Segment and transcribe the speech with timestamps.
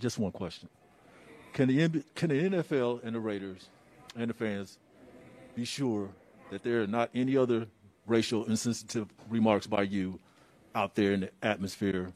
[0.00, 0.68] just one question:
[1.52, 3.68] Can the can the NFL and the Raiders
[4.16, 4.78] and the fans
[5.54, 6.08] be sure
[6.50, 7.66] that there are not any other
[8.06, 10.18] racial insensitive remarks by you
[10.74, 12.12] out there in the atmosphere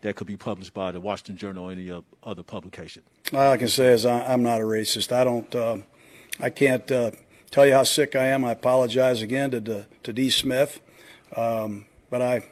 [0.00, 1.90] that could be published by the Washington Journal or any
[2.22, 3.02] other publication?
[3.32, 5.12] All I can say is I'm not a racist.
[5.12, 5.54] I don't.
[5.54, 5.78] Uh,
[6.40, 7.12] I can't uh,
[7.50, 8.44] tell you how sick I am.
[8.44, 10.30] I apologize again to to D.
[10.30, 10.80] Smith,
[11.36, 12.44] um, but I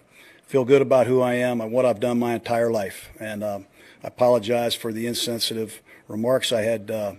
[0.46, 3.10] feel good about who I am and what I've done my entire life.
[3.20, 3.66] And um,
[4.02, 6.52] I apologize for the insensitive remarks.
[6.52, 7.14] I had uh,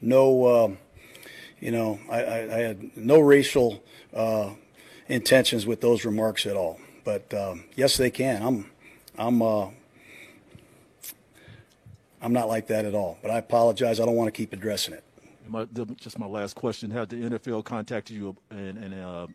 [0.00, 0.70] no, uh,
[1.60, 3.82] you know, I, I, I, had no racial
[4.14, 4.50] uh,
[5.08, 6.80] intentions with those remarks at all.
[7.04, 8.42] But um, yes, they can.
[8.42, 8.70] I'm,
[9.16, 9.68] I'm, uh,
[12.20, 13.18] I'm not like that at all.
[13.22, 14.00] But I apologize.
[14.00, 15.04] I don't want to keep addressing it.
[15.46, 15.66] My,
[15.96, 19.26] just my last question: Have the NFL contacted you, and, and uh,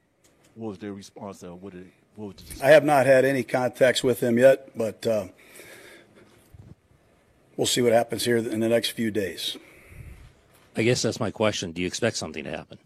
[0.55, 1.43] what was their response?
[1.43, 5.05] Uh, what did, what was I have not had any contacts with them yet, but
[5.05, 5.27] uh,
[7.57, 9.57] we'll see what happens here in the next few days.
[10.75, 11.71] I guess that's my question.
[11.71, 12.77] Do you expect something to happen?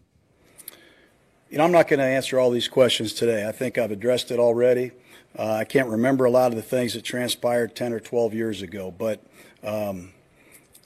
[1.50, 3.46] You know, I'm not going to answer all these questions today.
[3.46, 4.92] I think I've addressed it already.
[5.38, 8.62] Uh, I can't remember a lot of the things that transpired 10 or 12 years
[8.62, 9.22] ago, but
[9.64, 10.12] um,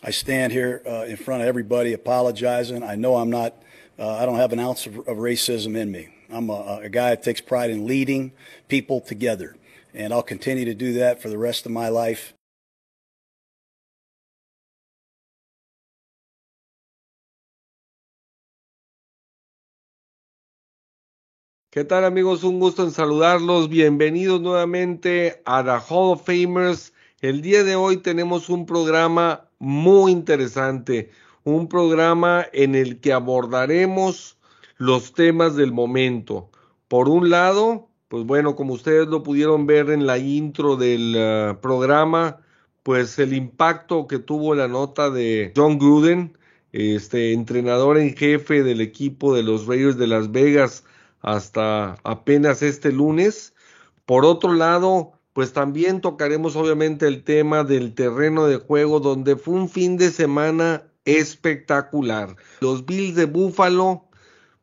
[0.04, 2.84] I stand here uh, in front of everybody apologizing.
[2.84, 3.56] I know I'm not,
[3.98, 6.10] uh, I don't have an ounce of, of racism in me.
[6.30, 8.32] I'm a, a, guy that takes pride in leading
[8.68, 9.56] people together,
[9.94, 12.35] and I'll continue to do that for the rest of my life.
[21.76, 22.46] ¿Qué tal amigos?
[22.46, 23.68] Un gusto en saludarlos.
[23.68, 26.94] Bienvenidos nuevamente a The Hall of Famers.
[27.20, 31.12] El día de hoy tenemos un programa muy interesante,
[31.44, 34.38] un programa en el que abordaremos
[34.78, 36.50] los temas del momento.
[36.88, 41.60] Por un lado, pues bueno, como ustedes lo pudieron ver en la intro del uh,
[41.60, 42.40] programa,
[42.84, 46.38] pues el impacto que tuvo la nota de John Gruden,
[46.72, 50.86] este entrenador en jefe del equipo de los Raiders de Las Vegas,
[51.26, 53.56] hasta apenas este lunes.
[54.06, 59.56] Por otro lado, pues también tocaremos obviamente el tema del terreno de juego donde fue
[59.56, 62.36] un fin de semana espectacular.
[62.62, 64.08] Los Bills de Buffalo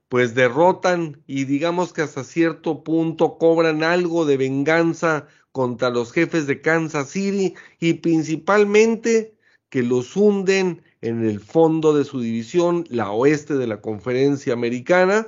[0.09, 6.47] pues derrotan y digamos que hasta cierto punto cobran algo de venganza contra los jefes
[6.47, 9.34] de Kansas City y principalmente
[9.69, 15.27] que los hunden en el fondo de su división, la oeste de la conferencia americana,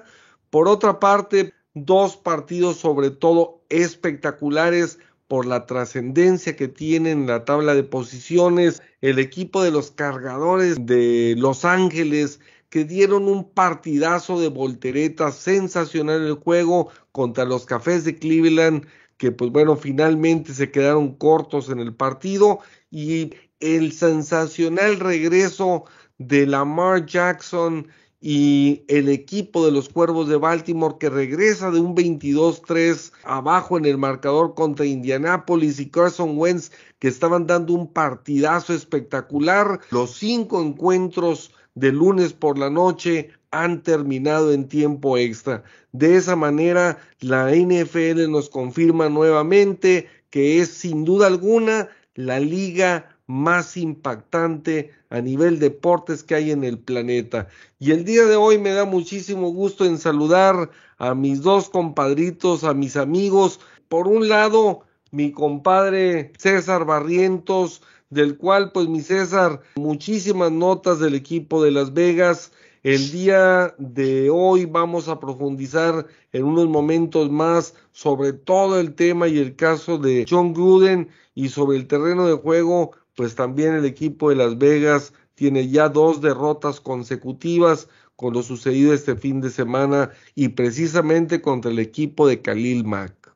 [0.55, 7.45] por otra parte, dos partidos sobre todo espectaculares por la trascendencia que tienen en la
[7.45, 12.39] tabla de posiciones, el equipo de los cargadores de Los Ángeles
[12.69, 18.87] que dieron un partidazo de voltereta sensacional en el juego contra los Cafés de Cleveland
[19.17, 22.61] que pues bueno finalmente se quedaron cortos en el partido
[22.93, 25.87] y el sensacional regreso
[26.19, 27.89] de Lamar Jackson
[28.27, 33.85] y el equipo de los Cuervos de Baltimore que regresa de un 22-3 abajo en
[33.85, 39.79] el marcador contra Indianapolis y Carson Wentz que estaban dando un partidazo espectacular.
[39.91, 45.63] Los cinco encuentros de lunes por la noche han terminado en tiempo extra.
[45.93, 53.15] De esa manera, la NFL nos confirma nuevamente que es sin duda alguna la liga
[53.27, 57.47] más impactante a nivel deportes que hay en el planeta.
[57.79, 62.65] Y el día de hoy me da muchísimo gusto en saludar a mis dos compadritos,
[62.65, 63.61] a mis amigos.
[63.89, 64.81] Por un lado,
[65.13, 67.81] mi compadre César Barrientos,
[68.11, 72.51] del cual pues mi César, muchísimas notas del equipo de Las Vegas.
[72.83, 79.29] El día de hoy vamos a profundizar en unos momentos más sobre todo el tema
[79.29, 83.85] y el caso de John Gruden y sobre el terreno de juego pues también el
[83.85, 89.51] equipo de Las Vegas tiene ya dos derrotas consecutivas con lo sucedido este fin de
[89.51, 93.35] semana y precisamente contra el equipo de Khalil Mack.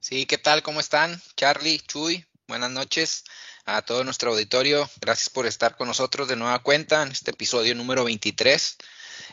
[0.00, 0.62] Sí, ¿qué tal?
[0.62, 1.20] ¿Cómo están?
[1.36, 3.24] Charlie, Chuy, buenas noches
[3.64, 4.88] a todo nuestro auditorio.
[5.00, 8.78] Gracias por estar con nosotros de nueva cuenta en este episodio número 23.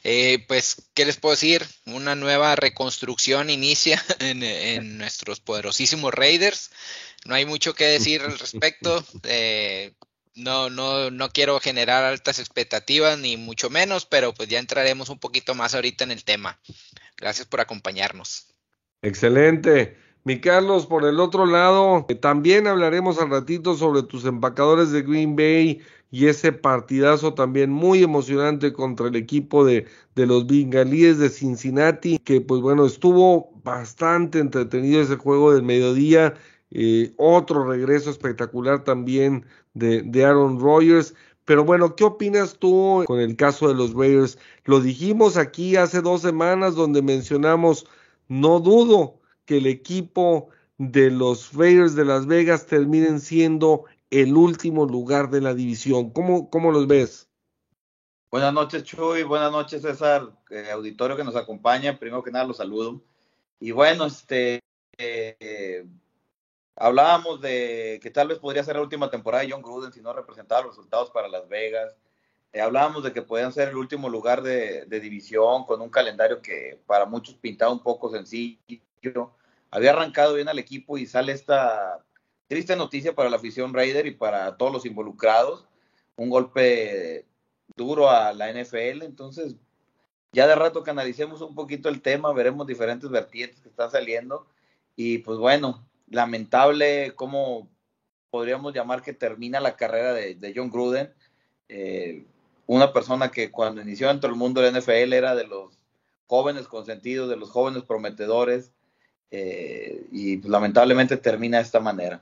[0.03, 1.65] Eh, pues, ¿qué les puedo decir?
[1.85, 6.71] Una nueva reconstrucción inicia en, en nuestros poderosísimos Raiders
[7.25, 9.03] no hay mucho que decir al respecto.
[9.27, 9.93] Eh,
[10.35, 15.17] no, no, no quiero generar altas expectativas, ni mucho menos, pero pues ya entraremos un
[15.17, 16.59] poquito más ahorita en el tema.
[17.17, 18.47] Gracias por acompañarnos.
[19.01, 19.97] Excelente.
[20.25, 25.03] Mi Carlos, por el otro lado, eh, también hablaremos al ratito sobre tus empacadores de
[25.03, 25.81] Green Bay
[26.15, 29.85] y ese partidazo también muy emocionante contra el equipo de,
[30.15, 36.33] de los Bengalíes de Cincinnati, que pues bueno, estuvo bastante entretenido ese juego del mediodía
[36.71, 41.13] eh, otro regreso espectacular también de, de Aaron Rodgers.
[41.44, 44.38] Pero bueno, ¿qué opinas tú con el caso de los Raiders?
[44.63, 47.88] Lo dijimos aquí hace dos semanas donde mencionamos,
[48.29, 50.47] no dudo que el equipo
[50.77, 53.83] de los Raiders de Las Vegas terminen siendo
[54.21, 56.09] el último lugar de la división.
[56.12, 57.29] ¿Cómo, cómo los ves?
[58.31, 59.23] Buenas noches, Chuy.
[59.23, 62.00] Buenas noches, César, eh, auditorio que nos acompaña.
[62.00, 63.03] Primero que nada, los saludo.
[63.59, 64.62] Y bueno, este,
[64.97, 65.85] eh,
[66.77, 70.13] hablábamos de que tal vez podría ser la última temporada de John Gruden si no
[70.13, 71.97] representaba los resultados para Las Vegas.
[72.53, 76.41] Eh, hablábamos de que podían ser el último lugar de, de, división con un calendario
[76.41, 79.33] que para muchos pintaba un poco sencillo.
[79.71, 82.06] Había arrancado bien al equipo y sale esta
[82.47, 85.68] triste noticia para la afición Raider y para todos los involucrados.
[86.15, 87.25] Un golpe
[87.75, 89.03] duro a la NFL.
[89.03, 89.56] Entonces,
[90.31, 94.47] ya de rato que analicemos un poquito el tema, veremos diferentes vertientes que están saliendo.
[94.95, 97.69] Y pues bueno, lamentable cómo
[98.30, 101.13] podríamos llamar que termina la carrera de, John Gruden.
[101.69, 102.25] Eh,
[102.68, 105.80] una persona que cuando inició dentro del mundo del NFL era de los
[106.27, 108.71] jóvenes consentidos, de los jóvenes prometedores.
[109.31, 112.21] Eh, y pues, lamentablemente termina de esta manera.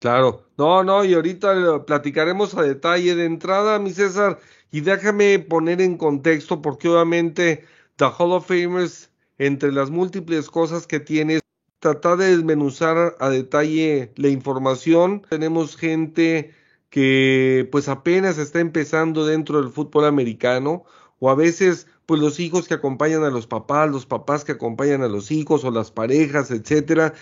[0.00, 4.38] Claro, no, no, y ahorita platicaremos a detalle de entrada, mi César,
[4.70, 7.64] y déjame poner en contexto, porque obviamente
[7.96, 11.40] The Hall of Famers, entre las múltiples cosas que tiene,
[11.80, 15.22] trata de desmenuzar a detalle la información.
[15.28, 16.54] Tenemos gente
[16.90, 20.84] que pues apenas está empezando dentro del fútbol americano,
[21.18, 25.02] o a veces pues los hijos que acompañan a los papás, los papás que acompañan
[25.02, 27.14] a los hijos o las parejas, etcétera,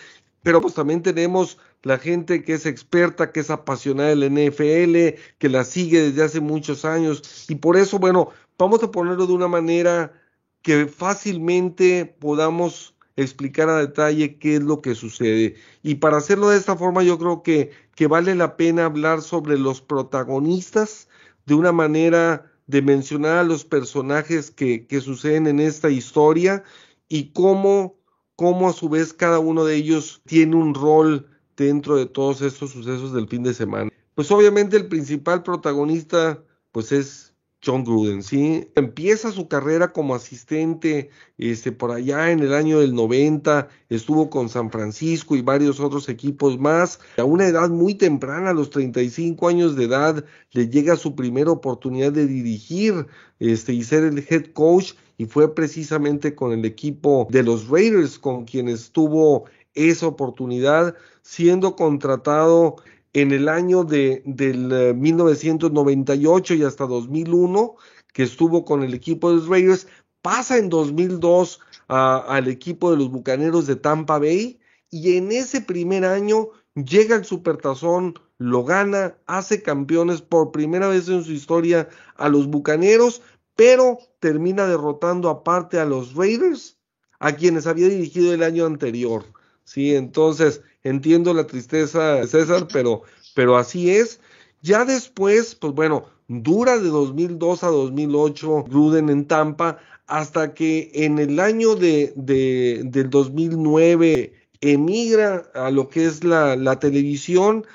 [0.46, 5.48] pero pues también tenemos la gente que es experta, que es apasionada del NFL, que
[5.48, 9.48] la sigue desde hace muchos años y por eso, bueno, vamos a ponerlo de una
[9.48, 10.12] manera
[10.62, 15.56] que fácilmente podamos explicar a detalle qué es lo que sucede.
[15.82, 19.58] Y para hacerlo de esta forma, yo creo que, que vale la pena hablar sobre
[19.58, 21.08] los protagonistas
[21.46, 26.62] de una manera de mencionar a los personajes que, que suceden en esta historia
[27.08, 27.95] y cómo
[28.36, 32.70] cómo a su vez cada uno de ellos tiene un rol dentro de todos estos
[32.70, 33.90] sucesos del fin de semana.
[34.14, 37.34] Pues obviamente el principal protagonista pues es
[37.64, 38.68] John Gruden, ¿sí?
[38.76, 44.48] Empieza su carrera como asistente este, por allá en el año del 90, estuvo con
[44.48, 47.00] San Francisco y varios otros equipos más.
[47.16, 51.50] A una edad muy temprana, a los 35 años de edad, le llega su primera
[51.50, 53.06] oportunidad de dirigir
[53.40, 58.18] este, y ser el head coach y fue precisamente con el equipo de los Raiders
[58.18, 62.76] con quienes tuvo esa oportunidad, siendo contratado
[63.12, 67.74] en el año de, del 1998 eh, y hasta 2001,
[68.12, 69.86] que estuvo con el equipo de los Raiders,
[70.22, 74.58] pasa en 2002 al equipo de los Bucaneros de Tampa Bay
[74.90, 81.08] y en ese primer año llega el Supertazón, lo gana, hace campeones por primera vez
[81.08, 83.22] en su historia a los Bucaneros,
[83.56, 86.76] pero termina derrotando aparte a los Raiders,
[87.18, 89.24] a quienes había dirigido el año anterior.
[89.64, 93.02] Sí, entonces entiendo la tristeza de César, pero,
[93.34, 94.20] pero así es.
[94.62, 101.18] Ya después, pues bueno, dura de 2002 a 2008 Gruden en Tampa, hasta que en
[101.18, 107.66] el año de, de, del 2009 emigra a lo que es la, la televisión,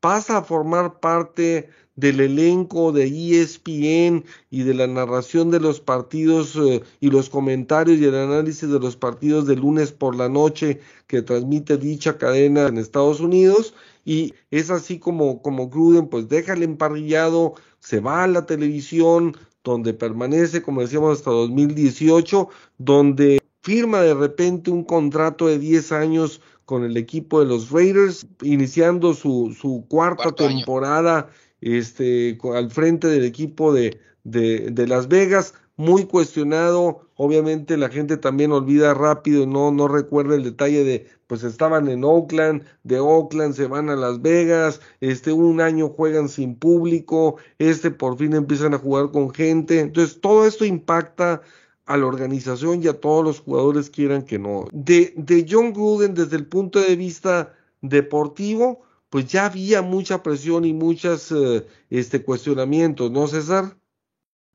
[0.00, 6.54] pasa a formar parte del elenco de ESPN y de la narración de los partidos
[6.54, 10.78] eh, y los comentarios y el análisis de los partidos de lunes por la noche
[11.08, 13.74] que transmite dicha cadena en Estados Unidos
[14.04, 19.36] y es así como como Gruden pues deja el emparrillado, se va a la televisión
[19.64, 26.40] donde permanece como decíamos hasta 2018, donde firma de repente un contrato de 10 años
[26.64, 31.28] con el equipo de los Raiders, iniciando su, su cuarta temporada
[31.60, 38.52] este, al frente del equipo de, de, Las Vegas, muy cuestionado, obviamente la gente también
[38.52, 43.66] olvida rápido, no, no recuerda el detalle de, pues estaban en Oakland, de Oakland se
[43.66, 48.78] van a Las Vegas, este, un año juegan sin público, este por fin empiezan a
[48.78, 51.42] jugar con gente, entonces todo esto impacta
[51.86, 54.66] a la organización y a todos los jugadores quieran que no.
[54.72, 60.64] De, de John Gruden desde el punto de vista deportivo, pues ya había mucha presión
[60.64, 63.76] y muchos eh, este, cuestionamientos, ¿no, César?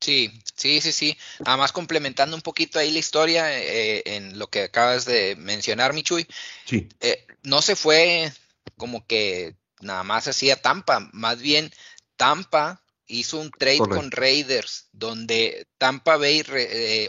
[0.00, 1.16] Sí, sí, sí, sí.
[1.44, 6.26] Además, complementando un poquito ahí la historia eh, en lo que acabas de mencionar, Michuy.
[6.66, 6.88] Sí.
[7.00, 8.32] Eh, no se fue
[8.76, 11.70] como que nada más hacía Tampa, más bien
[12.16, 16.42] Tampa hizo un trade con Raiders, donde Tampa Bay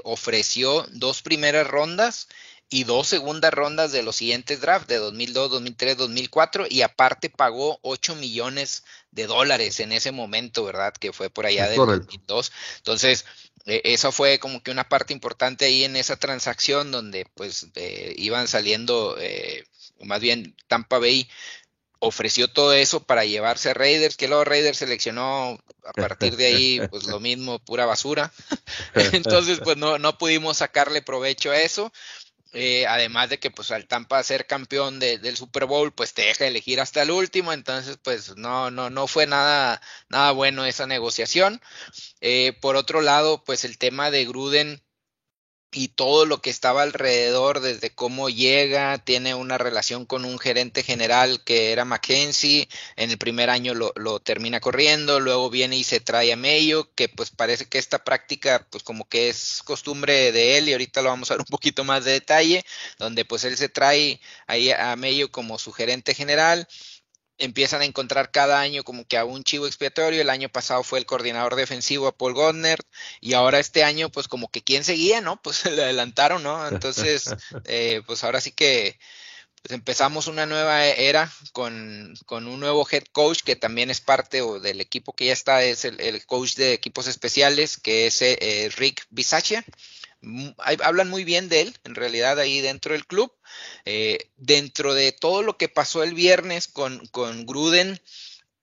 [0.04, 2.28] ofreció dos primeras rondas
[2.70, 7.80] y dos segundas rondas de los siguientes drafts de 2002, 2003, 2004 y aparte pagó
[7.84, 10.94] 8 millones de dólares en ese momento, ¿verdad?
[10.94, 12.52] Que fue por allá del 2002.
[12.78, 13.26] Entonces,
[13.66, 18.14] eh, eso fue como que una parte importante ahí en esa transacción donde pues eh,
[18.18, 19.64] iban saliendo, eh,
[20.02, 21.30] más bien Tampa Bay
[22.00, 26.82] ofreció todo eso para llevarse a Raiders, que luego Raiders seleccionó a partir de ahí,
[26.90, 28.32] pues lo mismo, pura basura.
[29.14, 31.92] Entonces, pues no, no pudimos sacarle provecho a eso.
[32.58, 36.48] Eh, además de que pues al Tampa ser campeón del Super Bowl, pues te deja
[36.48, 41.62] elegir hasta el último, entonces pues no, no, no fue nada, nada bueno esa negociación.
[42.22, 44.85] Eh, por otro lado, pues el tema de Gruden
[45.76, 50.84] y todo lo que estaba alrededor, desde cómo llega, tiene una relación con un gerente
[50.84, 56.00] general que era Mackenzie, en el primer año lo, termina corriendo, luego viene y se
[56.00, 60.58] trae a Mayo, que pues parece que esta práctica pues como que es costumbre de
[60.58, 62.66] él y ahorita lo vamos a ver un poquito más de detalle,
[62.98, 66.68] donde pues él se trae ahí a Mayo como su gerente general,
[67.38, 70.22] empiezan a encontrar cada año como que a un chivo expiatorio.
[70.22, 72.80] El año pasado fue el coordinador defensivo a Paul Godner
[73.22, 75.40] y ahora este año pues como que quién seguía, ¿no?
[75.46, 76.68] Pues se le adelantaron, ¿no?
[76.68, 77.26] Entonces,
[77.66, 78.98] eh, pues ahora sí que
[79.62, 84.42] pues empezamos una nueva era con, con, un nuevo head coach que también es parte
[84.42, 88.72] o del equipo que ya está, es el, coach de equipos especiales, que es eh,
[88.78, 89.66] Rick Bisaccia
[90.58, 93.32] hablan muy bien de él, en realidad, ahí dentro del club.
[93.86, 98.00] Eh, dentro de todo lo que pasó el viernes con, con Gruden,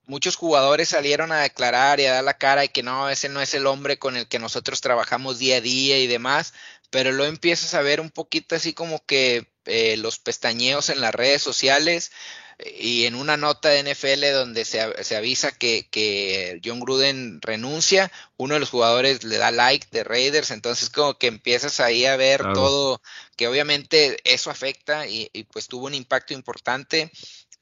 [0.06, 3.40] muchos jugadores salieron a declarar y a dar la cara y que no, ese no
[3.40, 6.54] es el hombre con el que nosotros trabajamos día a día y demás,
[6.90, 11.14] pero lo empiezas a ver un poquito así como que eh, los pestañeos en las
[11.14, 12.12] redes sociales,
[12.59, 18.12] y en una nota de NFL donde se, se avisa que, que, John Gruden renuncia,
[18.37, 22.16] uno de los jugadores le da like de Raiders, entonces como que empiezas ahí a
[22.16, 23.00] ver todo,
[23.37, 27.11] que obviamente eso afecta y, y, pues tuvo un impacto importante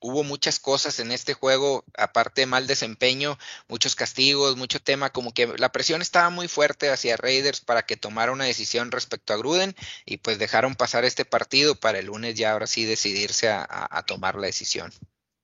[0.00, 3.38] hubo muchas cosas en este juego, aparte de mal desempeño,
[3.69, 7.97] muchos castigos, mucho tema, como que la presión estaba muy fuerte hacia Raiders para que
[7.97, 9.75] tomara una decisión respecto a Gruden
[10.07, 14.35] y pues dejaron pasar este partido para el lunes ya ahora sí decidirse a, tomar
[14.37, 14.90] la decisión.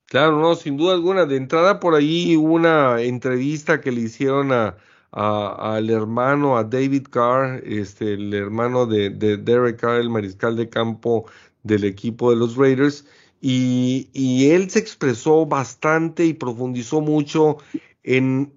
[0.06, 1.26] Claro, no, sin duda alguna.
[1.26, 4.76] De entrada por ahí hubo una entrevista que le hicieron a,
[5.12, 10.68] al hermano, a David Carr, este, el hermano de, de Derek Carr, el mariscal de
[10.68, 11.26] campo
[11.62, 13.04] del equipo de los Raiders,
[13.40, 17.58] y, él se expresó bastante y profundizó mucho
[18.02, 18.52] en,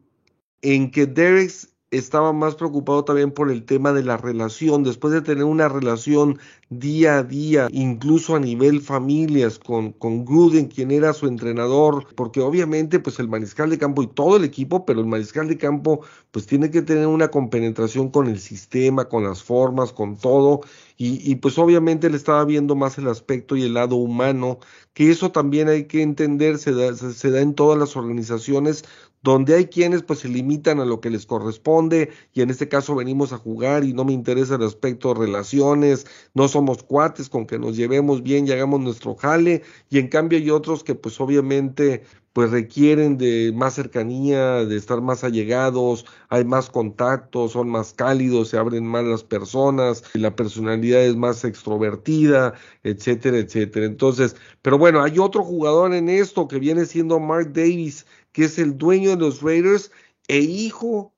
[0.61, 1.51] en que Derek
[1.91, 6.39] estaba más preocupado también por el tema de la relación, después de tener una relación
[6.69, 12.41] día a día, incluso a nivel familias, con, con Gruden, quien era su entrenador, porque
[12.41, 16.01] obviamente pues el mariscal de campo y todo el equipo, pero el mariscal de campo
[16.31, 20.61] pues tiene que tener una compenetración con el sistema, con las formas, con todo,
[21.01, 24.59] y, y pues obviamente le estaba viendo más el aspecto y el lado humano,
[24.93, 28.83] que eso también hay que entender, se da, se da en todas las organizaciones,
[29.21, 32.95] donde hay quienes pues se limitan a lo que les corresponde y en este caso
[32.95, 37.59] venimos a jugar y no me interesa el aspecto relaciones, no somos cuates con que
[37.59, 42.03] nos llevemos bien y hagamos nuestro jale y en cambio hay otros que pues obviamente
[42.33, 48.49] pues requieren de más cercanía, de estar más allegados, hay más contactos, son más cálidos,
[48.49, 53.85] se abren más las personas, la personalidad es más extrovertida, etcétera, etcétera.
[53.85, 58.59] Entonces, pero bueno, hay otro jugador en esto que viene siendo Mark Davis, que es
[58.59, 59.91] el dueño de los Raiders
[60.27, 61.13] e hijo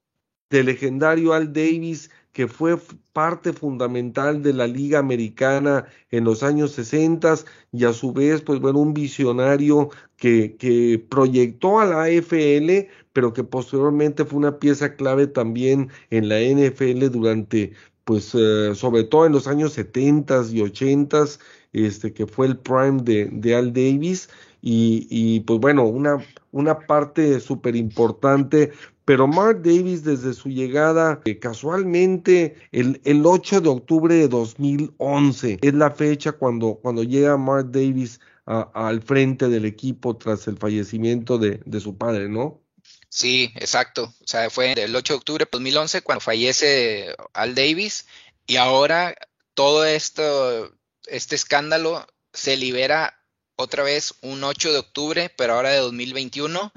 [0.49, 2.77] del legendario Al Davis, que fue
[3.13, 7.35] parte fundamental de la Liga Americana en los años 60
[7.73, 13.33] y a su vez, pues bueno, un visionario que, que proyectó a la AFL, pero
[13.33, 17.73] que posteriormente fue una pieza clave también en la NFL durante,
[18.05, 21.25] pues, eh, sobre todo en los años 70 y 80
[21.73, 24.29] este, que fue el prime de, de Al Davis.
[24.61, 26.17] Y, pues bueno, una,
[26.51, 28.71] una parte súper importante.
[29.05, 35.59] Pero Mark Davis desde su llegada, eh, casualmente el, el 8 de octubre de 2011
[35.61, 41.37] es la fecha cuando, cuando llega Mark Davis al frente del equipo tras el fallecimiento
[41.37, 42.61] de, de su padre, ¿no?
[43.09, 44.05] Sí, exacto.
[44.05, 48.07] O sea, fue el 8 de octubre de 2011 cuando fallece Al Davis
[48.47, 49.15] y ahora
[49.53, 50.73] todo esto,
[51.07, 53.20] este escándalo se libera
[53.61, 56.71] otra vez un 8 de octubre, pero ahora de 2021,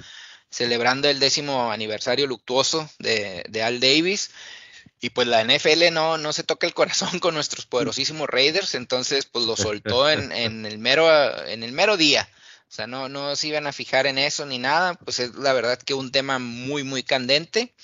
[0.51, 4.31] celebrando el décimo aniversario luctuoso de, Al Davis.
[5.01, 9.27] Y pues la NFL no, no se toca el corazón con nuestros poderosísimos Raiders, entonces
[9.27, 11.09] pues lo soltó en, el, mero,
[11.47, 12.29] en el mero día.
[12.69, 15.53] O sea, no, no se iban a fijar en eso ni nada, pues es la
[15.53, 17.75] verdad que un tema muy, muy candente.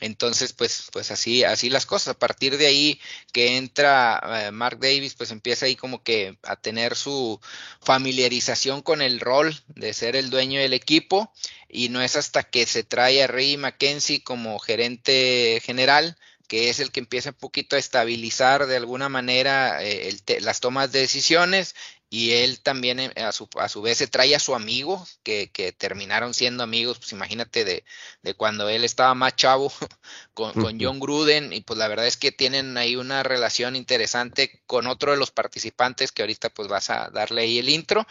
[0.00, 2.08] Entonces, pues, pues así, así las cosas.
[2.08, 3.00] A partir de ahí
[3.32, 7.40] que entra eh, Mark Davis, pues empieza ahí como que a tener su
[7.80, 11.32] familiarización con el rol de ser el dueño del equipo.
[11.68, 16.78] Y no es hasta que se trae a Ray McKenzie como gerente general, que es
[16.78, 21.74] el que empieza un poquito a estabilizar de alguna manera eh, las tomas de decisiones
[22.08, 25.50] y él también eh, a su, a su vez se trae a su amigo, que,
[25.50, 27.84] que terminaron siendo amigos, pues imagínate de,
[28.22, 29.72] de, cuando él estaba más chavo
[30.34, 34.62] con, con, John Gruden, y pues la verdad es que tienen ahí una relación interesante
[34.66, 38.06] con otro de los participantes que ahorita pues vas a darle ahí el intro,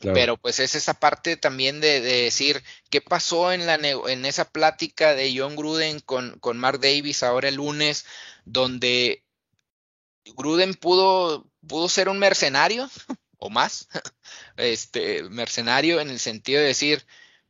[0.00, 0.14] claro.
[0.14, 4.44] pero pues es esa parte también de, de, decir qué pasó en, la, en esa
[4.44, 8.04] plática de John Gruden con, con Mark Davis ahora el lunes,
[8.44, 9.24] donde
[10.36, 12.88] Gruden pudo, pudo ser un mercenario
[13.40, 13.88] o más,
[14.56, 17.06] este mercenario en el sentido de decir,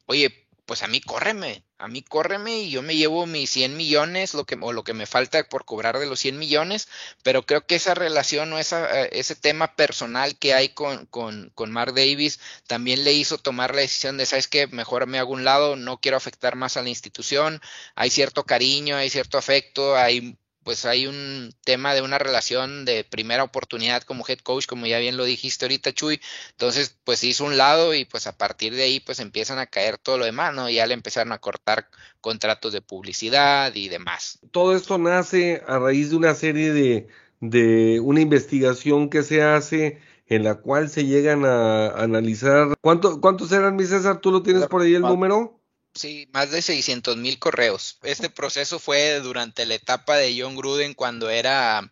[0.06, 4.34] oye, pues a mí córreme, a mí córreme y yo me llevo mis 100 millones
[4.34, 6.86] lo que, o lo que me falta por cobrar de los 100 millones,
[7.24, 11.72] pero creo que esa relación o esa, ese tema personal que hay con, con, con
[11.72, 14.68] Mark Davis también le hizo tomar la decisión de, ¿sabes qué?
[14.68, 17.60] Mejor me hago un lado, no quiero afectar más a la institución,
[17.96, 23.04] hay cierto cariño, hay cierto afecto, hay pues hay un tema de una relación de
[23.04, 26.20] primera oportunidad como head coach, como ya bien lo dijiste ahorita, Chuy.
[26.50, 29.98] Entonces, pues hizo un lado y pues a partir de ahí pues empiezan a caer
[29.98, 30.68] todo lo demás, ¿no?
[30.68, 31.88] Ya le empezaron a cortar
[32.20, 34.38] contratos de publicidad y demás.
[34.50, 37.08] Todo esto nace a raíz de una serie de,
[37.40, 42.68] de una investigación que se hace en la cual se llegan a analizar.
[42.80, 44.20] ¿Cuánto, ¿Cuántos eran, mi César?
[44.20, 45.59] ¿Tú lo tienes por ahí el número?
[45.94, 47.98] Sí, más de 600 mil correos.
[48.02, 51.90] Este proceso fue durante la etapa de John Gruden cuando era,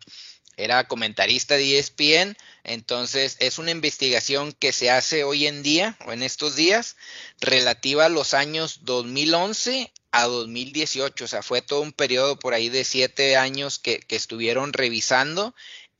[0.57, 2.37] era comentarista de ESPN.
[2.63, 6.95] Entonces es una investigación que se hace hoy en día o en estos días
[7.41, 11.25] relativa a los años 2011 a 2018.
[11.25, 15.53] O sea, fue todo un periodo por ahí de siete años que, que estuvieron revisando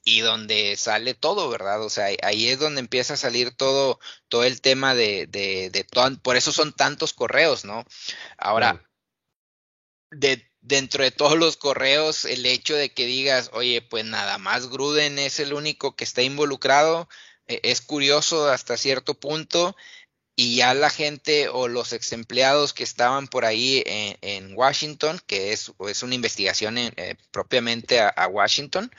[0.10, 1.84] y donde sale todo, ¿verdad?
[1.84, 5.84] O sea, ahí es donde empieza a salir todo, todo el tema de, de, de
[5.84, 7.86] todo, por eso son tantos correos, ¿no?
[8.38, 8.84] Ahora,
[10.10, 14.67] de, dentro de todos los correos, el hecho de que digas, oye, pues nada más
[14.67, 17.08] Gruden es el único que está involucrado,
[17.48, 19.76] eh, es curioso hasta cierto punto,
[20.36, 25.19] y ya la gente o los ex empleados que estaban por ahí en, en Washington,
[25.28, 28.89] que es, es una investigación en, eh, propiamente a, a Washington,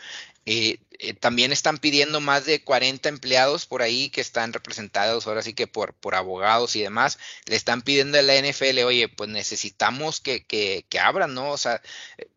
[0.46, 5.42] eh, eh, también están pidiendo más de 40 empleados por ahí que están representados ahora
[5.42, 7.18] sí que por, por abogados y demás.
[7.46, 11.50] Le están pidiendo a la NFL, oye, pues necesitamos que, que, que abran, ¿no?
[11.50, 11.80] O sea,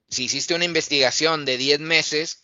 [0.09, 2.43] si hiciste una investigación de 10 meses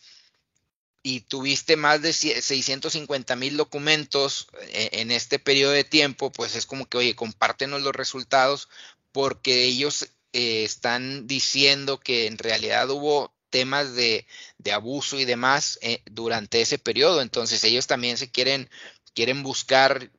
[1.02, 6.66] y tuviste más de 650 mil documentos en, en este periodo de tiempo, pues es
[6.66, 8.68] como que, oye, compártenos los resultados
[9.12, 14.26] porque ellos eh, están diciendo que en realidad hubo temas de,
[14.58, 17.20] de abuso y demás eh, durante ese periodo.
[17.22, 18.70] Entonces ellos también se quieren,
[19.14, 20.10] quieren buscar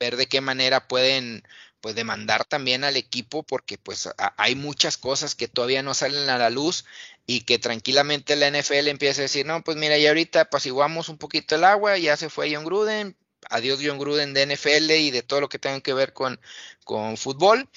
[0.00, 1.44] ver de qué manera pueden
[1.80, 6.38] pues demandar también al equipo porque pues hay muchas cosas que todavía no salen a
[6.38, 6.84] la luz
[7.26, 11.18] y que tranquilamente la NFL empieza a decir, no, pues mira, ya ahorita apaciguamos un
[11.18, 13.16] poquito el agua, ya se fue John Gruden,
[13.50, 16.40] adiós John Gruden de NFL y de todo lo que tenga que ver con,
[16.84, 17.68] con fútbol.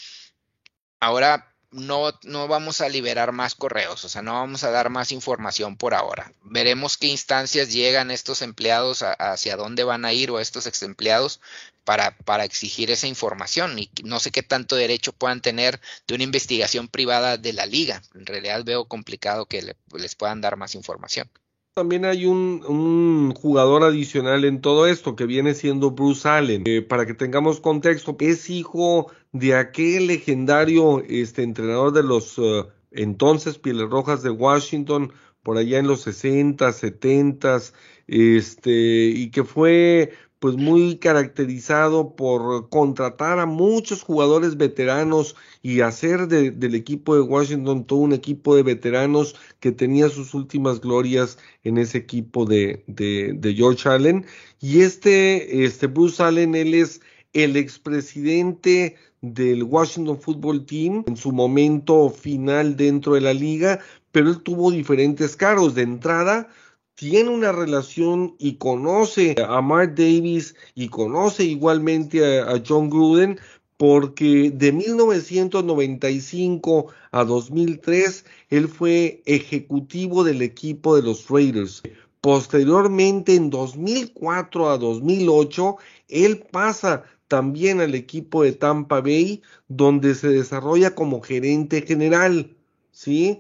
[1.00, 5.12] Ahora no, no vamos a liberar más correos, o sea, no vamos a dar más
[5.12, 6.34] información por ahora.
[6.44, 11.40] Veremos qué instancias llegan estos empleados, hacia dónde van a ir o estos ex empleados
[11.84, 13.80] para, para exigir esa información.
[13.80, 18.02] Y no sé qué tanto derecho puedan tener de una investigación privada de la liga.
[18.16, 21.30] En realidad veo complicado que le, les puedan dar más información.
[21.74, 26.64] También hay un, jugador adicional en todo esto que viene siendo Bruce Allen.
[26.66, 32.68] Eh, para que tengamos contexto, es hijo de aquel legendario este, entrenador de los uh,
[32.92, 37.60] entonces Pieles Rojas de Washington, por allá en los 60, 70,
[38.08, 46.28] este, y que fue pues muy caracterizado por contratar a muchos jugadores veteranos y hacer
[46.28, 51.38] de, del equipo de Washington todo un equipo de veteranos que tenía sus últimas glorias
[51.64, 54.26] en ese equipo de, de, George Allen.
[54.60, 57.02] Y este, este Bruce Allen, él es
[57.34, 63.80] el expresidente del Washington Football Team en su momento final dentro de la liga,
[64.12, 65.76] pero él tuvo diferentes cargos.
[65.76, 66.50] De entrada,
[66.96, 73.40] tiene una relación y conoce a Mark Davis y conoce igualmente a, John Gruden
[73.78, 81.82] porque de 1995 a 2003 él fue ejecutivo del equipo de los Raiders.
[82.22, 85.78] Posteriormente, en 2004 a 2008,
[86.10, 92.56] él pasa también al equipo de Tampa Bay, donde se desarrolla como gerente general,
[92.92, 93.40] ¿sí?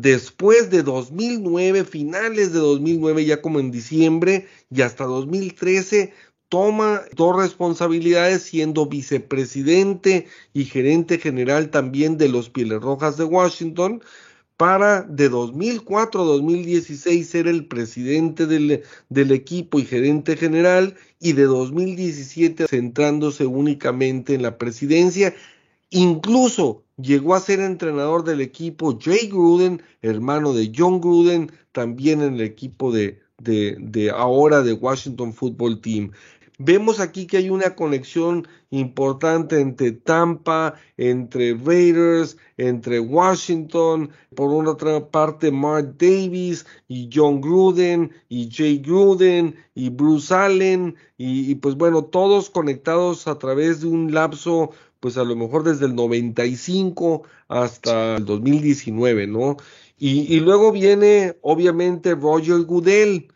[0.00, 6.12] Después de 2009, finales de 2009, ya como en diciembre, y hasta 2013,
[6.48, 14.02] toma dos responsabilidades siendo vicepresidente y gerente general también de los Pieles Rojas de Washington,
[14.56, 21.32] para de 2004 a 2016 ser el presidente del, del, equipo y gerente general y
[21.34, 25.32] de 2017 centrándose únicamente en la presidencia.
[25.90, 32.34] Incluso llegó a ser entrenador del equipo Jay Gruden, hermano de John Gruden, también en
[32.34, 33.20] el equipo de,
[34.14, 36.10] ahora de Washington Football Team.
[36.60, 44.72] Vemos aquí que hay una conexión importante entre Tampa, entre Raiders, entre Washington, por una
[44.72, 51.54] otra parte Mark Davis y John Gruden y Jay Gruden y Bruce Allen y, y
[51.54, 55.94] pues bueno, todos conectados a través de un lapso pues a lo mejor desde el
[55.94, 59.56] 95 hasta el 2019, ¿no?
[60.00, 63.32] Y, luego viene obviamente Roger Goodell,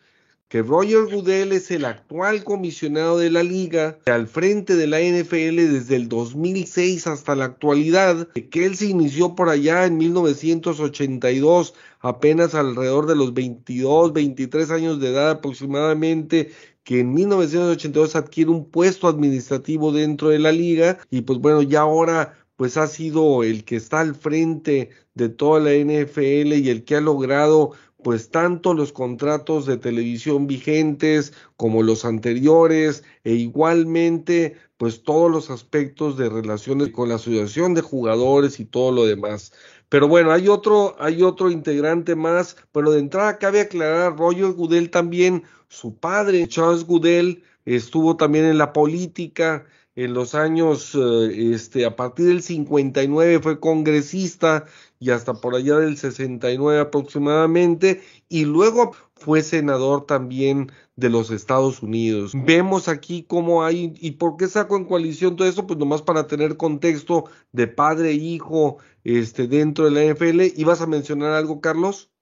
[0.47, 5.55] que Roger Goodell es el actual comisionado de la liga al frente de la NFL
[5.55, 12.55] desde el 2006 hasta la actualidad, que él se inició por allá en 1982, apenas
[12.55, 16.51] alrededor de los 22, 23 años de edad aproximadamente,
[16.83, 21.81] que en 1982 adquiere un puesto administrativo dentro de la liga y pues bueno, ya
[21.81, 26.83] ahora pues ha sido el que está al frente de toda la NFL y el
[26.83, 27.71] que ha logrado
[28.03, 35.49] pues tanto los contratos de televisión vigentes como los anteriores e igualmente pues todos los
[35.49, 39.53] aspectos de relaciones con la asociación de jugadores y todo lo demás.
[39.87, 44.89] Pero bueno, hay otro, hay otro integrante más, pero de entrada cabe aclarar, Roger Goodell
[44.89, 45.43] también,
[45.73, 52.27] su padre, Charles Goodell, estuvo también en la política, en los años, este, a partir
[52.27, 54.65] del 59 fue congresista
[54.99, 61.81] y hasta por allá del 69 aproximadamente, y luego fue senador también de los Estados
[61.81, 62.33] Unidos.
[62.35, 66.27] Vemos aquí cómo hay, y por qué saco en coalición todo eso, pues nomás para
[66.27, 70.59] tener contexto de padre e hijo este, dentro de la NFL.
[70.59, 72.12] ¿Ibas a mencionar algo, Carlos?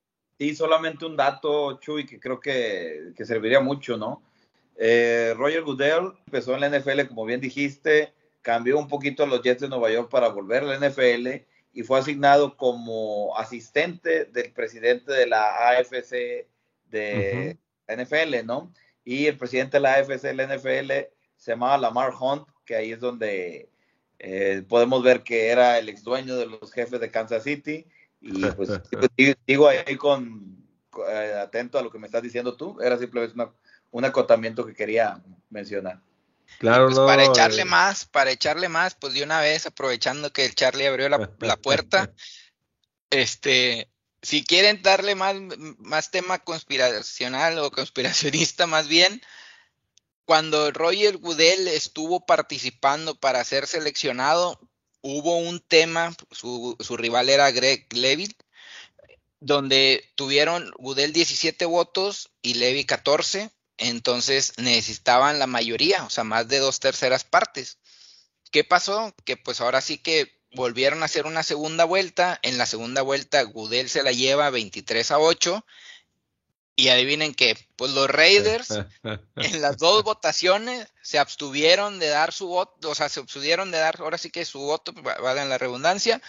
[0.56, 4.23] Solamente un dato, Chuy, que creo que, que serviría mucho, ¿no?
[4.75, 9.43] Eh, Roger Goodell empezó en la NFL, como bien dijiste, cambió un poquito a los
[9.43, 14.51] Jets de Nueva York para volver a la NFL y fue asignado como asistente del
[14.51, 16.47] presidente de la AFC
[16.89, 18.04] de uh -huh.
[18.04, 18.73] NFL, ¿no?
[19.06, 20.91] Y el presidente de la AFC de la NFL
[21.36, 23.69] se llamaba Lamar Hunt, que ahí es donde
[24.19, 27.86] eh, podemos ver que era el ex dueño de los jefes de Kansas City.
[28.21, 28.69] Y pues
[29.47, 30.65] digo ahí con,
[31.10, 33.51] eh, atento a lo que me estás diciendo tú, era simplemente una,
[33.91, 35.99] un acotamiento que quería mencionar.
[36.60, 37.65] Claro, pues no, para echarle eh.
[37.65, 41.57] más, para echarle más, pues de una vez, aprovechando que el Charlie abrió la, la
[41.57, 42.13] puerta,
[43.10, 43.89] este,
[44.21, 45.36] si quieren darle más,
[45.79, 49.21] más tema conspiracional o conspiracionista más bien,
[50.25, 54.60] cuando Roger Goodell estuvo participando para ser seleccionado,
[55.02, 58.36] hubo un tema, su, rival era Greg Levy,
[59.40, 66.48] donde tuvieron Goodell 17 votos y Levy 14, entonces necesitaban la mayoría, o sea, más
[66.48, 67.80] de dos terceras partes.
[68.52, 69.16] ¿Qué pasó?
[69.26, 72.40] Que pues ahora sí que volvieron a hacer una segunda vuelta.
[72.44, 75.66] En la segunda vuelta, Goodell se la lleva 23 a 8.
[76.82, 78.70] Y adivinen qué, pues los Raiders
[79.36, 83.78] en las dos votaciones se abstuvieron de dar su voto, o sea, se abstuvieron de
[83.78, 86.22] dar ahora sí que su voto, va en la redundancia,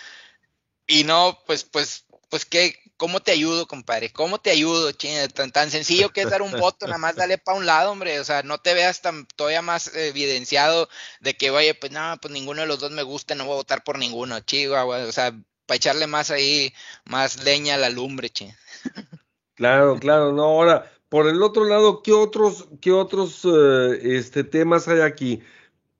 [0.87, 4.13] y no, pues, pues, pues qué, ¿cómo te ayudo, compadre?
[4.13, 4.93] ¿Cómo te ayudo?
[4.93, 7.93] Ching, tan, tan, sencillo que es dar un voto, nada más dale para un lado,
[7.93, 8.21] hombre.
[8.21, 10.89] O sea, no te veas tan todavía más evidenciado
[11.21, 13.57] de que, oye, pues no, pues ninguno de los dos me gusta, no voy a
[13.57, 15.33] votar por ninguno, chico, o sea,
[15.67, 18.55] para echarle más ahí, más leña a la lumbre, che.
[19.55, 24.89] Claro, claro, no, ahora, por el otro lado, ¿qué otros, qué otros uh, este, temas
[24.89, 25.41] hay aquí?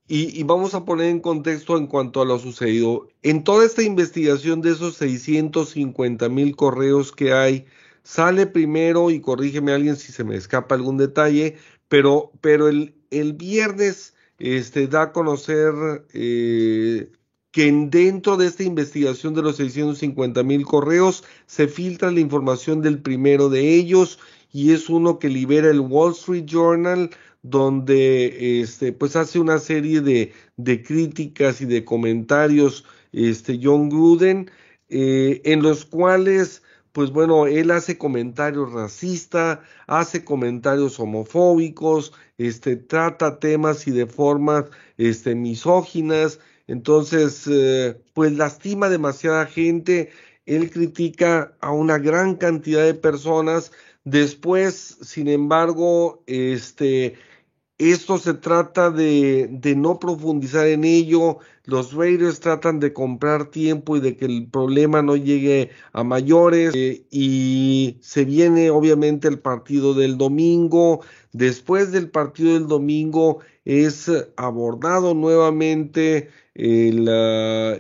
[0.09, 3.09] Y, y, vamos a poner en contexto en cuanto a lo sucedido.
[3.23, 7.67] En toda esta investigación de esos 650 mil correos que hay,
[8.03, 11.57] sale primero, y corrígeme alguien si se me escapa algún detalle,
[11.89, 15.73] pero, pero el, el viernes este, da a conocer
[16.13, 17.11] eh,
[17.53, 23.01] que dentro de esta investigación de los 650 mil correos se filtra la información del
[23.01, 24.19] primero de ellos
[24.53, 27.11] y es uno que libera el Wall Street Journal
[27.43, 34.51] donde este, pues hace una serie de, de críticas y de comentarios este, John Gruden,
[34.89, 36.63] eh, en los cuales,
[36.93, 44.67] pues bueno, él hace comentarios racistas, hace comentarios homofóbicos, este, trata temas y de formas
[44.97, 46.39] este, misóginas,
[46.73, 50.09] entonces, eh, pues lastima demasiada gente.
[50.47, 53.73] él critica a una gran cantidad de personas.
[54.05, 57.15] Después, sin embargo, este,
[57.77, 61.41] esto se trata de, de, no profundizar en ello.
[61.65, 66.73] Los Raiders tratan de comprar tiempo y de que el problema no llegue a mayores.
[66.75, 71.03] Eh, y se viene obviamente el partido del domingo.
[71.33, 77.09] Después del partido del domingo es abordado nuevamente el,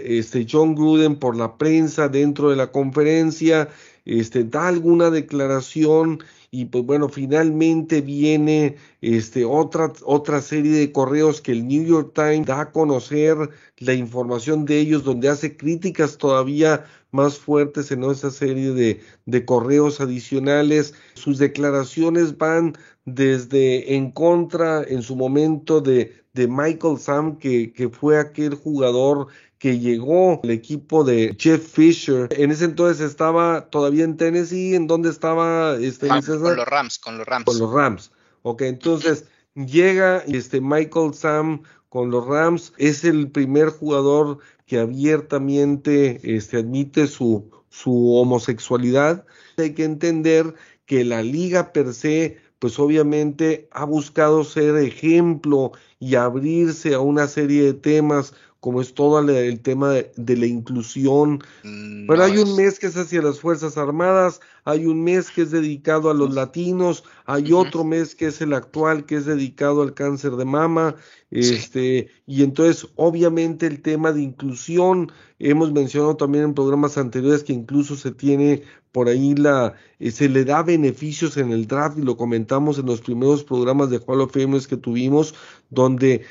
[0.03, 3.68] este John Gruden por la prensa dentro de la conferencia,
[4.05, 6.23] este, da alguna declaración
[6.55, 12.12] y pues bueno, finalmente viene este, otra, otra serie de correos que el New York
[12.14, 13.37] Times da a conocer
[13.79, 19.45] la información de ellos, donde hace críticas todavía más fuertes en esa serie de, de
[19.47, 20.92] correos adicionales.
[21.14, 27.88] Sus declaraciones van desde en contra en su momento de, de Michael Sam, que, que
[27.88, 32.29] fue aquel jugador que llegó al equipo de Jeff Fisher.
[32.33, 36.99] En ese entonces estaba todavía en Tennessee, en donde estaba este, ah, con los Rams,
[36.99, 37.45] con los Rams.
[37.45, 38.11] Con los Rams.
[38.43, 46.21] Ok, entonces llega este Michael Sam con los Rams, es el primer jugador que abiertamente
[46.25, 49.27] este, admite su, su homosexualidad.
[49.59, 50.55] Hay que entender
[50.87, 57.27] que la liga per se pues obviamente ha buscado ser ejemplo y abrirse a una
[57.27, 61.42] serie de temas como es todo el tema de, la inclusión.
[61.64, 65.42] Mm, Pero hay un mes que es hacia las Fuerzas Armadas, hay un mes que
[65.42, 69.83] es dedicado a los latinos, hay otro mes que es el actual, que es dedicado
[69.83, 70.94] al cáncer de mama,
[71.33, 75.11] este, y entonces obviamente el tema de inclusión,
[75.51, 80.29] hemos mencionado también en programas anteriores que incluso se tiene por ahí la, eh, se
[80.29, 84.21] le da beneficios en el draft y lo comentamos en los primeros programas de Hall
[84.21, 85.35] of Fame que tuvimos,
[85.71, 86.25] donde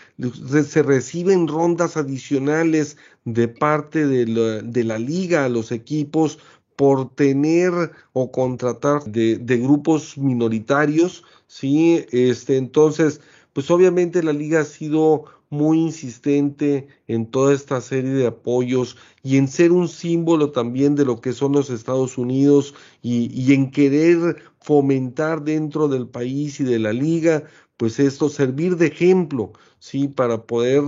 [0.67, 6.39] se reciben rondas adicionales de parte de la, de la liga a los equipos
[6.76, 7.71] por tener
[8.13, 13.21] o contratar de, de grupos minoritarios, sí, este, entonces,
[13.54, 19.37] pues obviamente la liga ha sido muy insistente en toda esta serie de apoyos y
[19.37, 23.69] en ser un símbolo también de lo que son los Estados Unidos y, y, en
[23.69, 27.43] querer fomentar dentro del país y de la liga,
[27.77, 30.83] pues esto servir de ejemplo, sí, para poder,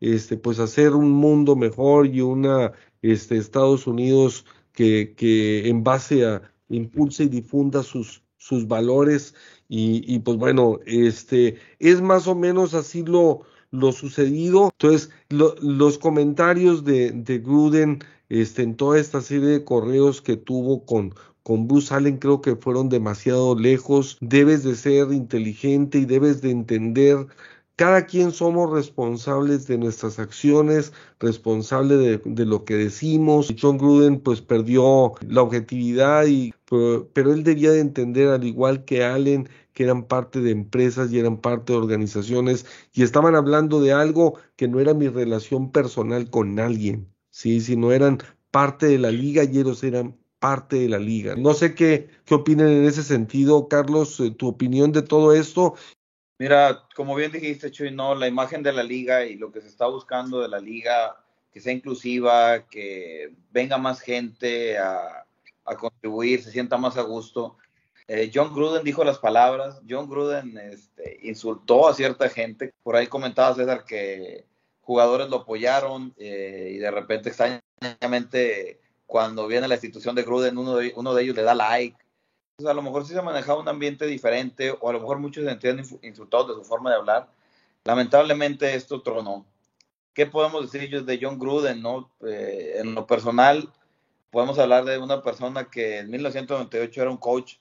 [0.00, 6.24] este, pues hacer un mundo mejor y una, este, Estados Unidos que, que en base
[6.24, 9.34] a impulse y difunda sus, sus valores
[9.68, 14.70] y, y pues bueno, este, es más o menos así lo, lo sucedido.
[14.72, 20.84] Entonces, los comentarios de, de Gruden este, en toda esta serie de correos que tuvo
[20.84, 24.18] con, con Bruce Allen creo que fueron demasiado lejos.
[24.20, 27.26] Debes de ser inteligente y debes de entender
[27.76, 33.54] cada quien somos responsables de nuestras acciones, responsable de, de, lo que decimos.
[33.58, 38.84] John Gruden pues perdió la objetividad y pero, pero, él debía de entender al igual
[38.84, 43.80] que Allen que eran parte de empresas y eran parte de organizaciones y estaban hablando
[43.80, 48.18] de algo que no era mi relación personal con alguien, sí, sino eran
[48.50, 51.36] parte de la liga y ellos eran parte de la liga.
[51.36, 55.76] No sé qué, qué opinan en ese sentido, Carlos, eh, tu opinión de todo esto
[56.40, 59.68] Mira, como bien dijiste, Chuy, no, la imagen de la liga y lo que se
[59.68, 61.16] está buscando de la liga,
[61.52, 65.24] que sea inclusiva, que venga más gente a,
[65.78, 67.58] contribuir, se sienta más a gusto.
[68.08, 73.06] Eh, John Gruden dijo las palabras, John Gruden este, insultó a cierta gente, por ahí
[73.06, 74.46] comentaba César que
[74.80, 80.76] jugadores lo apoyaron eh, y de repente extrañamente cuando viene la institución de Gruden, uno
[80.76, 81.98] de, uno de ellos le da like
[82.66, 85.50] a lo mejor sí se manejaba un ambiente diferente o a lo mejor muchos se
[85.50, 87.28] sentían insultados de su forma de hablar.
[87.84, 89.46] Lamentablemente esto tronó.
[90.12, 91.80] ¿Qué podemos decir ellos de John Gruden?
[91.80, 92.10] No?
[92.26, 93.72] Eh, en lo personal,
[94.30, 97.54] podemos hablar de una persona que en 1998 era un coach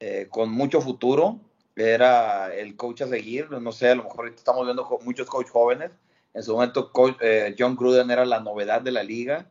[0.00, 1.40] eh, con mucho futuro,
[1.76, 5.90] era el coach a seguir, no sé, a lo mejor estamos viendo muchos coach jóvenes.
[6.32, 9.50] En su momento, eh, John Gruden era la novedad de la liga,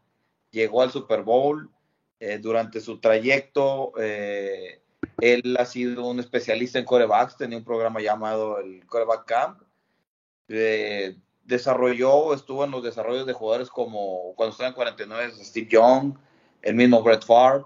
[0.51, 1.69] llegó al Super Bowl,
[2.39, 3.91] durante su trayecto
[5.19, 9.61] él ha sido un especialista en corebacks, tenía un programa llamado el Coreback Camp.
[10.47, 16.17] Eh, desarrolló, estuvo en los desarrollos de jugadores como cuando estaba en 49 Steve Young,
[16.61, 17.63] el mismo Brett Favre,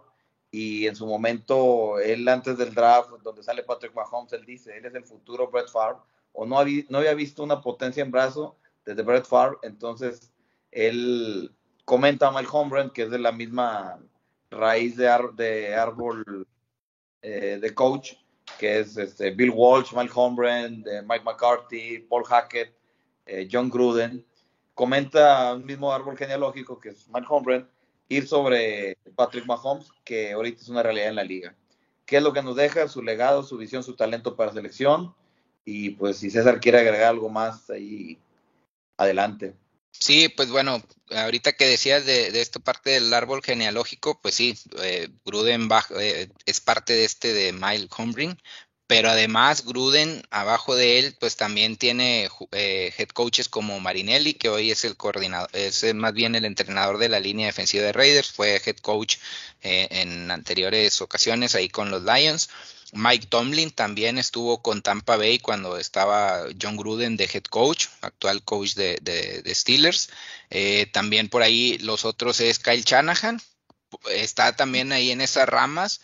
[0.52, 4.86] y en su momento, él antes del draft, donde sale Patrick Mahomes, él dice, él
[4.86, 6.00] es el futuro Brett Favre,
[6.34, 10.32] o no, había, no había visto una potencia en brazo desde Brett Favre, entonces
[10.72, 14.00] él comenta a Mike Holmgren, que es de la misma
[14.50, 15.08] raíz de,
[15.76, 16.48] árbol
[17.22, 18.14] eh, de coach,
[18.58, 22.74] que es este, Bill Walsh, Mike Holmgren, Mike McCarthy, Paul Hackett,
[23.26, 24.26] eh, John Gruden.
[24.74, 27.68] Comenta un mismo árbol genealógico que es Mike Holmgren,
[28.10, 31.56] ir sobre Patrick Mahomes, que ahorita es una realidad en la liga.
[32.06, 32.88] ¿Qué es lo que nos deja?
[32.88, 35.14] Su legado, su visión, su talento para selección.
[35.66, 38.18] Y pues si César quiere agregar algo más ahí,
[38.96, 39.54] adelante.
[39.92, 45.10] Sí, pues bueno, ahorita que decías de, esta parte del árbol genealógico, pues sí, eh,
[45.26, 45.68] Gruden
[46.00, 48.38] eh, es parte de este de Mile Combring,
[48.88, 54.50] pero además Gruden abajo de él pues también tiene eh, head coaches como Marinelli que
[54.50, 58.32] hoy es el coordinador es más bien el entrenador de la línea defensiva de Raiders
[58.32, 59.18] fue head coach
[59.62, 62.50] eh, en anteriores ocasiones ahí con los Lions.
[62.94, 68.44] Mike Tomlin también estuvo con Tampa Bay cuando estaba John Gruden de head coach actual
[68.44, 70.10] coach de, Steelers.
[70.50, 73.42] Eh, también por ahí los otros es Kyle Shanahan
[74.12, 76.02] está también ahí en esas ramas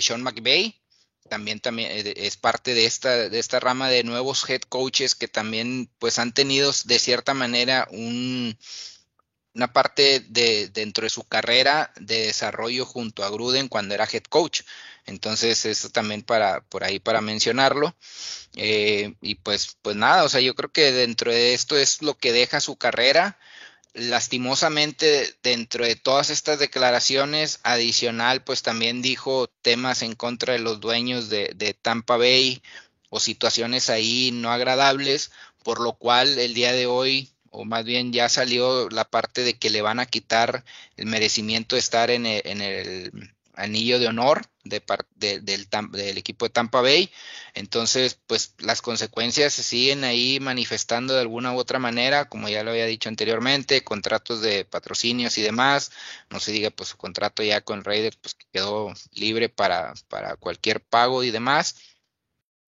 [0.00, 0.83] Sean McVay
[1.28, 5.28] también, también eh, es parte de esta, de esta rama de nuevos head coaches que
[5.28, 8.56] también pues han tenido de cierta manera un,
[9.54, 14.24] una parte de dentro de su carrera de desarrollo junto a Gruden cuando era head
[14.24, 14.62] coach.
[15.06, 17.94] Entonces, eso también para, por ahí para mencionarlo.
[18.56, 22.16] Eh, y pues, pues nada, o sea, yo creo que dentro de esto es lo
[22.16, 23.38] que deja su carrera
[23.94, 30.80] lastimosamente dentro de todas estas declaraciones adicional pues también dijo temas en contra de los
[30.80, 32.60] dueños de, Tampa Bay
[33.08, 35.30] o situaciones ahí no agradables
[35.62, 39.54] por lo cual el día de hoy o más bien ya salió la parte de
[39.54, 40.64] que le van a quitar
[40.96, 44.82] el merecimiento de estar en el anillo de honor de,
[45.14, 47.10] del, del, equipo de Tampa Bay.
[47.54, 52.62] Entonces, pues las consecuencias se siguen ahí manifestando de alguna u otra manera, como ya
[52.62, 55.92] lo había dicho anteriormente, contratos de patrocinios y demás.
[56.30, 60.80] No se diga, pues su contrato ya con Raiders pues quedó libre para, para cualquier
[60.80, 61.76] pago y demás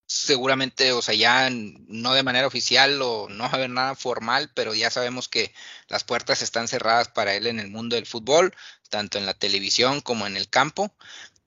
[0.06, 4.50] seguramente, o sea, ya no de manera oficial o no va a haber nada formal,
[4.54, 5.52] pero ya sabemos que
[5.88, 8.54] las puertas están cerradas para él en el mundo del fútbol,
[8.88, 10.94] tanto en la televisión como en el campo,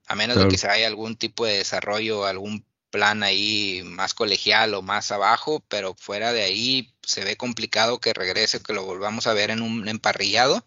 [0.08, 4.74] a menos de que se haya algún tipo de desarrollo, algún plan ahí más colegial
[4.74, 9.28] o más abajo, pero fuera de ahí se ve complicado que regrese, que lo volvamos
[9.28, 10.66] a ver en un emparrillado.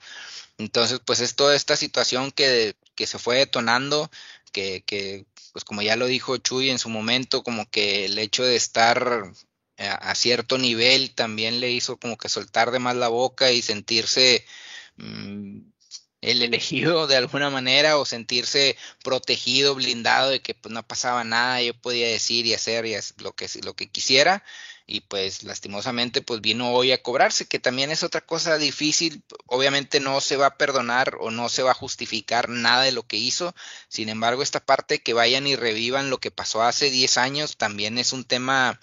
[0.58, 4.10] Entonces, pues es toda esta situación que, que se fue detonando,
[4.52, 8.44] que, que pues como ya lo dijo Chuy en su momento, como que el hecho
[8.44, 9.32] de estar
[9.78, 14.46] a, cierto nivel también le hizo como que soltar de más la boca y sentirse
[14.96, 15.60] mm,
[16.22, 21.60] el elegido de alguna manera o sentirse protegido, blindado de que pues no pasaba nada,
[21.62, 24.44] yo podía decir y hacer y lo que lo que quisiera
[24.86, 30.00] y pues lastimosamente pues vino hoy a cobrarse, que también es otra cosa difícil, obviamente
[30.00, 33.16] no se va a perdonar o no se va a justificar nada de lo que
[33.16, 33.54] hizo,
[33.88, 37.98] sin embargo esta parte que vayan y revivan lo que pasó hace 10 años también
[37.98, 38.78] es un tema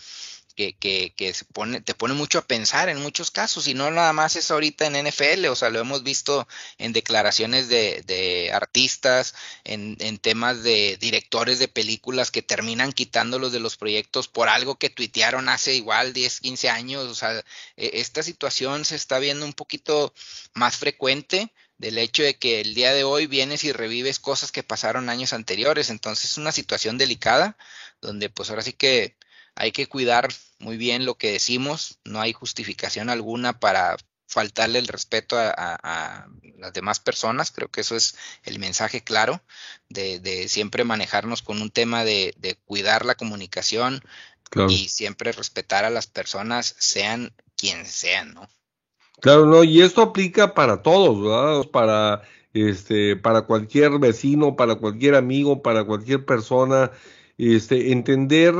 [0.60, 4.12] que, que, se pone, te pone mucho a pensar en muchos casos, y no nada
[4.12, 9.36] más es ahorita en NFL, o sea, lo hemos visto en declaraciones de, de artistas,
[9.64, 14.78] en, en, temas de directores de películas que terminan quitándolos de los proyectos por algo
[14.78, 17.40] que tuitearon hace igual 10, 15 años, o sea,
[17.78, 20.14] e, esta situación se está viendo un poquito
[20.54, 24.64] más frecuente del hecho de que el día de hoy vienes y revives cosas que
[24.64, 27.58] pasaron años anteriores, entonces es una situación delicada
[28.02, 29.16] donde pues ahora sí que
[29.56, 34.88] hay que cuidar muy bien lo que decimos, no hay justificación alguna para faltarle el
[34.88, 39.42] respeto a, las demás personas, creo que eso es el mensaje claro
[39.88, 44.02] de, siempre manejarnos con un tema de, cuidar la comunicación
[44.68, 48.50] y siempre respetar a las personas, sean quien sean, ¿no?
[49.22, 51.70] Claro, no, y esto aplica para todos, ¿verdad?
[51.72, 56.92] Para este, para cualquier vecino, para cualquier amigo, para cualquier persona,
[57.38, 58.56] este, entender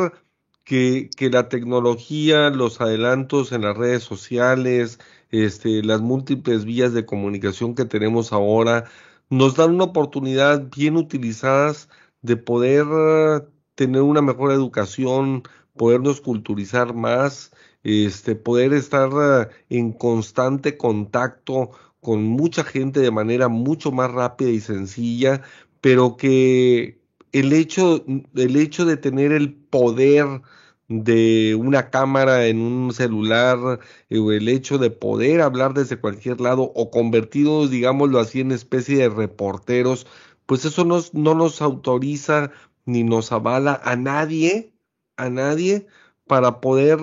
[0.70, 5.00] que, la tecnología, los adelantos en las redes sociales,
[5.32, 8.86] este, las múltiples vías de comunicación que tenemos ahora,
[9.32, 11.90] nos dan una oportunidad bien utilizadas
[12.22, 12.86] de poder
[13.74, 15.44] tener una mejor educación,
[15.76, 17.52] podernos culturizar más,
[17.84, 24.60] este, poder estar en constante contacto con mucha gente de manera mucho más rápida y
[24.60, 25.42] sencilla,
[25.82, 27.00] pero que
[27.32, 28.06] el hecho,
[28.36, 30.42] el hecho de tener el poder
[30.90, 33.80] de una cámara en un celular,
[34.10, 38.52] eh, o el hecho de poder hablar desde cualquier lado o convertidos, digámoslo así, en
[38.52, 40.08] especie de reporteros,
[40.46, 42.52] pues eso nos, no nos autoriza
[42.86, 44.74] ni nos avala a nadie,
[45.16, 45.88] a nadie,
[46.28, 47.00] para poder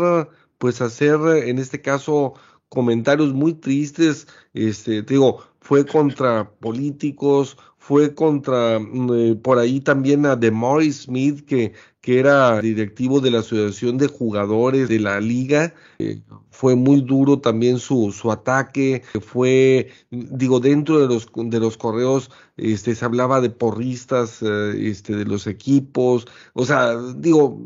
[0.58, 2.34] pues hacer en este caso
[2.68, 7.56] comentarios muy tristes, este, te digo, fue contra políticos,
[7.86, 13.30] fue contra, mm, eh, por ahí también a Morris Smith, que, que era directivo de
[13.30, 15.72] la Asociación de Jugadores de la Liga.
[16.00, 16.20] Eh,
[16.50, 22.28] fue muy duro también su, su ataque, fue, digo, dentro de los, de los correos
[22.56, 27.60] este, se hablaba de porristas eh, este, de los equipos, o sea, digo,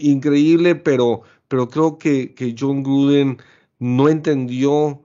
[0.00, 3.38] increíble, pero, pero creo que, que John Gruden
[3.78, 5.02] no entendió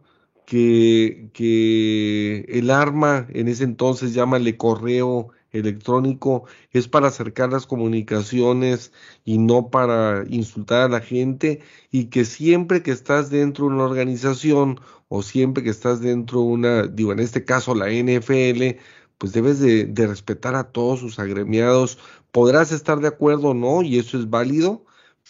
[0.52, 8.92] que, que el arma en ese entonces, llámale correo electrónico, es para acercar las comunicaciones
[9.24, 13.86] y no para insultar a la gente y que siempre que estás dentro de una
[13.86, 18.78] organización o siempre que estás dentro de una, digo, en este caso la NFL,
[19.20, 21.98] pues debes de, de respetar a todos sus agremiados.
[22.32, 24.84] Podrás estar de acuerdo o no, y eso es válido,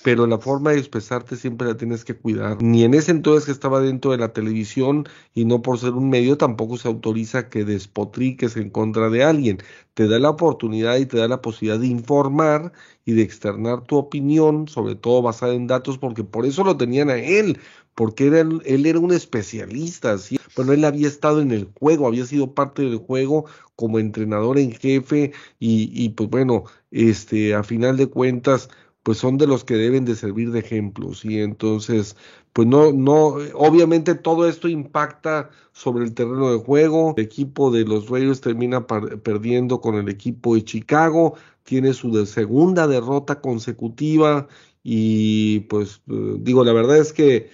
[0.04, 2.62] pero la forma de expresarte siempre la tienes que cuidar.
[2.62, 6.10] Ni en ese entonces que estaba dentro de la televisión y no por ser un
[6.10, 9.60] medio tampoco se autoriza que despotriques en contra de alguien.
[9.93, 12.72] Te da la oportunidad y te da la posibilidad de informar
[13.06, 17.10] y de externar tu opinión, sobre todo basada en datos, porque por eso lo tenían
[17.10, 17.60] a él,
[17.93, 20.39] porque él era un especialista, ¿sí?
[20.56, 23.45] bueno, él había estado en el juego, había sido parte del juego
[23.76, 28.70] como entrenador en jefe y, y pues bueno, este, a final de cuentas,
[29.04, 32.16] pues son de los que deben de servir de ejemplos y entonces
[32.54, 37.14] pues no no obviamente todo esto impacta sobre el terreno de juego.
[37.18, 42.88] El equipo de los Raiders termina perdiendo con el equipo de Chicago tiene su segunda
[42.88, 44.47] derrota consecutiva
[44.84, 47.49] y pues eh, digo la verdad es que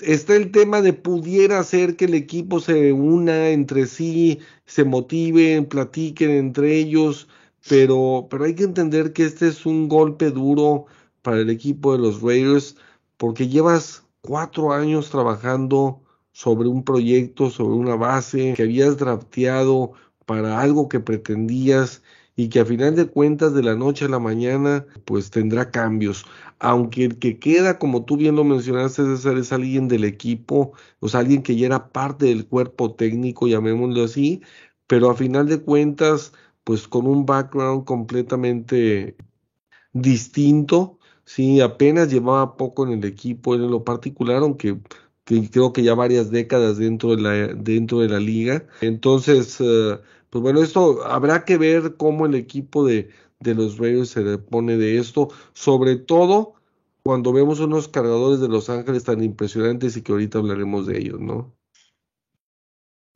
[0.00, 5.66] está el tema de pudiera ser que el equipo se una entre sí se motiven
[5.66, 7.28] platiquen entre ellos
[7.68, 10.86] pero, pero hay que entender que este es un golpe duro
[11.22, 12.76] para el equipo de los Raiders
[13.16, 16.02] porque llevas cuatro años trabajando
[16.32, 19.92] sobre un proyecto, sobre una base que habías drafteado
[20.26, 22.02] para algo que pretendías
[22.36, 26.24] y que a final de cuentas de la noche a la mañana pues tendrá cambios.
[26.60, 31.08] Aunque el que queda, como tú bien lo mencionaste, César, es alguien del equipo, o
[31.08, 34.42] sea, alguien que ya era parte del cuerpo técnico, llamémoslo así,
[34.86, 36.32] pero a final de cuentas
[36.68, 39.16] pues con un background completamente
[39.94, 44.78] distinto, sí, apenas llevaba poco en el equipo en lo particular, aunque
[45.24, 48.66] creo que ya varias décadas dentro de la, dentro de la liga.
[48.82, 49.98] Entonces, eh,
[50.28, 53.08] pues bueno, esto habrá que ver cómo el equipo de,
[53.40, 56.52] de los Raiders se pone de esto, sobre todo
[57.02, 61.18] cuando vemos unos cargadores de Los Ángeles tan impresionantes y que ahorita hablaremos de ellos,
[61.18, 61.56] ¿no?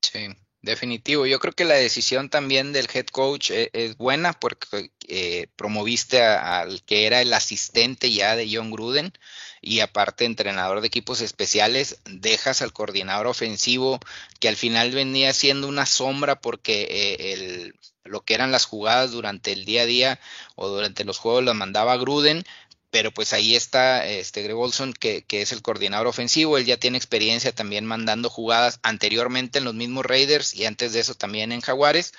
[0.00, 0.20] Sí.
[0.62, 5.48] Definitivo, yo creo que la decisión también del head coach eh, es, buena porque eh,
[5.56, 9.12] promoviste al que era el asistente ya de John Gruden
[9.60, 13.98] y aparte entrenador de equipos especiales, dejas al coordinador ofensivo
[14.38, 19.10] que al final venía siendo una sombra porque eh, el, lo que eran las jugadas
[19.10, 20.20] durante el día a día
[20.54, 22.44] o durante los juegos las mandaba Gruden,
[22.92, 26.76] pero pues ahí está este Greg Olson, que, que, es el coordinador ofensivo, él ya
[26.76, 31.52] tiene experiencia también mandando jugadas anteriormente en los mismos Raiders y antes de eso también
[31.52, 32.12] en Jaguares.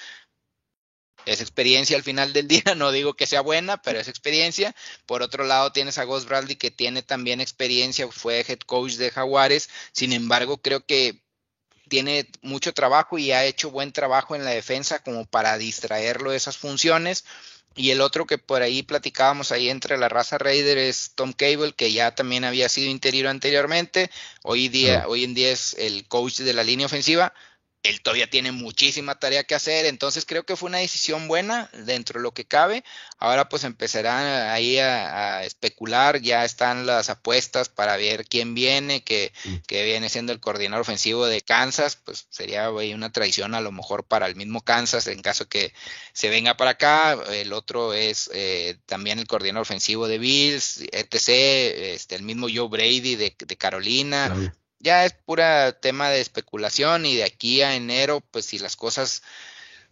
[1.26, 4.76] Es experiencia al final del día, no digo que sea buena, pero es experiencia.
[5.06, 9.12] Por otro lado, tienes a Gus Bradley que tiene también experiencia, fue head coach de
[9.12, 11.22] Jaguares, sin embargo, creo que
[11.88, 16.38] tiene mucho trabajo y ha hecho buen trabajo en la defensa como para distraerlo de
[16.38, 17.26] esas funciones.
[17.76, 21.74] Y el otro que por ahí platicábamos ahí entre la raza Raider es Tom Cable,
[21.74, 24.12] que ya también había sido interior anteriormente.
[24.44, 27.34] Hoy, día, hoy en día es el coach de la línea ofensiva
[27.84, 32.18] él todavía tiene muchísima tarea que hacer, entonces creo que fue una decisión buena dentro
[32.18, 32.86] de lo que cabe.
[33.18, 39.34] Ahora pues empezarán ahí a, especular, ya están las apuestas para ver quién viene, que,
[39.44, 39.56] mm.
[39.68, 44.06] que, viene siendo el coordinador ofensivo de Kansas, pues sería una traición a lo mejor
[44.06, 45.74] para el mismo Kansas en caso que
[46.14, 47.20] se venga para acá.
[47.34, 51.28] El otro es eh, también el coordinador ofensivo de Bills, etc.,
[51.94, 54.34] este, el mismo Joe Brady de, Carolina
[54.84, 59.24] ya es pura tema de especulación y de aquí a enero, pues si las cosas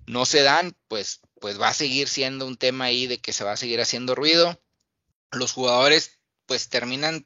[0.05, 3.43] no se dan, pues, pues va a seguir siendo un tema ahí de que se
[3.45, 4.61] va a seguir haciendo ruido.
[5.31, 7.25] Los jugadores pues terminan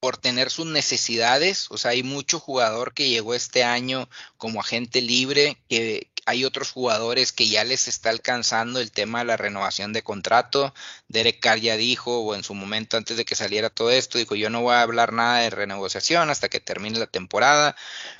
[0.00, 5.00] por tener sus necesidades, o sea, hay mucho jugador que llegó este año como agente
[5.00, 9.92] libre, que, hay otros jugadores que ya les está alcanzando el tema de la renovación
[9.92, 10.72] de contrato.
[11.08, 14.34] Derek Carr ya dijo, o en su momento antes de que saliera todo esto, dijo
[14.36, 17.76] yo no voy a hablar nada de renegociación hasta que termine la temporada.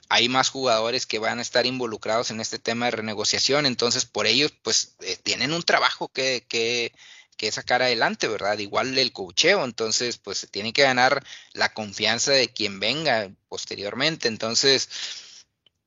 [0.09, 4.27] Hay más jugadores que van a estar involucrados en este tema de renegociación, entonces por
[4.27, 6.93] ellos pues eh, tienen un trabajo que, que,
[7.37, 8.59] que sacar adelante, ¿verdad?
[8.59, 14.29] Igual el cocheo, entonces pues se tiene que ganar la confianza de quien venga posteriormente,
[14.29, 14.89] entonces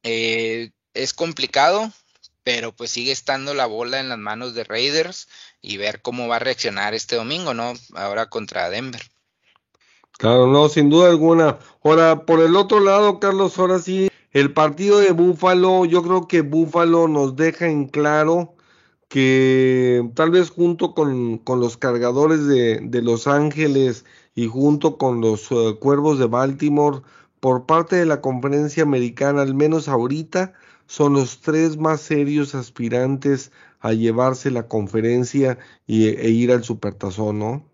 [0.04, 1.92] eh, es complicado,
[2.46, 5.28] pero pues sigue estando la bola en las manos de Raiders
[5.64, 7.74] y ver cómo va a reaccionar este domingo, ¿no?
[7.96, 9.02] Ahora contra Denver.
[10.20, 11.58] Claro, no, sin duda alguna.
[11.84, 16.42] Ahora, por el otro lado, Carlos, ahora sí, el partido de Búfalo, yo creo que
[16.42, 18.56] Búfalo nos deja en claro
[19.08, 25.52] que tal vez junto con, los cargadores de, de, Los Ángeles y junto con los
[25.52, 27.02] eh, Cuervos de Baltimore,
[27.40, 30.54] por parte de la conferencia americana, al menos ahorita,
[30.88, 37.40] son los tres más serios aspirantes a llevarse la conferencia y, e ir al supertazón,
[37.40, 37.70] ¿no?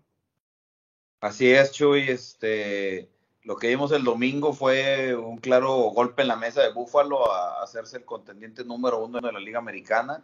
[1.20, 2.08] Así es, Chuy.
[2.08, 3.08] Este,
[3.44, 7.62] lo que vimos el domingo fue un claro golpe en la mesa de Búfalo a
[7.62, 10.22] hacerse el contendiente número uno de la Liga Americana.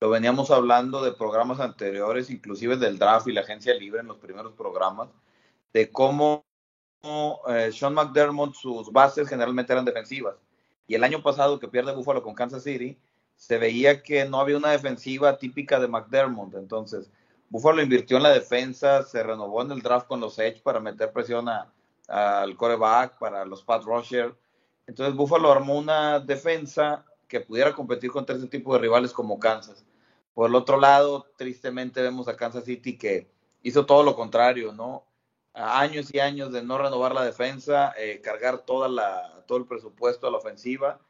[0.00, 4.18] Lo veníamos hablando de programas anteriores, inclusive del draft y la agencia libre en los
[4.18, 5.08] primeros programas,
[5.72, 6.44] de cómo
[7.48, 10.36] eh, Sean McDermott, sus bases generalmente eran defensivas.
[10.86, 12.98] Y el año pasado que pierde Búfalo con Kansas City,
[13.36, 16.54] se veía que no había una defensiva típica de McDermott.
[16.54, 17.10] Entonces,
[17.48, 21.12] Buffalo invirtió en la defensa, se renovó en el draft con los Edge para meter
[21.12, 21.48] presión
[22.08, 24.34] al coreback, para los Pat Rusher.
[24.86, 29.84] Entonces, Buffalo armó una defensa que pudiera competir contra ese tipo de rivales como Kansas.
[30.34, 33.30] Por el otro lado, tristemente vemos a Kansas City que
[33.62, 35.04] hizo todo lo contrario, ¿no?
[35.54, 40.26] Años y años de no renovar la defensa, eh, cargar toda la, todo el presupuesto
[40.26, 41.00] a la ofensiva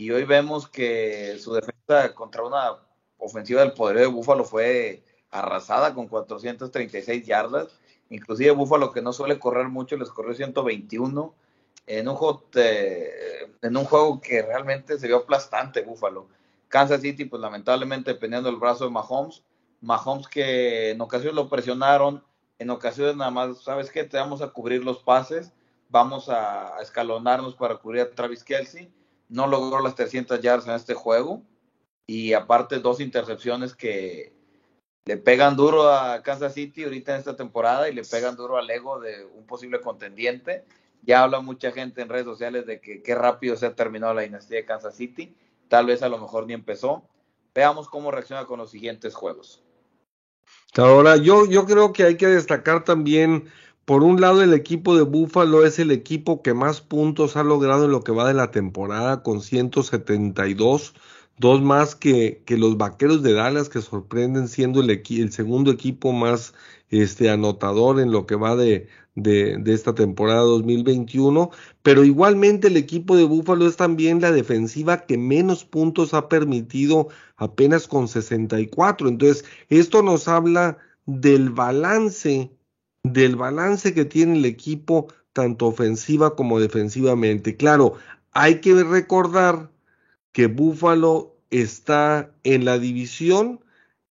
[0.00, 2.78] y hoy vemos que su defensa contra una
[3.18, 7.68] ofensiva del poder de Búfalo fue arrasada con 436 yardas.
[8.08, 11.34] Inclusive Búfalo, que no suele correr mucho, les corrió 121
[11.86, 16.28] en un juego, en un juego que realmente se vio aplastante Búfalo.
[16.68, 19.42] Kansas City, pues lamentablemente dependiendo del brazo de Mahomes,
[19.82, 22.24] Mahomes que en ocasiones lo presionaron,
[22.60, 24.04] en ocasiones nada más, ¿sabes qué?
[24.04, 25.52] Te vamos a cubrir los pases,
[25.88, 28.92] vamos a, escalonarnos para cubrir a Travis Kelsey
[29.30, 31.42] no logró las 300 yardas en este juego
[32.06, 34.34] y aparte dos intercepciones que
[35.06, 38.68] le pegan duro a Kansas City ahorita en esta temporada y le pegan duro al
[38.68, 40.64] ego de un posible contendiente.
[41.02, 44.22] Ya habla mucha gente en redes sociales de que qué rápido se ha terminado la
[44.22, 45.34] dinastía de Kansas City.
[45.68, 47.04] Tal vez a lo mejor ni empezó.
[47.54, 49.62] Veamos cómo reacciona con los siguientes juegos.
[50.76, 53.44] Ahora, yo, yo creo que hay que destacar también
[53.90, 57.86] por un lado, el equipo de Buffalo es el equipo que más puntos ha logrado
[57.86, 60.94] en lo que va de la temporada, con 172,
[61.38, 66.12] dos más que, que los Vaqueros de Dallas, que sorprenden siendo el, el segundo equipo
[66.12, 66.54] más
[66.90, 71.50] este, anotador en lo que va de, de, esta temporada 2021,
[71.82, 77.08] pero igualmente el equipo de Buffalo es también la defensiva que menos puntos ha permitido
[77.36, 79.08] apenas con 64.
[79.08, 82.50] Entonces, esto nos habla del balance
[83.02, 87.56] del balance que tiene el equipo, tanto ofensiva como defensivamente.
[87.56, 87.94] Claro,
[88.32, 89.70] hay que recordar
[90.32, 93.60] que Buffalo está en la división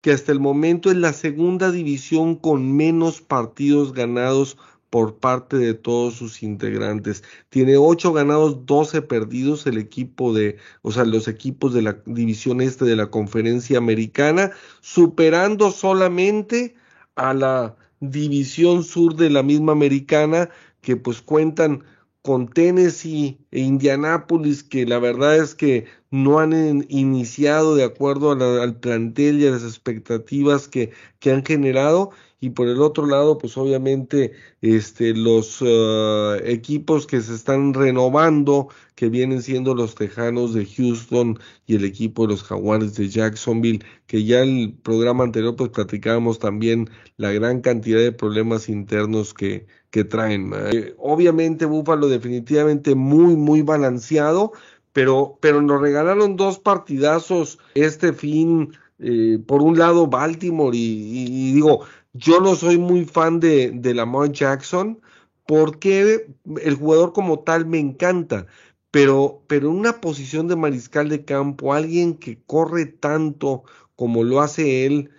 [0.00, 4.56] que hasta el momento es la segunda división con menos partidos ganados
[4.90, 7.22] por parte de todos sus integrantes.
[7.50, 12.60] Tiene ocho ganados, 12 perdidos el equipo de, o sea, los equipos de la división
[12.60, 16.74] este de la conferencia americana, superando solamente
[17.16, 21.84] a la división sur de la misma americana que pues cuentan
[22.22, 28.80] con Tennessee e Indianápolis que la verdad es que no han iniciado de acuerdo al
[28.80, 32.10] plantel y a las expectativas que, que han generado
[32.40, 38.68] y por el otro lado pues obviamente este los uh, equipos que se están renovando
[38.94, 43.84] que vienen siendo los Tejanos de Houston y el equipo de los Jaguares de Jacksonville
[44.06, 49.66] que ya el programa anterior pues platicábamos también la gran cantidad de problemas internos que
[49.90, 54.52] que traen eh, obviamente Búfalo definitivamente muy muy balanceado
[54.92, 61.84] pero pero nos regalaron dos partidazos este fin eh, por un lado Baltimore y, digo
[62.18, 65.00] yo no soy muy fan de, de Lamar Jackson
[65.46, 66.26] porque
[66.62, 68.46] el jugador como tal me encanta,
[68.90, 73.64] pero, pero una posición de mariscal de campo, alguien que corre tanto
[73.96, 75.10] como lo hace él,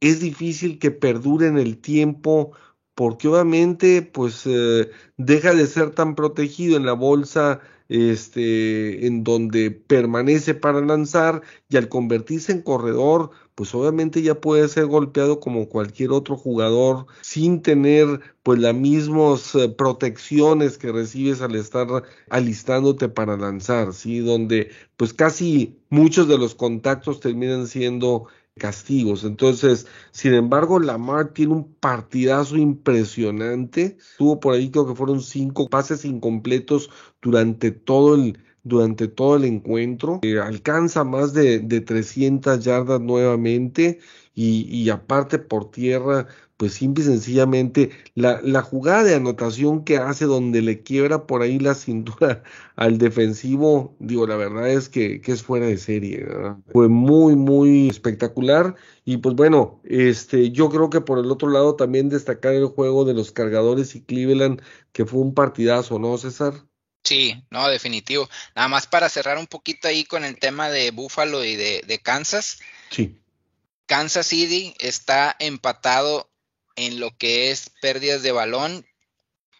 [0.00, 2.52] es difícil que perdure en el tiempo
[2.94, 9.70] porque obviamente pues eh, deja de ser tan protegido en la bolsa este en donde
[9.70, 15.68] permanece para lanzar y al convertirse en corredor pues obviamente ya puede ser golpeado como
[15.68, 21.86] cualquier otro jugador sin tener pues las mismas eh, protecciones que recibes al estar
[22.30, 24.18] alistándote para lanzar, ¿sí?
[24.18, 28.26] Donde pues casi muchos de los contactos terminan siendo
[28.56, 29.24] castigos.
[29.24, 33.98] Entonces, sin embargo, Lamar tiene un partidazo impresionante.
[34.18, 36.90] Tuvo por ahí, creo que fueron cinco pases incompletos
[37.20, 40.20] durante todo el, durante todo el encuentro.
[40.22, 44.00] Eh, alcanza más de, de 300 yardas nuevamente
[44.34, 49.96] y, y aparte por tierra pues simple y sencillamente la, la, jugada de anotación que
[49.98, 52.42] hace donde le quiebra por ahí la cintura
[52.76, 56.26] al defensivo, digo, la verdad es que, que es fuera de serie,
[56.72, 61.74] fue muy, muy espectacular y pues bueno, este, yo creo que por el otro lado
[61.76, 64.62] también destacar el juego de los cargadores y Cleveland,
[64.92, 66.54] que fue un partidazo, ¿no, César?
[67.04, 68.28] Sí, no, definitivo.
[68.56, 71.98] Nada más para cerrar un poquito ahí con el tema de Buffalo y de, de
[71.98, 72.60] Kansas.
[72.90, 73.20] Sí.
[73.86, 76.30] Kansas City está empatado
[76.76, 78.86] en lo que es pérdidas de balón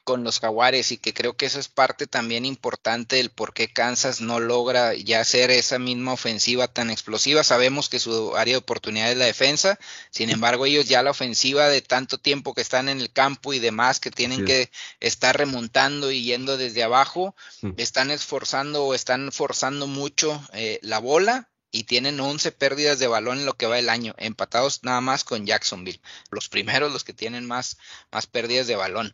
[0.04, 3.72] con los jaguares y que creo que eso es parte también importante del por qué
[3.72, 7.42] Kansas no logra ya hacer esa misma ofensiva tan explosiva.
[7.42, 9.78] Sabemos que su área de oportunidad es la defensa,
[10.10, 13.58] sin embargo ellos ya la ofensiva de tanto tiempo que están en el campo y
[13.58, 14.44] demás que tienen sí.
[14.44, 17.72] que estar remontando y yendo desde abajo, sí.
[17.78, 23.40] están esforzando o están forzando mucho eh, la bola y tienen 11 pérdidas de balón
[23.40, 26.00] en lo que va el año, empatados nada más con Jacksonville,
[26.30, 27.78] los primeros los que tienen más,
[28.12, 29.12] más pérdidas de balón.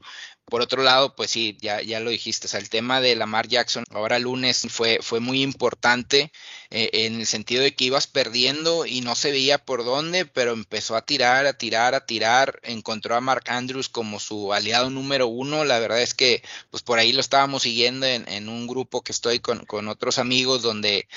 [0.51, 3.49] Por otro lado, pues sí, ya, ya lo dijiste, o sea, el tema de Lamar
[3.49, 6.33] Jackson ahora lunes fue, fue muy importante
[6.71, 10.53] eh, en el sentido de que ibas perdiendo y no se veía por dónde, pero
[10.53, 15.29] empezó a tirar, a tirar, a tirar, encontró a Mark Andrews como su aliado número
[15.29, 19.03] uno, la verdad es que pues por ahí lo estábamos siguiendo en, en un grupo
[19.03, 21.09] que estoy con, con otros amigos donde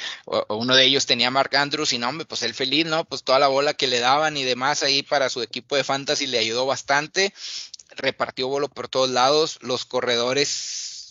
[0.50, 3.06] uno de ellos tenía a Mark Andrews y no, hombre, pues él feliz, ¿no?
[3.06, 6.28] Pues toda la bola que le daban y demás ahí para su equipo de fantasy
[6.28, 7.34] le ayudó bastante
[7.98, 10.50] repartió bolo por todos lados, los corredores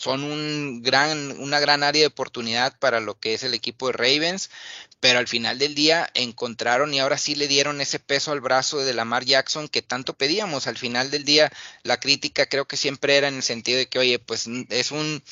[0.03, 3.93] son un gran, una gran área de oportunidad para lo que es el equipo de
[3.93, 4.51] Ravens,
[4.99, 8.79] pero al final del día encontraron y ahora sí le dieron ese peso al brazo
[8.79, 10.67] de Lamar Jackson que tanto pedíamos.
[10.67, 11.53] Al final del día
[11.85, 15.23] la crítica creo que siempre era en el sentido de que, oye, pues es un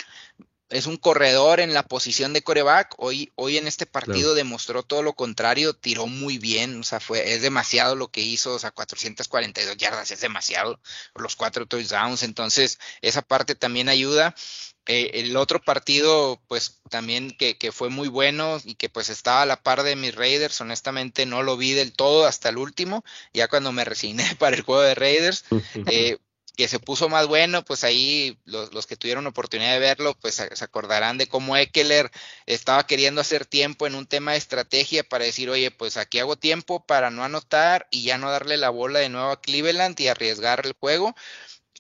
[0.71, 2.95] es un corredor en la posición de coreback.
[2.99, 4.35] Hoy, hoy en este partido claro.
[4.35, 8.55] demostró todo lo contrario, tiró muy bien, o sea, fue, es demasiado lo que hizo,
[8.55, 10.81] o sea, 442 yardas es demasiado,
[11.15, 14.35] los cuatro touchdowns, entonces esa parte también ayuda.
[14.87, 19.43] Eh, el otro partido, pues también que, que, fue muy bueno y que pues estaba
[19.43, 23.05] a la par de mis Raiders, honestamente no lo vi del todo hasta el último,
[23.33, 25.45] ya cuando me resigné para el juego de Raiders,
[25.87, 26.19] eh,
[26.61, 30.35] que se puso más bueno, pues ahí los, los, que tuvieron oportunidad de verlo, pues
[30.35, 32.11] se acordarán de cómo Eckler
[32.45, 36.37] estaba queriendo hacer tiempo en un tema de estrategia para decir, oye, pues aquí hago
[36.37, 40.09] tiempo para no anotar y ya no darle la bola de nuevo a Cleveland y
[40.09, 41.15] arriesgar el juego.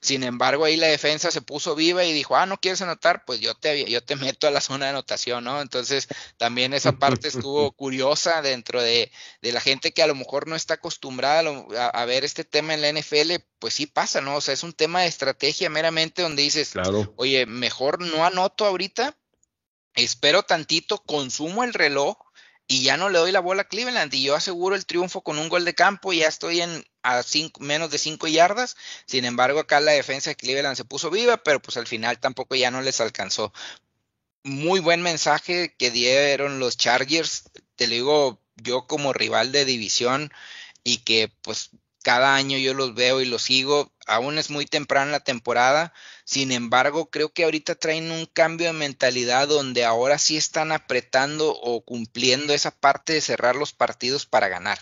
[0.03, 3.40] Sin embargo, ahí la defensa se puso viva y dijo, ah, no quieres anotar, pues
[3.40, 5.61] yo te, yo te meto a la zona de anotación, ¿no?
[5.61, 10.48] Entonces, también esa parte estuvo curiosa dentro de, de, la gente que a lo mejor
[10.48, 14.36] no está acostumbrada a, a, ver este tema en la NFL, pues sí pasa, ¿no?
[14.36, 17.12] O sea, es un tema de estrategia meramente donde dices, claro.
[17.16, 19.18] oye, mejor no anoto ahorita,
[19.94, 22.16] espero tantito, consumo el reloj
[22.66, 25.38] y ya no le doy la bola a Cleveland y yo aseguro el triunfo con
[25.38, 28.76] un gol de campo, ya estoy en a cinco, menos de 5 yardas,
[29.07, 32.55] sin embargo acá la defensa de Cleveland se puso viva, pero pues al final tampoco
[32.55, 33.53] ya no les alcanzó.
[34.42, 37.44] Muy buen mensaje que dieron los Chargers,
[37.76, 40.32] te lo digo yo como rival de división
[40.84, 41.70] y que pues
[42.03, 45.92] cada año yo los veo y los sigo, aún es muy temprano la temporada,
[46.24, 51.51] sin embargo creo que ahorita traen un cambio de mentalidad donde ahora sí están apretando
[51.51, 54.78] o cumpliendo esa parte de cerrar los partidos para ganar.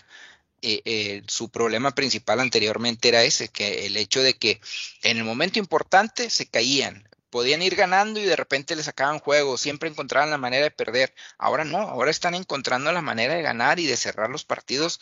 [0.61, 4.61] Eh, eh, su problema principal anteriormente era ese, que el hecho de que
[5.03, 9.57] en el momento importante se caían, podían ir ganando y de repente les sacaban juego,
[9.57, 11.13] siempre encontraban la manera de perder.
[11.37, 14.99] Ahora no, ahora están encontrando la manera de ganar y de cerrar los partidos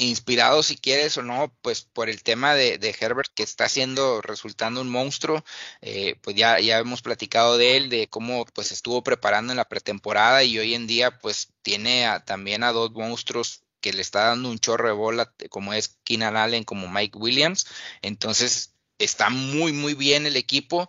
[0.00, 4.80] inspirado si quieres o no, pues por el tema de, Herbert que está siendo, resultando
[4.80, 5.44] un monstruo,
[5.82, 9.68] eh, pues ya, ya hemos platicado de él, de cómo pues estuvo preparando en la
[9.68, 14.50] pretemporada y hoy en día pues tiene también a dos monstruos que le está dando
[14.50, 17.66] un chorro de bola, como es Keenan Allen, como Mike Williams,
[18.02, 20.88] entonces está muy, muy bien el equipo.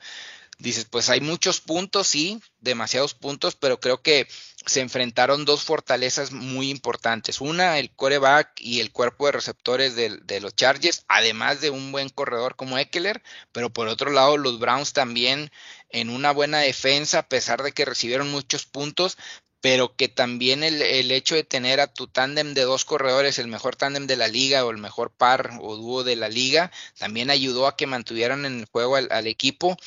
[0.60, 4.28] Dices, pues hay muchos puntos, sí, demasiados puntos, pero creo que
[4.64, 7.42] se enfrentaron dos fortalezas muy importantes.
[7.42, 12.10] Una, el coreback y el cuerpo de receptores de, los Chargers, además de un buen
[12.10, 15.52] corredor como Eckler, pero por otro lado, los Browns también
[15.89, 19.18] en una buena defensa, a pesar de que recibieron muchos puntos,
[19.62, 23.47] pero que también el, el hecho de tener a tu tándem de dos corredores, el
[23.47, 27.30] mejor tándem de la liga o el mejor par o dúo de la liga, también
[27.30, 29.78] ayudó a que mantuvieran en el juego al, al equipo.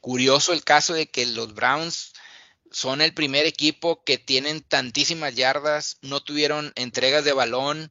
[0.00, 2.12] Curioso el caso de que los Browns
[2.70, 7.90] son el primer equipo que tienen tantísimas yardas, no tuvieron entregas de balón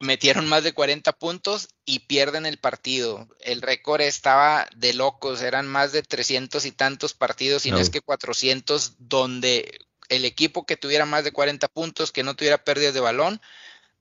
[0.00, 3.28] metieron más de 40 puntos y pierden el partido.
[3.40, 7.90] El récord estaba de locos, eran más de 300 y tantos partidos, y no es
[7.90, 9.78] que 400, donde
[10.08, 13.40] el equipo que tuviera más de 40 puntos, que no tuviera pérdidas de balón,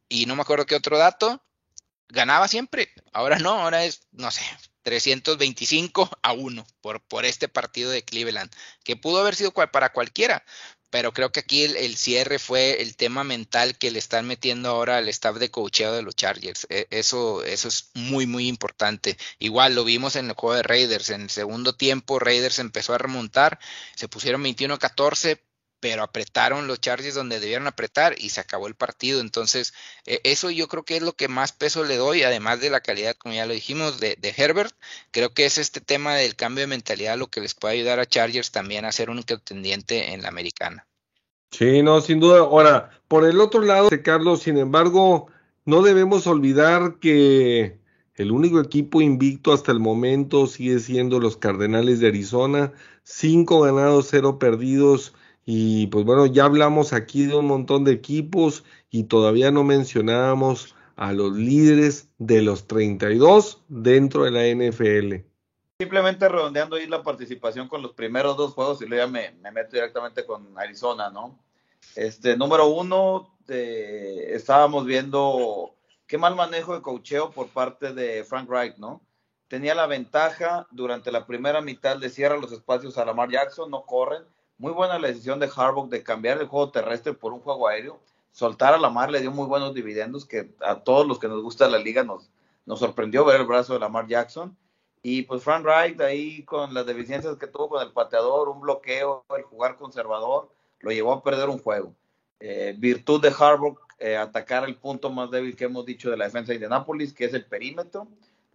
[0.09, 1.43] y no me acuerdo qué otro dato,
[2.09, 2.93] ganaba siempre.
[3.13, 4.43] Ahora no, ahora es, no sé,
[4.83, 8.51] 325 a 1 por, por este partido de Cleveland,
[8.83, 10.45] que pudo haber sido para cualquiera,
[10.89, 14.97] pero creo que aquí el, cierre fue el tema mental que le están metiendo ahora
[14.97, 16.65] al staff de coacheo de los Chargers.
[16.69, 19.17] E, eso, eso es muy, muy importante.
[19.39, 21.09] Igual lo vimos en el juego de Raiders.
[21.09, 23.59] En el segundo tiempo, Raiders empezó a remontar,
[23.95, 25.41] se pusieron 21-14,
[25.79, 29.21] pero apretaron los Chargers donde debieron apretar y se acabó el partido.
[29.21, 29.73] Entonces,
[30.05, 32.81] e, eso yo creo que es lo que más peso le doy, además de la
[32.81, 34.73] calidad, como ya lo dijimos, de, Herbert.
[35.11, 38.05] Creo que es este tema del cambio de mentalidad lo que les puede ayudar a
[38.05, 40.87] Chargers también a ser un contendiente en la americana.
[41.51, 42.39] Sí, no, sin duda.
[42.39, 45.27] Ahora, por el otro lado, Carlos, sin embargo,
[45.65, 47.79] no debemos olvidar que
[48.15, 52.73] el único equipo invicto hasta el momento sigue siendo los Cardenales de Arizona,
[53.03, 55.13] cinco ganados, cero perdidos
[55.49, 60.75] y pues bueno, ya hablamos aquí de un montón de equipos y todavía no mencionábamos
[60.97, 65.25] a los líderes de los 32 dentro de la NFL.
[65.79, 69.69] Simplemente redondeando ahí la participación con los primeros dos juegos y luego ya me, meto
[69.71, 71.39] directamente con Arizona, ¿no?
[71.95, 75.75] Este, número uno, estábamos viendo
[76.07, 79.01] qué mal manejo de cocheo por parte de Frank Wright, ¿no?
[79.47, 83.83] Tenía la ventaja durante la primera mitad de cierra los espacios a Lamar Jackson, no
[83.83, 84.23] corren,
[84.57, 87.99] muy buena la decisión de Harbaugh de cambiar el juego terrestre por un juego aéreo.
[88.31, 91.67] Soltar a Lamar le dio muy buenos dividendos que a todos los que nos gusta
[91.67, 92.29] la liga nos,
[92.77, 94.57] sorprendió ver el brazo de Lamar Jackson.
[95.03, 99.23] Y pues Frank Wright ahí con las deficiencias que tuvo con el pateador, un bloqueo,
[99.37, 100.49] el jugar conservador,
[100.79, 101.93] lo llevó a perder un juego.
[102.39, 106.25] Eh, virtud de Harbaugh, eh, atacar el punto más débil que hemos dicho de la
[106.25, 108.07] defensa de Indianapolis, que es el perímetro.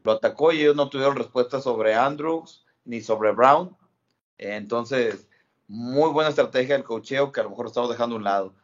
[0.02, 3.76] Lo atacó y ellos no tuvieron respuesta sobre Andrews ni sobre Brown.
[4.38, 5.28] entonces,
[5.68, 8.54] muy buena estrategia del cocheo que a lo mejor estamos dejando a un lado.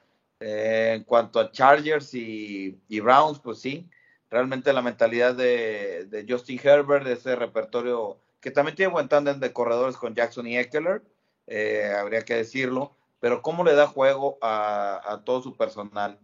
[0.40, 3.88] Eh, en cuanto a Chargers y, Browns, pues sí,
[4.30, 9.52] realmente la mentalidad de, Justin Herbert, de ese repertorio que también tiene buen tándem de
[9.52, 11.02] corredores con Jackson y Eckler,
[11.48, 16.18] eh, habría que decirlo, pero cómo le da juego a, todo su personal.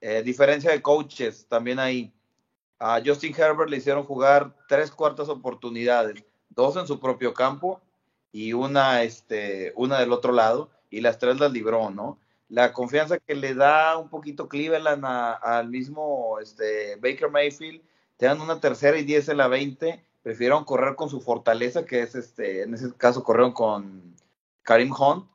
[0.00, 2.12] Eh, diferencia de coaches, también ahí.
[2.78, 7.82] A Justin Herbert le hicieron jugar tres cuartas oportunidades, dos en su propio campo
[8.32, 12.18] y una, este, una del otro lado, y las tres las libró, ¿no?
[12.48, 17.82] La confianza que le da un poquito Cleveland al mismo este, Baker Mayfield,
[18.16, 22.00] te dan una tercera y diez en la 20, prefirieron correr con su fortaleza, que
[22.00, 24.14] es, este, en ese caso corrieron con
[24.62, 25.26] Karim Hunt,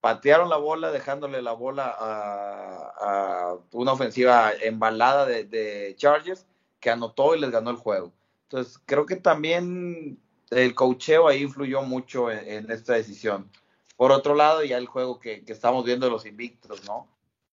[0.00, 6.46] patearon la bola, dejándole la bola a, una ofensiva embalada de, de Chargers,
[6.80, 8.12] que anotó y les ganó el juego.
[8.44, 10.18] Entonces, creo que también
[10.52, 13.50] el cocheo ahí influyó mucho en, esta decisión.
[13.96, 17.08] Por otro lado, ya el juego que, estamos viendo de los invictos, ¿no?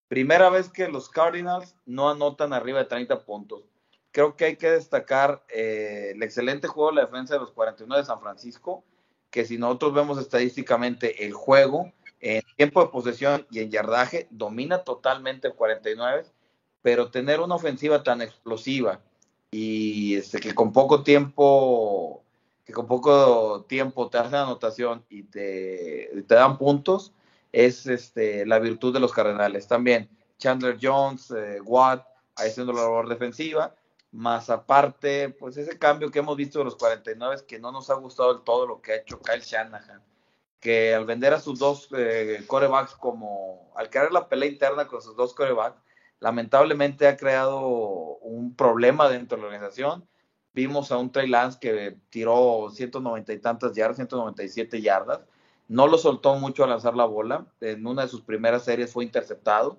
[0.07, 3.63] Primera vez que los Cardinals no anotan arriba de 30 puntos.
[4.11, 8.01] Creo que hay que destacar eh, el excelente juego de la defensa de los 49
[8.01, 8.83] de San Francisco,
[9.29, 14.83] que si nosotros vemos estadísticamente el juego, en tiempo de posesión y en yardaje, domina
[14.83, 16.25] totalmente el 49,
[16.81, 18.99] pero tener una ofensiva tan explosiva
[19.51, 22.23] y este, que con poco tiempo
[22.69, 27.13] que con poco tiempo te hacen anotación y te, te dan puntos,
[27.51, 29.67] es este, la virtud de los Cardenales.
[29.67, 30.07] También
[30.37, 32.05] Chandler Jones, eh, Watt,
[32.35, 33.73] haciendo la labor defensiva,
[34.11, 37.89] más aparte, pues ese cambio que hemos visto de los 49 es que no nos
[37.89, 40.03] ha gustado del todo lo que ha hecho Kyle Shanahan,
[40.59, 45.01] que al vender a sus dos eh, corebacks como, al crear la pelea interna con
[45.01, 45.81] sus dos corebacks,
[46.19, 50.07] lamentablemente ha creado un problema dentro de la organización
[50.53, 55.21] vimos a un Trey Lance que tiró 190 y tantas yardas, 197 yardas.
[55.67, 57.45] No lo soltó mucho a lanzar la bola.
[57.61, 59.77] En una de sus primeras series fue interceptado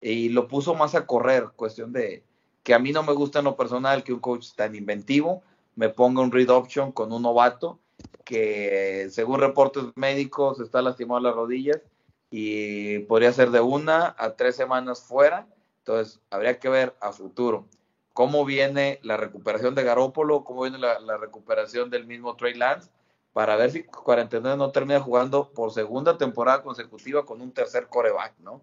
[0.00, 1.48] y lo puso más a correr.
[1.56, 2.24] Cuestión de
[2.62, 5.42] que a mí no me gusta en lo personal que un coach tan inventivo
[5.76, 7.78] me ponga un read option con un novato
[8.24, 11.80] que según reportes médicos está lastimado las rodillas
[12.30, 15.46] y podría ser de una a tres semanas fuera.
[15.78, 17.66] Entonces habría que ver a futuro
[18.12, 22.90] cómo viene la recuperación de Garópolo, cómo viene la, recuperación del mismo Trey Lance,
[23.32, 28.34] para ver si 49 no termina jugando por segunda temporada consecutiva con un tercer coreback,
[28.40, 28.60] ¿no?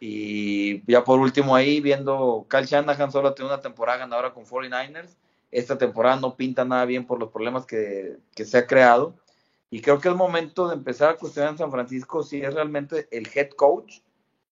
[0.00, 5.16] Y ya por último ahí, viendo Kyle Shanahan solo tiene una temporada ganadora con 49ers,
[5.50, 9.14] esta temporada no pinta nada bien por los problemas que, se ha creado,
[9.70, 13.06] y creo que es momento de empezar a cuestionar en San Francisco si es realmente
[13.12, 14.00] el head coach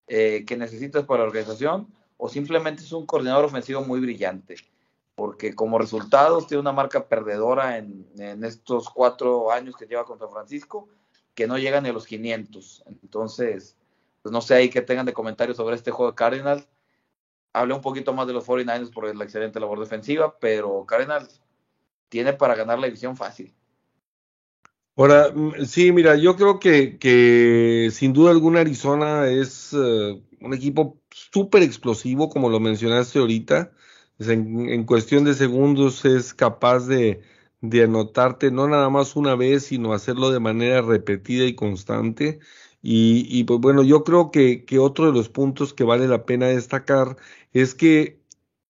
[0.06, 4.56] eh, que necesitas para la organización o simplemente es un coordinador ofensivo muy brillante,
[5.14, 10.28] porque como resultados tiene una marca perdedora en, en estos cuatro años que lleva contra
[10.28, 10.88] Francisco,
[11.34, 12.84] que no llega ni a los 500.
[13.02, 13.76] Entonces,
[14.22, 16.68] pues no sé ahí que tengan de comentarios sobre este juego de Cardinals.
[17.52, 21.40] Hablé un poquito más de los 49ers por la excelente labor defensiva, pero Cardinals
[22.08, 23.54] tiene para ganar la división fácil.
[24.98, 30.54] Ahora, mm, sí, mira, yo creo que, que sin duda alguna Arizona es uh, un
[30.54, 33.70] equipo súper explosivo, como lo mencionaste ahorita.
[34.18, 37.22] En, en, cuestión de segundos es capaz de,
[37.60, 42.40] de anotarte no nada más una vez, sino hacerlo de manera repetida y constante.
[42.82, 46.26] Y, y pues bueno, yo creo que, que otro de los puntos que vale la
[46.26, 47.16] pena destacar
[47.52, 48.20] es que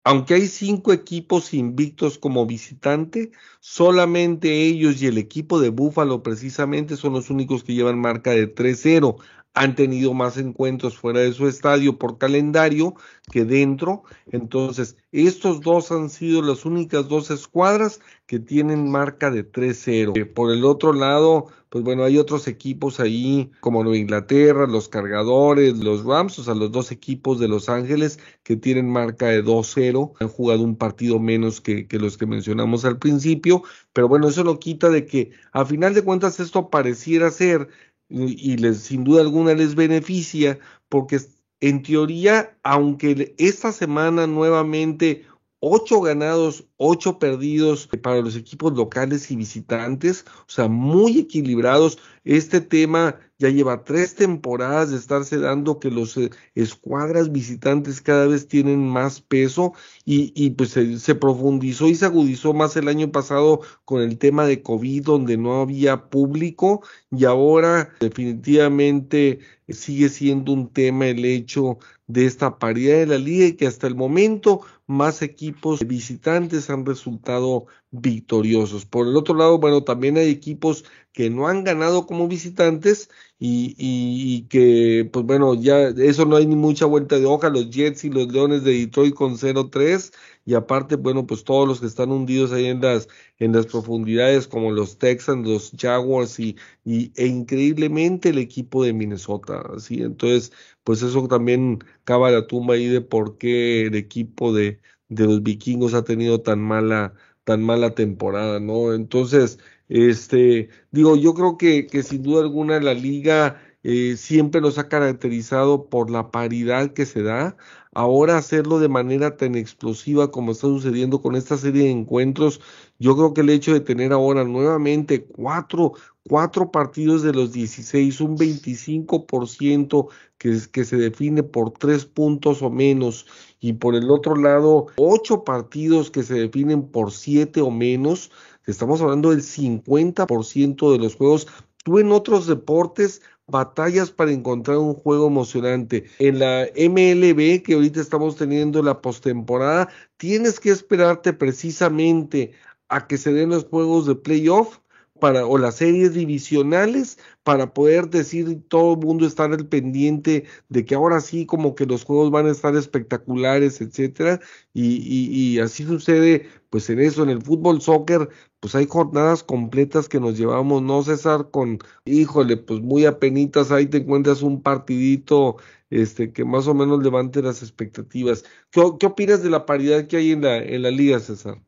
[0.05, 6.95] aunque hay cinco equipos invictos como visitante, solamente ellos y el equipo de Búfalo precisamente
[6.95, 9.17] son los únicos que llevan marca de 3-0
[9.55, 12.95] han tenido más encuentros fuera de su estadio por calendario
[13.31, 14.03] que dentro.
[14.29, 20.33] Entonces, estos dos han sido las únicas dos escuadras que tienen marca de 3-0.
[20.33, 25.77] Por el otro lado, pues bueno, hay otros equipos ahí como Nueva Inglaterra, los Cargadores,
[25.77, 30.13] los Rams, o sea, los dos equipos de Los Ángeles que tienen marca de 2-0.
[30.19, 34.43] Han jugado un partido menos que, que los que mencionamos al principio, pero bueno, eso
[34.43, 37.69] no quita de que a final de cuentas esto pareciera ser
[38.09, 41.19] y les, sin duda alguna les beneficia porque
[41.61, 45.25] en teoría, aunque esta semana nuevamente
[45.59, 51.97] ocho ganados, ocho perdidos para los equipos locales y visitantes, o sea, muy equilibrados.
[52.23, 58.27] Este tema ya lleva tres temporadas de estarse dando que los eh, escuadras visitantes cada
[58.27, 59.73] vez tienen más peso
[60.05, 64.17] y, y pues se, se, profundizó y se agudizó más el año pasado con el
[64.17, 66.81] tema de COVID donde no había público
[67.11, 69.39] y ahora definitivamente
[69.69, 73.87] sigue siendo un tema el hecho de esta paridad de la liga y que hasta
[73.87, 78.85] el momento más equipos visitantes han resultado victoriosos.
[78.85, 83.75] Por el otro lado, bueno, también hay equipos que no han ganado como visitantes y,
[83.77, 88.03] y, que, pues bueno, ya eso no hay ni mucha vuelta de hoja, los Jets
[88.05, 90.11] y los Leones de Detroit con 0-3
[90.45, 93.07] y aparte, bueno, pues todos los que están hundidos ahí en las,
[93.39, 98.93] en las profundidades como los Texans, los Jaguars y, y e increíblemente el equipo de
[98.93, 100.51] Minnesota, así, entonces,
[100.86, 104.79] pues eso también cava la tumba ahí de por qué el equipo de,
[105.09, 108.93] de los vikingos ha tenido tan mala, tan mala temporada, ¿no?
[108.93, 109.59] Entonces,
[109.89, 114.89] este, digo, yo creo que, que sin duda alguna la liga eh, siempre nos ha
[114.89, 117.55] caracterizado por la paridad que se da.
[117.93, 122.59] Ahora hacerlo de manera tan explosiva como está sucediendo con esta serie de encuentros,
[122.97, 125.93] yo creo que el hecho de tener ahora nuevamente cuatro,
[126.27, 130.07] cuatro partidos de los 16, un 25%
[130.39, 133.27] que, que se define por tres puntos o menos,
[133.59, 138.31] y por el otro lado, ocho partidos que se definen por siete o menos,
[138.67, 141.47] Estamos hablando del 50% de los juegos.
[141.83, 146.05] Tú en otros deportes batallas para encontrar un juego emocionante.
[146.19, 152.53] En la MLB, que ahorita estamos teniendo la postemporada, tienes que esperarte precisamente
[152.89, 154.79] a que se den los juegos de playoff
[155.20, 160.86] para, o las series divisionales para poder decir todo el mundo estar al pendiente de
[160.86, 164.39] que ahora sí como que los juegos van a estar espectaculares, etcétera,
[164.74, 169.43] y, y, y así sucede pues en eso, en el fútbol soccer, pues hay jornadas
[169.43, 174.61] completas que nos llevamos, no César, con, híjole, pues muy apenitas, ahí te encuentras un
[174.61, 175.57] partidito
[175.89, 178.43] este que más o menos levante las expectativas.
[178.72, 181.61] ¿Qué, qué opinas de la paridad que hay en la, en la liga, César?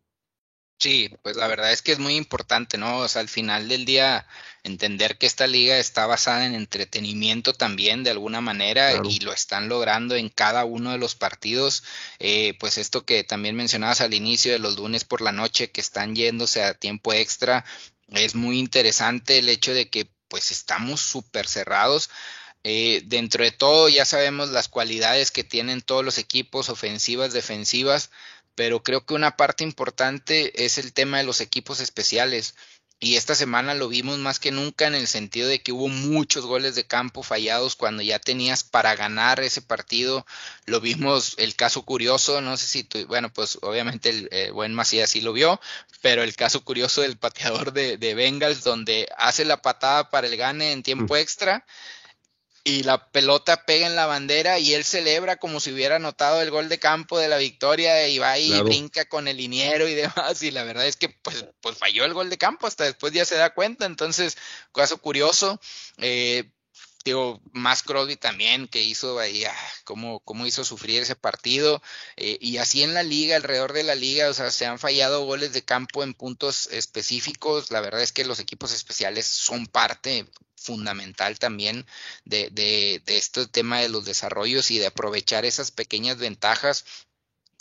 [0.80, 3.00] Sí, pues la verdad es que es muy importante, ¿no?
[3.00, 4.28] O sea, al final del día,
[4.64, 9.10] entender que esta liga está basada en entretenimiento también de alguna manera claro.
[9.10, 11.84] y lo están logrando en cada uno de los partidos.
[12.20, 15.82] Eh, pues esto que también mencionabas al inicio de los lunes por la noche que
[15.82, 17.66] están yéndose a tiempo extra,
[18.10, 22.10] es muy interesante el hecho de que pues estamos súper cerrados.
[22.64, 28.10] Eh, dentro de todo ya sabemos las cualidades que tienen todos los equipos ofensivas, defensivas
[28.58, 32.56] pero creo que una parte importante es el tema de los equipos especiales.
[33.00, 36.44] Y esta semana lo vimos más que nunca en el sentido de que hubo muchos
[36.48, 40.26] goles de campo fallados cuando ya tenías para ganar ese partido.
[40.66, 44.74] Lo vimos el caso curioso, no sé si tú, bueno, pues obviamente el eh, buen
[44.74, 45.62] Macías sí lo vio,
[46.02, 50.36] pero el caso curioso del pateador de, de Bengals donde hace la patada para el
[50.36, 51.18] gane en tiempo mm.
[51.18, 51.64] extra
[52.68, 56.52] y la pelota pega en la bandera y él celebra como si hubiera anotado el
[56.52, 58.66] gol de campo de la victoria y va y claro.
[58.66, 62.14] brinca con el liniero y demás y la verdad es que pues, pues falló el
[62.14, 64.38] gol de campo hasta después ya se da cuenta entonces
[64.74, 65.62] caso curioso
[65.98, 66.52] eh,
[67.06, 69.56] digo, más Crosby también, que hizo ahí, ah,
[69.86, 71.82] cómo, cómo, hizo sufrir ese partido.
[72.18, 75.24] Eh, y así en la liga, alrededor de la liga, o sea, se han fallado
[75.24, 77.72] goles de campo en puntos específicos.
[77.72, 80.28] La verdad es que los equipos especiales son parte
[80.58, 81.86] fundamental también
[82.26, 86.86] de, de, de este tema de los desarrollos y de aprovechar esas pequeñas ventajas.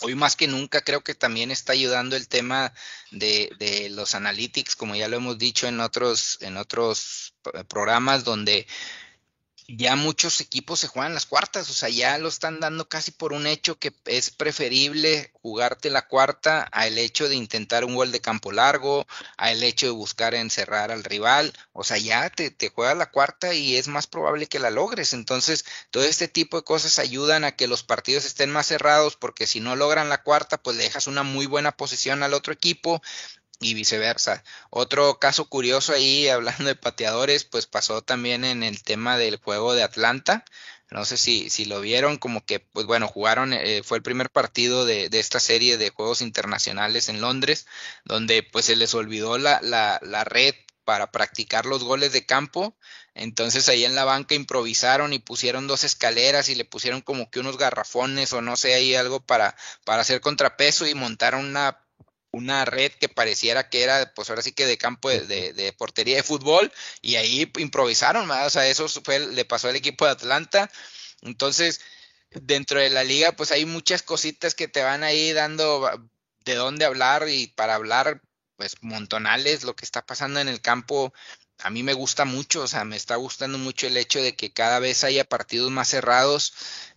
[0.01, 2.73] Hoy más que nunca creo que también está ayudando el tema
[3.11, 7.33] de, de, los analytics, como ya lo hemos dicho en otros, en otros
[7.67, 8.67] programas, donde
[9.67, 13.33] ya muchos equipos se juegan las cuartas, o sea, ya lo están dando casi por
[13.33, 18.21] un hecho que es preferible jugarte la cuarta al hecho de intentar un gol de
[18.21, 19.05] campo largo,
[19.35, 23.53] al hecho de buscar encerrar al rival, o sea, ya te, te juegas la cuarta
[23.53, 25.13] y es más probable que la logres.
[25.13, 29.47] Entonces, todo este tipo de cosas ayudan a que los partidos estén más cerrados, porque
[29.47, 33.01] si no logran la cuarta, pues le dejas una muy buena posición al otro equipo
[33.59, 34.43] y viceversa.
[34.69, 39.73] Otro caso curioso ahí, hablando de pateadores, pues pasó también en el tema del juego
[39.73, 40.45] de Atlanta.
[40.89, 44.29] No sé si, si lo vieron, como que, pues bueno, jugaron, eh, fue el primer
[44.29, 47.67] partido de, de, esta serie de juegos internacionales en Londres,
[48.05, 50.55] donde pues se les olvidó la, la, la red
[50.85, 52.77] para practicar los goles de campo.
[53.13, 57.41] Entonces ahí en la banca improvisaron y pusieron dos escaleras y le pusieron como que
[57.41, 61.83] unos garrafones o no sé, ahí algo para, para hacer contrapeso y montaron una
[62.37, 66.23] una red que pareciera que era, pues ahora sí que de campo de, portería de
[66.23, 66.71] fútbol,
[67.01, 70.71] y ahí improvisaron, o sea, eso fue, le pasó al equipo de Atlanta.
[71.21, 71.81] Entonces,
[72.31, 75.89] dentro de la liga, pues hay muchas cositas que te van ahí dando
[76.45, 78.21] de dónde hablar y para hablar,
[78.55, 81.13] pues montonales, lo que está pasando en el campo
[81.59, 84.51] a mí me gusta mucho, o sea, me está gustando mucho el hecho de que
[84.51, 86.53] cada vez haya partidos más cerrados,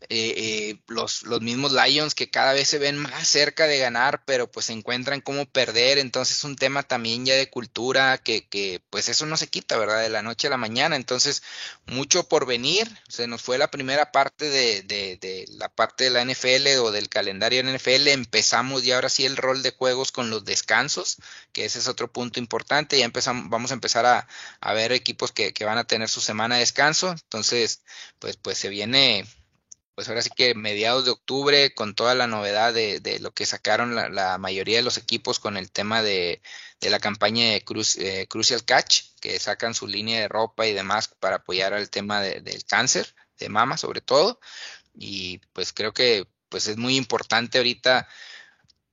[0.09, 4.23] eh, eh, los, los mismos Lions que cada vez se ven más cerca de ganar,
[4.25, 8.47] pero pues se encuentran cómo perder, entonces es un tema también ya de cultura que,
[8.49, 10.03] que pues eso no se quita, ¿verdad?
[10.03, 11.43] De la noche a la mañana, entonces
[11.87, 16.11] mucho por venir, se nos fue la primera parte de, de, de la parte de
[16.11, 19.73] la NFL o del calendario de la NFL, empezamos ya ahora sí el rol de
[19.73, 21.17] juegos con los descansos,
[21.53, 24.29] que ese es otro punto importante, ya empezamos, vamos a empezar a
[24.61, 27.11] a ver equipos que, que, van a tener su semana de descanso.
[27.11, 27.83] Entonces,
[28.19, 29.27] pues, pues se viene,
[29.95, 33.47] pues ahora sí que mediados de octubre con toda la novedad de, de lo que
[33.47, 36.43] sacaron la, la, mayoría de los equipos con el tema de,
[36.81, 37.65] de la campaña de
[37.99, 42.21] eh, Crucial Catch, que sacan su línea de ropa y demás para apoyar al tema
[42.23, 44.41] de, del cáncer de mama sobre todo.
[44.95, 48.09] Y pues creo que pues es muy importante ahorita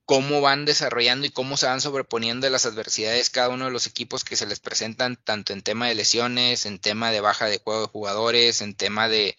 [0.08, 3.86] cómo van desarrollando y cómo se van sobreponiendo de las adversidades cada uno de los
[3.86, 7.58] equipos que se les presentan, tanto en tema de lesiones, en tema de baja de
[7.58, 9.36] juego de jugadores, en tema de,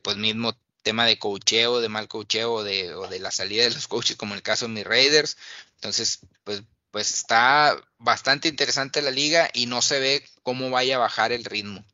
[0.00, 0.52] pues mismo
[0.84, 4.16] tema de cocheo, de mal cocheo o de, o de la salida de los coaches,
[4.16, 5.38] como el caso de mis Raiders.
[5.74, 6.62] Entonces, pues,
[6.92, 11.44] pues está bastante interesante la liga y no se ve cómo vaya a bajar el
[11.44, 11.84] ritmo.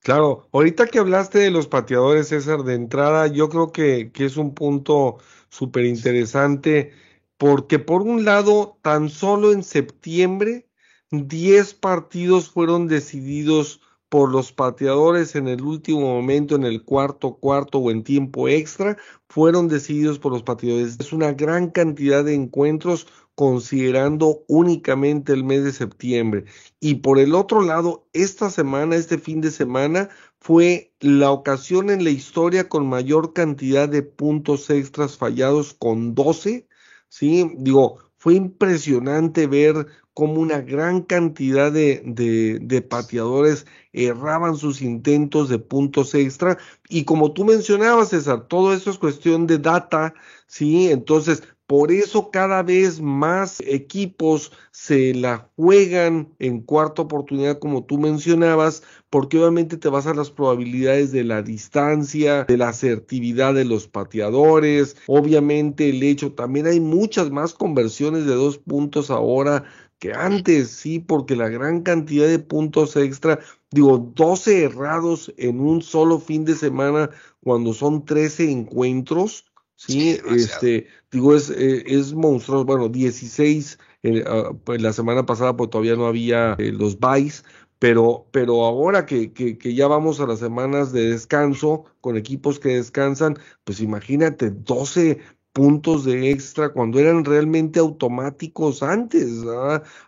[0.00, 4.36] Claro, ahorita que hablaste de los pateadores, César, de entrada, yo creo que, que es
[4.36, 5.16] un punto
[5.48, 7.07] súper interesante
[7.38, 10.68] porque por un lado, tan solo en septiembre,
[11.10, 17.78] 10 partidos fueron decididos por los pateadores en el último momento, en el cuarto cuarto
[17.78, 18.96] o en tiempo extra,
[19.28, 20.96] fueron decididos por los pateadores.
[20.98, 26.44] Es una gran cantidad de encuentros considerando únicamente el mes de septiembre.
[26.80, 30.08] Y por el otro lado, esta semana, este fin de semana,
[30.40, 36.66] fue la ocasión en la historia con mayor cantidad de puntos extras fallados con 12
[37.08, 37.50] ¿sí?
[37.58, 45.48] Digo, fue impresionante ver cómo una gran cantidad de, de, de, pateadores erraban sus intentos
[45.48, 46.58] de puntos extra.
[46.88, 50.14] Y como tú mencionabas, César, todo eso es cuestión de data,
[50.48, 50.90] ¿sí?
[50.90, 57.98] Entonces, por eso cada vez más equipos se la juegan en cuarta oportunidad, como tú
[57.98, 63.66] mencionabas, porque obviamente te vas a las probabilidades de la distancia, de la asertividad de
[63.66, 69.64] los pateadores, obviamente el hecho, también hay muchas más conversiones de dos puntos ahora
[69.98, 73.40] que antes, sí, porque la gran cantidad de puntos extra,
[73.72, 77.10] digo, 12 errados en un solo fin de semana
[77.42, 79.44] cuando son 13 encuentros,
[79.78, 82.64] Sí, este, digo, es, eh, es monstruoso.
[82.64, 87.44] Bueno, 16 eh, uh, pues la semana pasada, pues todavía no había eh, los buys,
[87.78, 92.58] pero, pero ahora que, que, que, ya vamos a las semanas de descanso con equipos
[92.60, 95.18] que descansan, pues imagínate, 12
[95.52, 99.42] puntos de extra cuando eran realmente automáticos antes.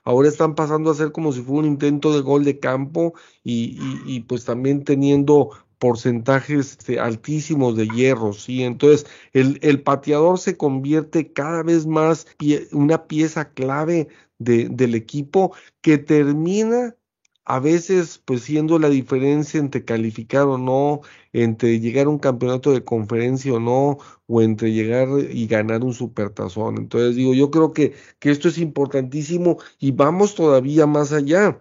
[0.04, 3.76] Ahora están pasando a ser como si fuera un intento de gol de campo y,
[4.06, 5.50] y, y pues también teniendo
[5.80, 8.62] porcentajes este, altísimos de hierro, ¿sí?
[8.62, 14.08] Entonces, el, pateador se convierte cada vez más pie, una pieza clave
[14.38, 16.94] de, del equipo que termina
[17.46, 21.00] a veces pues siendo la diferencia entre calificar o no,
[21.32, 25.94] entre llegar a un campeonato de conferencia o no, o entre llegar y ganar un
[25.94, 26.76] supertazón.
[26.78, 31.58] Entonces digo, yo creo que esto es importantísimo y vamos todavía más allá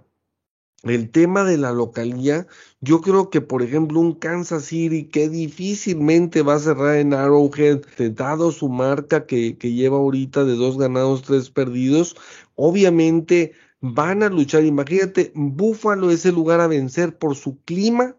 [0.83, 2.47] el tema de la localía,
[2.79, 7.81] yo creo que, por ejemplo, un Kansas City que difícilmente va a cerrar en Arrowhead,
[8.13, 12.15] dado su marca que, que lleva ahorita de dos ganados, tres perdidos,
[12.55, 14.63] obviamente van a luchar.
[14.63, 18.15] Imagínate, Buffalo es el lugar a vencer por su clima.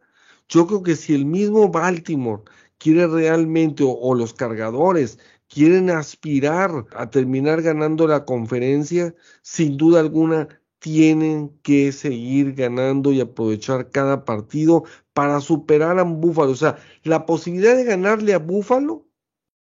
[0.49, 2.43] Yo creo que si el mismo Baltimore
[2.79, 10.01] quiere realmente, o, o los cargadores, quieren aspirar a terminar ganando la conferencia, sin duda
[10.01, 16.51] alguna tienen que seguir ganando y aprovechar cada partido para superar a Búfalo.
[16.51, 19.07] O sea, la posibilidad de ganarle a Búfalo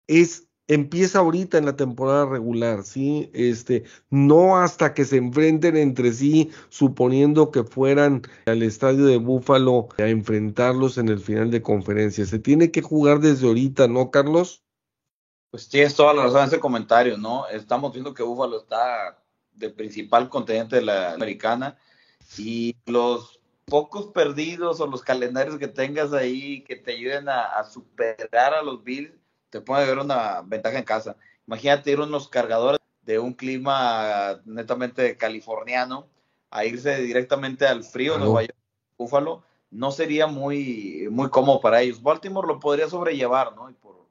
[0.06, 3.30] es empieza ahorita en la temporada regular, ¿sí?
[3.34, 9.88] Este, no hasta que se enfrenten entre sí, suponiendo que fueran al estadio de Búfalo
[9.98, 12.24] a enfrentarlos en el final de conferencia.
[12.24, 14.64] Se tiene que jugar desde ahorita, ¿no, Carlos?
[15.50, 17.46] Pues tienes toda la razón en ese comentario, ¿no?
[17.46, 19.23] Estamos viendo que Búfalo está
[19.54, 21.78] del principal continente de la americana
[22.38, 28.54] y los pocos perdidos o los calendarios que tengas ahí que te ayuden a, superar
[28.54, 29.12] a los Bills,
[29.50, 31.16] te puede ver una ventaja en casa.
[31.46, 36.08] Imagínate ir unos cargadores de un clima netamente californiano
[36.50, 38.56] a irse directamente al frío de Nueva York,
[38.96, 42.00] Búfalo, no sería muy, muy cómodo para ellos.
[42.00, 43.68] Baltimore lo podría sobrellevar, ¿no?
[43.68, 44.06] Y por,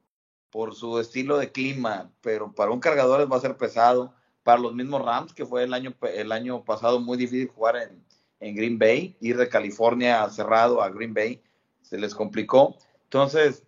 [0.50, 4.14] por su estilo de clima, pero para un cargador va a ser pesado
[4.44, 8.04] para los mismos Rams, que fue el año, el año pasado muy difícil jugar en,
[8.40, 11.42] en Green Bay, ir de California cerrado a Green Bay,
[11.80, 12.76] se les complicó.
[13.04, 13.64] Entonces,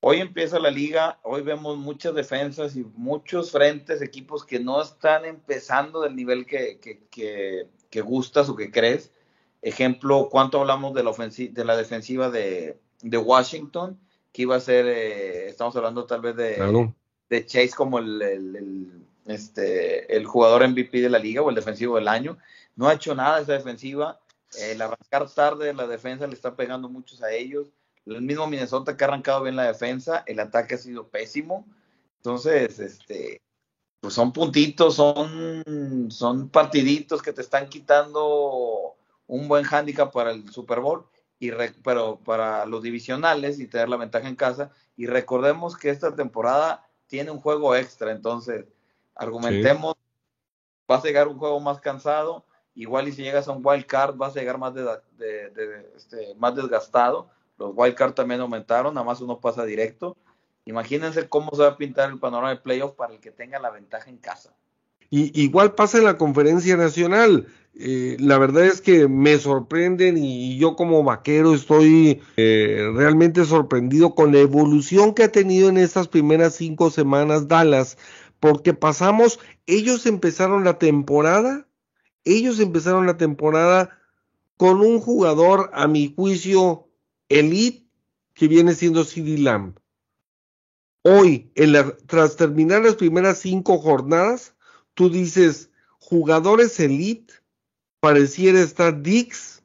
[0.00, 5.24] hoy empieza la liga, hoy vemos muchas defensas y muchos frentes, equipos que no están
[5.24, 9.12] empezando del nivel que, que, que, gustas o que crees.
[9.62, 14.00] Ejemplo, ¿cuánto hablamos de la, de la defensiva de, de, Washington?
[14.32, 16.92] Que iba a ser, eh, estamos hablando tal vez de,
[17.28, 22.08] de Chase como el este, el jugador MVP de la liga o el defensivo del
[22.08, 22.38] año.
[22.76, 24.20] No ha hecho nada esa defensiva.
[24.58, 27.68] El arrancar tarde la defensa le está pegando muchos a ellos.
[28.06, 31.66] El mismo Minnesota que ha arrancado bien la defensa, el ataque ha sido pésimo.
[32.16, 33.40] Entonces, este,
[34.00, 40.50] pues son puntitos, son, son partiditos que te están quitando un buen hándicap para el
[40.50, 41.06] Super Bowl,
[41.38, 41.50] y
[41.82, 44.72] pero para los divisionales y tener la ventaja en casa.
[44.96, 48.66] Y recordemos que esta temporada tiene un juego extra, entonces
[49.20, 49.96] Argumentemos,
[50.88, 52.42] vas a llegar un juego más cansado,
[52.74, 54.82] igual y si llegas a un wild card vas a llegar más, de,
[55.94, 57.28] este, más desgastado.
[57.58, 60.16] Los wild card también aumentaron, nada más uno pasa directo.
[60.64, 63.70] Imagínense cómo se va a pintar el panorama de playoff para el que tenga la
[63.70, 64.54] ventaja en casa.
[65.10, 67.46] Y, igual pasa en la conferencia nacional.
[67.74, 74.14] Eh, la verdad es que me sorprenden y yo como vaquero estoy eh, realmente sorprendido
[74.14, 77.96] con la evolución que ha tenido en estas primeras cinco semanas Dallas
[78.40, 81.68] porque pasamos, ellos empezaron la temporada,
[82.24, 83.98] ellos empezaron la temporada
[84.56, 86.88] con un jugador, a mi juicio,
[87.28, 87.86] elite,
[88.34, 89.78] que viene siendo CD Lamb.
[91.02, 94.54] Hoy, en la, tras terminar las primeras cinco jornadas,
[94.94, 97.32] tú dices, jugadores elite,
[98.00, 99.62] pareciera estar Dix,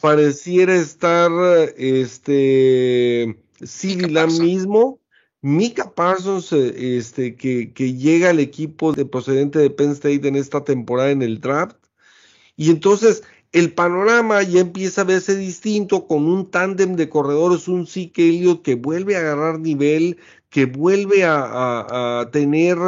[0.00, 1.30] pareciera estar
[1.76, 5.00] este CD Lamb mismo,
[5.44, 10.64] Mika Parsons, eh, este, que, llega al equipo de procedente de Penn State en esta
[10.64, 11.76] temporada en el draft.
[12.56, 13.22] Y entonces
[13.52, 18.62] el panorama ya empieza a verse distinto con un tándem de corredores, un Zeke Elliott
[18.62, 20.16] que vuelve a agarrar nivel,
[20.48, 22.78] que vuelve a, a, tener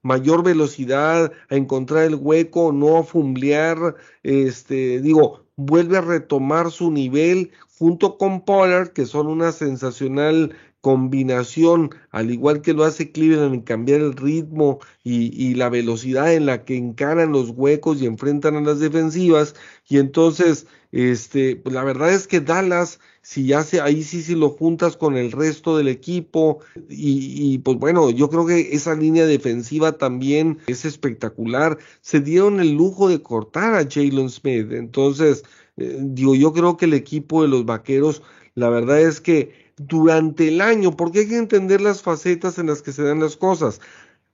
[0.00, 6.90] mayor velocidad, a encontrar el hueco, no a fumblear, este, digo, vuelve a retomar su
[6.90, 10.56] nivel junto con Pollard, que son una sensacional
[10.86, 16.46] combinación, al igual que lo hace Cleveland en cambiar el ritmo y, la velocidad en
[16.46, 19.56] la que encaran los huecos y enfrentan a las defensivas.
[19.88, 24.36] Y entonces, este, pues la verdad es que Dallas, si ya se, ahí sí, si
[24.36, 29.26] lo juntas con el resto del equipo, y, pues bueno, yo creo que esa línea
[29.26, 31.78] defensiva también es espectacular.
[32.00, 34.70] Se dieron el lujo de cortar a Jalen Smith.
[34.70, 35.42] Entonces,
[35.78, 38.22] eh, digo, yo creo que el equipo de los vaqueros,
[38.54, 42.82] la verdad es que durante el año, porque hay que entender las facetas en las
[42.82, 43.80] que se dan las cosas.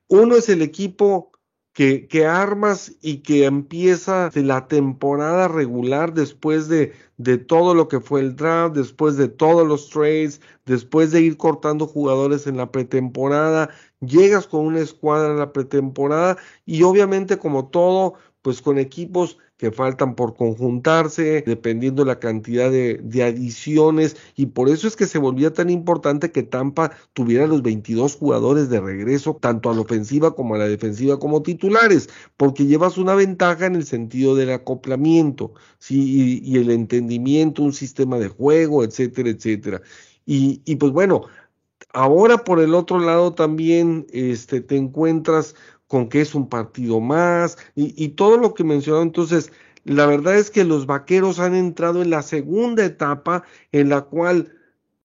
[0.08, 1.32] Uno es el equipo
[1.72, 8.00] que, que armas y que empieza la temporada regular después de, de todo lo que
[8.00, 12.70] fue el draft, después de todos los trades, después de ir cortando jugadores en la
[12.70, 13.70] pretemporada,
[14.00, 16.36] llegas con una escuadra en la pretemporada
[16.66, 23.22] y obviamente como todo, pues con equipos que faltan por conjuntarse, dependiendo la cantidad de,
[23.22, 28.16] adiciones, y por eso es que se volvía tan importante que Tampa tuviera los 22
[28.16, 32.98] jugadores de regreso, tanto a la ofensiva como a la defensiva como titulares, porque llevas
[32.98, 36.42] una ventaja en el sentido del acoplamiento, ¿sí?
[36.42, 39.80] y, y el entendimiento, un sistema de juego, etcétera, etcétera.
[40.26, 41.22] Y, y pues bueno,
[41.92, 45.54] ahora por el otro lado también este, te encuentras
[45.92, 49.02] con que es un partido más y, todo lo que mencionó.
[49.02, 49.52] Entonces,
[49.84, 53.42] la verdad es que los vaqueros han entrado en la segunda etapa
[53.72, 54.56] en la cual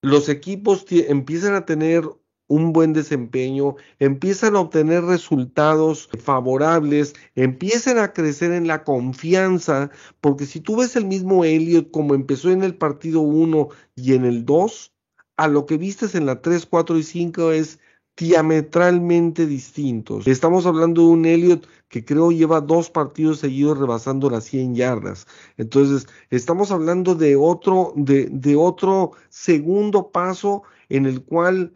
[0.02, 2.06] los equipos empiezan a tener
[2.48, 9.92] un buen desempeño, empiezan a obtener resultados favorables, empiezan a crecer en la confianza,
[10.22, 14.24] porque si tú ves el mismo Elliot como empezó en el partido 1 y en
[14.24, 14.94] el 2,
[15.36, 17.78] a lo que vistes en la 3, 4 y 5 es
[18.18, 20.28] diametralmente distintos.
[20.28, 25.28] Estamos hablando de un Elliot que creo lleva dos partidos seguidos rebasando las 100 yardas.
[25.58, 31.72] Entonces, estamos hablando de otro, de, otro segundo paso en el cual,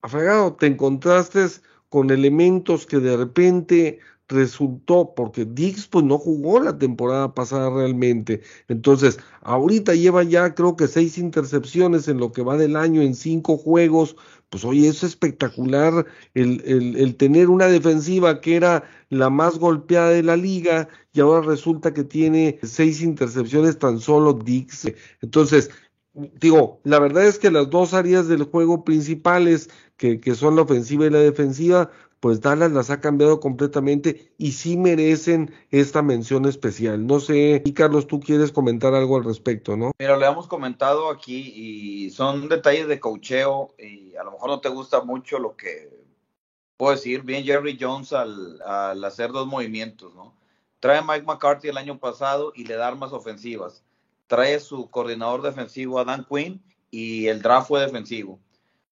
[0.00, 1.46] afregado, te encontraste
[1.90, 8.42] con elementos que de repente resultó, porque Dix pues no jugó la temporada pasada realmente.
[8.68, 13.14] Entonces, ahorita lleva ya creo que seis intercepciones en lo que va del año en
[13.14, 14.16] cinco juegos
[14.50, 16.62] pues oye, es espectacular el,
[16.96, 21.92] el, tener una defensiva que era la más golpeada de la liga y ahora resulta
[21.92, 24.92] que tiene seis intercepciones tan solo Dix.
[25.20, 25.70] Entonces,
[26.40, 30.62] digo, la verdad es que las dos áreas del juego principales, que, que son la
[30.62, 31.90] ofensiva y la defensiva,
[32.20, 37.06] pues Dallas las ha cambiado completamente y sí merecen esta mención especial.
[37.06, 39.92] No sé, y Carlos, tú quieres comentar algo al respecto, ¿no?
[39.98, 44.60] Mira, le hemos comentado aquí y son detalles de cocheo y a lo mejor no
[44.60, 45.90] te gusta mucho lo que
[46.76, 47.22] puedo decir.
[47.22, 50.34] Bien Jerry Jones al, al hacer dos movimientos, ¿no?
[50.80, 53.82] Trae a Mike McCarthy el año pasado y le da armas ofensivas.
[54.26, 58.40] Trae su coordinador defensivo a Dan Quinn y el draft fue defensivo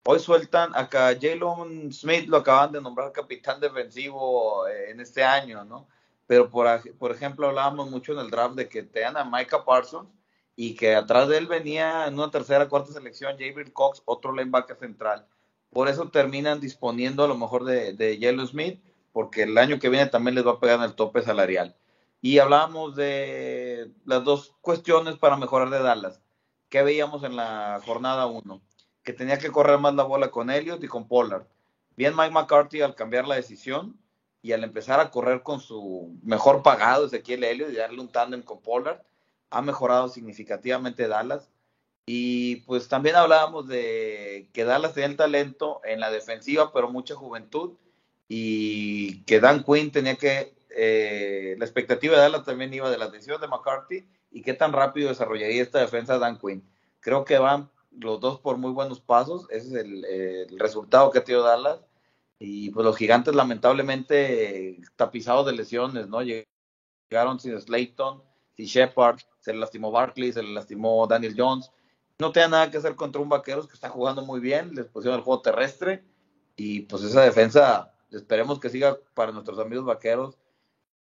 [0.04, 5.64] Hoy sueltan acá Jalen Smith, lo acaban de nombrar capitán defensivo eh, en este año,
[5.64, 5.86] ¿no?
[6.26, 6.66] Pero por,
[6.98, 10.08] por ejemplo, hablábamos mucho en el draft de que te dan a Micah Parsons
[10.56, 14.76] y que atrás de él venía en una tercera, cuarta selección Javier Cox, otro linebacker
[14.76, 15.24] central.
[15.70, 19.88] Por eso terminan disponiendo a lo mejor de, de Jalen Smith, porque el año que
[19.88, 21.76] viene también les va a pegar en el tope salarial.
[22.20, 26.20] Y hablábamos de las dos cuestiones para mejorar de Dallas.
[26.68, 28.60] ¿Qué veíamos en la jornada 1?
[29.02, 31.46] Que tenía que correr más la bola con Elliott y con Pollard.
[31.96, 33.98] Bien Mike McCarthy al cambiar la decisión
[34.42, 38.42] y al empezar a correr con su mejor pagado Ezequiel Elliott y darle un tándem
[38.42, 39.00] con Pollard,
[39.50, 41.48] ha mejorado significativamente Dallas.
[42.06, 47.14] Y pues también hablábamos de que Dallas tenía el talento en la defensiva, pero mucha
[47.14, 47.74] juventud.
[48.28, 50.54] Y que Dan Quinn tenía que.
[50.74, 54.72] Eh, la expectativa de Dallas también iba de la decisión de McCarthy y qué tan
[54.72, 56.64] rápido desarrollaría esta defensa Dan Quinn.
[57.00, 59.47] Creo que van los dos por muy buenos pasos.
[59.51, 61.81] Ese es el, resultado que ha tenido Dallas.
[62.39, 66.23] Y pues los gigantes lamentablemente tapizados de lesiones, ¿no?
[66.23, 68.23] Llegaron sin Slayton,
[68.56, 71.70] sin Shepard, se le lastimó Barkley, se le lastimó Daniel Jones.
[72.19, 75.19] No tenía nada que hacer contra un vaqueros que está jugando muy bien, les pusieron
[75.19, 76.05] el juego terrestre
[76.56, 80.39] y pues esa defensa esperemos que siga para nuestros amigos vaqueros,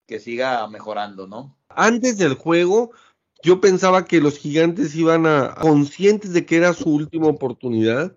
[0.06, 1.56] que siga mejorando, ¿no?
[1.68, 2.90] Antes del juego,
[3.42, 8.16] yo pensaba que los gigantes iban a, conscientes de que era su última oportunidad,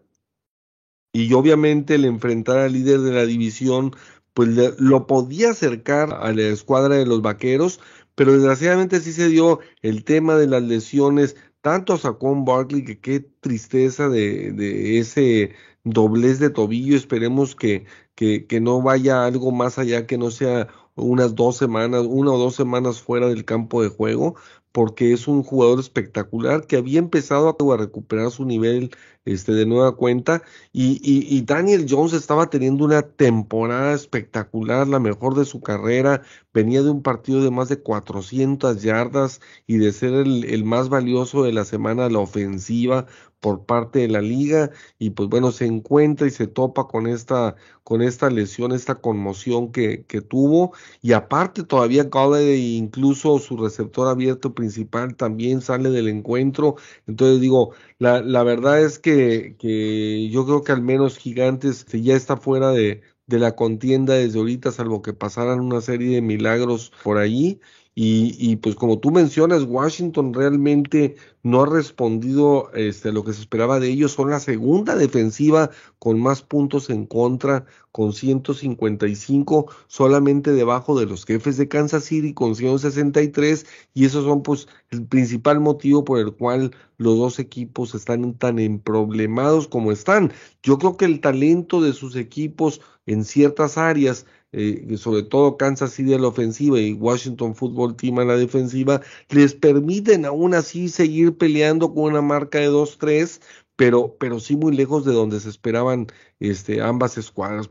[1.14, 3.95] y obviamente el enfrentar al líder de la división,
[4.34, 4.49] pues
[4.80, 7.80] lo podía acercar a la escuadra de los vaqueros,
[8.15, 12.99] pero desgraciadamente sí se dio el tema de las lesiones, tanto a Saquon Barkley, que
[12.99, 15.53] qué tristeza de, de ese
[15.85, 17.85] doblez de tobillo, esperemos que,
[18.15, 22.38] que, que no vaya algo más allá, que no sea unas dos semanas, una o
[22.38, 24.35] dos semanas fuera del campo de juego,
[24.76, 28.91] porque es un jugador espectacular que había empezado a recuperar su nivel
[29.23, 30.43] este, de nueva cuenta
[30.73, 36.23] y, y, Daniel Jones estaba teniendo una temporada espectacular, la mejor de su carrera,
[36.53, 40.89] venía de un partido de más de 400 yardas y de ser el, el más
[40.89, 43.06] valioso de la semana la ofensiva,
[43.45, 47.55] por parte de la liga y pues bueno, se encuentra y se topa con esta,
[47.84, 50.73] con esta lesión, esta conmoción que, que tuvo.
[51.03, 57.76] Y aparte todavía Galladay incluso su receptor abierto principal también sale del encuentro, entonces digo,
[57.99, 62.72] la, la verdad es que, que yo creo que al menos Gigantes ya está fuera
[62.72, 67.59] de, de la contienda desde ahorita, salvo que pasaran una serie de milagros por ahí
[67.97, 73.39] Y, pues como tú mencionas, Washington realmente no ha respondido este, a lo que se
[73.39, 74.11] esperaba de ellos.
[74.11, 81.23] Son la segunda defensiva con más puntos en contra, con 155, solamente debajo de los
[81.23, 83.65] jefes de Kansas City con 163.
[83.93, 88.59] Y esos son pues el principal motivo por el cual los dos equipos están tan
[88.59, 90.34] emproblemados como están.
[90.63, 94.26] Yo creo que el talento de sus equipos en ciertas áreas
[94.57, 99.02] eh, sobre todo Kansas City a la ofensiva y Washington Football Team a la defensiva,
[99.30, 103.41] les permiten aún así seguir peleando con una marca de 2-3,
[103.76, 106.07] pero, pero sí muy lejos de donde se esperaban
[106.40, 107.69] este, ambas escuadras.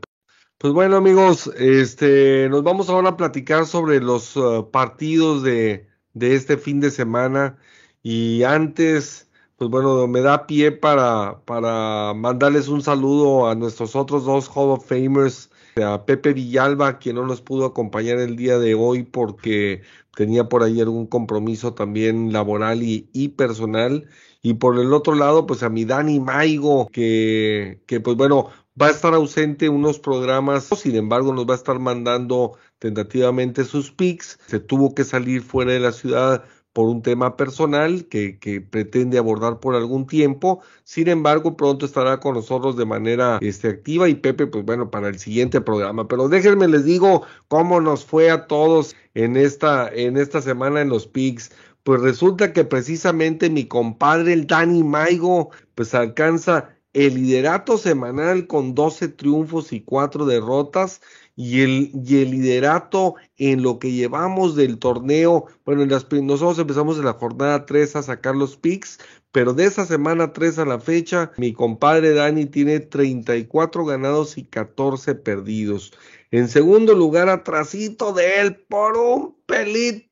[0.59, 6.35] Pues bueno amigos, este, nos vamos ahora a platicar sobre los uh, partidos de, de
[6.35, 7.57] este fin de semana
[8.03, 14.25] y antes, pues bueno, me da pie para, para mandarles un saludo a nuestros otros
[14.25, 15.49] dos Hall of Famers
[15.83, 19.81] a Pepe Villalba, quien no nos pudo acompañar el día de hoy porque
[20.15, 24.07] tenía por ahí algún compromiso también laboral y, personal.
[24.41, 28.87] Y por el otro lado, pues a mi Dani Maigo, que, que pues bueno, va
[28.87, 34.39] a estar ausente unos programas, sin embargo nos va a estar mandando tentativamente sus pics.
[34.47, 36.45] Se tuvo que salir fuera de la ciudad
[36.75, 40.61] por un tema personal que, que, pretende abordar por algún tiempo.
[40.83, 45.07] Sin embargo, pronto estará con nosotros de manera este, activa y Pepe, pues bueno, para
[45.07, 46.09] el siguiente programa.
[46.09, 50.89] Pero déjenme les digo cómo nos fue a todos en esta, en esta semana en
[50.89, 51.51] los PIGs.
[51.83, 58.75] Pues resulta que precisamente mi compadre, el Dani Maigo, pues alcanza el liderato semanal con
[58.75, 60.99] 12 triunfos y 4 derrotas
[61.35, 65.45] y el, y el liderato en lo que llevamos del torneo.
[65.65, 68.99] Bueno, en las, nosotros empezamos en la jornada 3 a sacar los picks,
[69.31, 74.45] pero de esa semana 3 a la fecha, mi compadre Dani tiene 34 ganados y
[74.45, 75.93] 14 perdidos.
[76.31, 80.09] En segundo lugar, atrasito de él, por un pelito,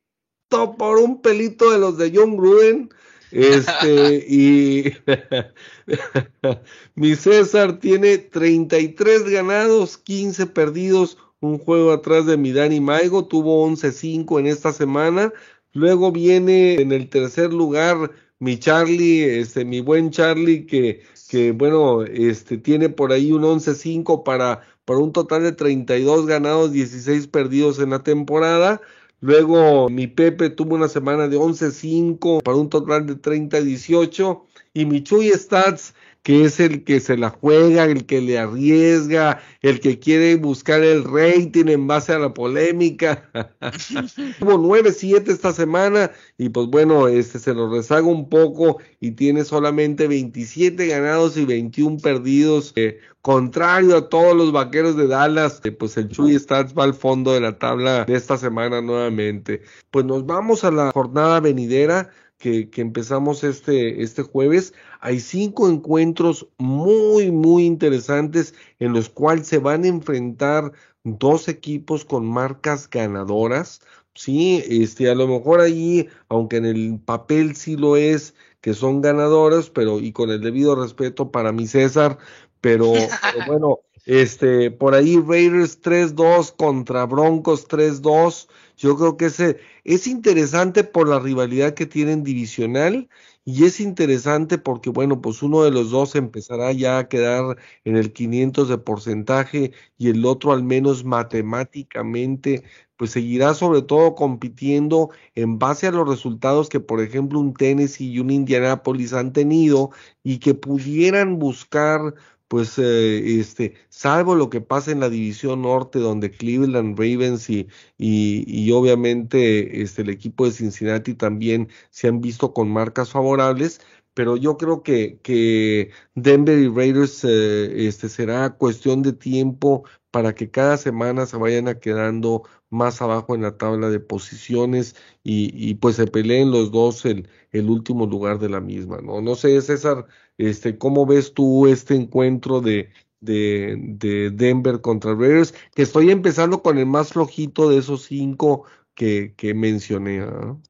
[0.77, 2.89] por un pelito de los de John Gruden.
[3.33, 4.93] Este, y
[6.95, 13.67] mi César tiene 33 ganados, 15 perdidos, un juego atrás de mi Dani Maigo, tuvo
[13.67, 15.33] 11-5 en esta semana.
[15.71, 22.03] Luego viene en el tercer lugar mi Charlie, este, mi buen Charlie, que, que bueno,
[22.03, 27.79] este, tiene por ahí un 11-5 para, para un total de 32 ganados, 16 perdidos
[27.79, 28.79] en la temporada.
[29.23, 34.41] Luego mi Pepe tuvo una semana de 11-5 para un total de 30-18.
[34.73, 35.93] Y mi Chuy Stats
[36.23, 40.81] que es el que se la juega, el que le arriesga, el que quiere buscar
[40.81, 43.29] el rating en base a la polémica.
[44.39, 49.43] Tuvo 9-7 esta semana y pues bueno, este se lo rezaga un poco y tiene
[49.43, 52.71] solamente 27 ganados y 21 perdidos.
[52.77, 56.93] Eh, contrario a todos los vaqueros de Dallas, eh, pues el Chuy Stats va al
[56.93, 59.61] fondo de la tabla de esta semana nuevamente.
[59.91, 62.09] Pues nos vamos a la jornada venidera
[62.43, 69.59] que, empezamos este, este jueves, hay cinco encuentros muy, muy interesantes en los cuales se
[69.59, 70.73] van a enfrentar
[71.05, 73.79] dos equipos con marcas ganadoras.
[74.13, 79.01] Sí, este, a lo mejor ahí, aunque en el papel sí lo es, que son
[79.01, 82.17] ganadoras, pero y con el debido respeto para mi César,
[82.59, 83.07] pero, pero
[83.47, 88.49] bueno, este, por ahí Raiders 3-2 contra Broncos 3-2.
[88.83, 93.07] Yo creo que ese es interesante por la rivalidad que tienen divisional
[93.45, 97.55] y es interesante porque, bueno, pues uno de los dos empezará ya a quedar
[97.85, 102.63] en el 500 de porcentaje y el otro al menos matemáticamente,
[102.97, 108.11] pues seguirá sobre todo compitiendo en base a los resultados que, por ejemplo, un Tennessee
[108.11, 109.91] y un Indianapolis han tenido
[110.23, 112.15] y que pudieran buscar
[112.53, 117.67] pues eh, este, salvo lo que pasa en la división norte donde Cleveland Ravens y,
[117.97, 123.81] y, obviamente este, el equipo de Cincinnati también se han visto con marcas favorables,
[124.13, 130.35] pero yo creo que, que Denver y Raiders eh, este, será cuestión de tiempo para
[130.35, 135.73] que cada semana se vayan quedando más abajo en la tabla de posiciones y, y
[135.73, 139.21] pues se peleen los dos el, el último lugar de la misma, ¿no?
[139.21, 140.05] No sé, César,
[140.37, 145.53] este, ¿cómo ves tú este encuentro de, de, de Denver contra Raiders?
[145.75, 148.65] Que estoy empezando con el más flojito de esos cinco
[148.95, 150.61] que, que mencioné, ¿no?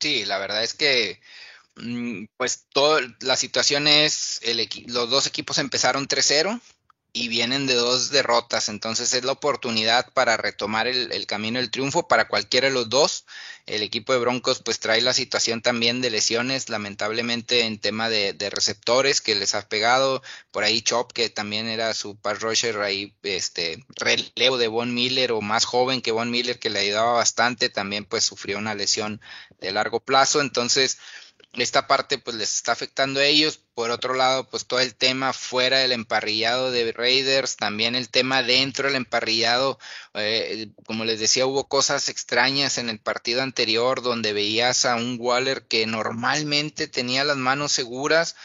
[0.00, 1.20] Sí, la verdad es que
[1.76, 6.60] mm, pues toda la situación es el los dos equipos empezaron 3-0
[7.18, 12.06] y vienen de dos derrotas, entonces es la oportunidad para retomar el, camino del triunfo
[12.06, 13.26] para cualquiera de los dos.
[13.66, 18.36] El equipo de Broncos pues trae la situación también de lesiones, lamentablemente en tema de,
[18.50, 20.22] receptores que les ha pegado,
[20.52, 25.32] por ahí Chop que también era su pass rusher ahí, este relevo de Von Miller
[25.32, 29.20] o más joven que Von Miller que le ayudaba bastante, también pues sufrió una lesión
[29.60, 30.98] de largo plazo, entonces
[31.54, 33.58] esta parte pues les está afectando a ellos.
[33.74, 38.42] Por otro lado, pues todo el tema fuera del emparrillado de Raiders, también el tema
[38.42, 39.78] dentro del emparrillado,
[40.14, 45.16] eh, como les decía, hubo cosas extrañas en el partido anterior donde veías a un
[45.18, 48.36] Waller que normalmente tenía las manos seguras,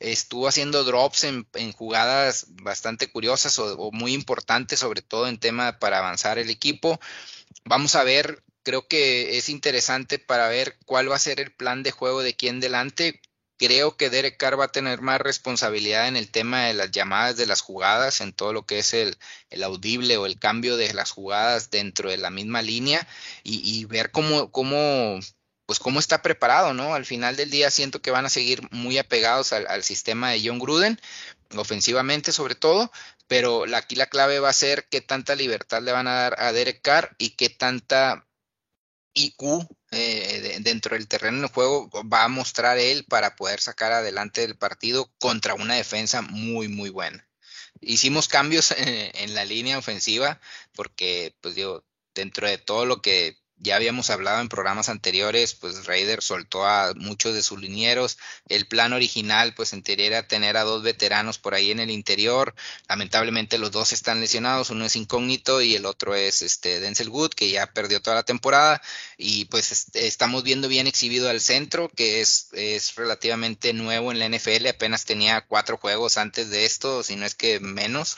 [0.00, 5.98] estuvo haciendo drops en, jugadas bastante curiosas o muy importantes, sobre todo en tema para
[5.98, 7.00] avanzar el equipo.
[7.64, 11.82] Vamos a ver creo que es interesante para ver cuál va a ser el plan
[11.82, 13.20] de juego de quién delante.
[13.58, 17.36] Creo que Derek Carr va a tener más responsabilidad en el tema de las llamadas
[17.36, 19.16] de las jugadas, en todo lo que es el,
[19.64, 23.06] audible o el cambio de las jugadas dentro de la misma línea
[23.42, 25.18] y, ver cómo, cómo,
[25.66, 26.94] pues cómo está preparado, ¿no?
[26.94, 30.58] Al final del día siento que van a seguir muy apegados al, sistema de John
[30.58, 31.00] Gruden,
[31.56, 32.92] ofensivamente sobre todo,
[33.26, 36.52] pero aquí la clave va a ser qué tanta libertad le van a dar a
[36.52, 38.27] Derek Carr y qué tanta
[39.14, 44.44] IQ eh, dentro del terreno de juego va a mostrar él para poder sacar adelante
[44.44, 47.26] el partido contra una defensa muy, muy buena.
[47.80, 50.40] Hicimos cambios en la línea ofensiva
[50.74, 55.86] porque, pues digo, dentro de todo lo que ya habíamos hablado en programas anteriores, pues
[55.86, 58.18] Raider soltó a muchos de sus linieros.
[58.48, 61.90] El plan original, pues en teoría era tener a dos veteranos por ahí en el
[61.90, 62.54] interior.
[62.88, 67.30] Lamentablemente los dos están lesionados, uno es incógnito y el otro es este Denzel Wood,
[67.30, 68.80] que ya perdió toda la temporada.
[69.16, 74.28] Y pues estamos viendo bien exhibido al centro, que es, es relativamente nuevo en la
[74.28, 78.16] NFL, apenas tenía cuatro juegos antes de esto, si no es que menos.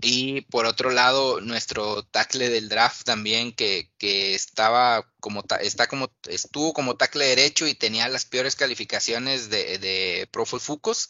[0.00, 6.12] Y por otro lado, nuestro tackle del draft también, que, que estaba como está como
[6.28, 11.08] estuvo como tackle derecho y tenía las peores calificaciones de, de Pro Fucos.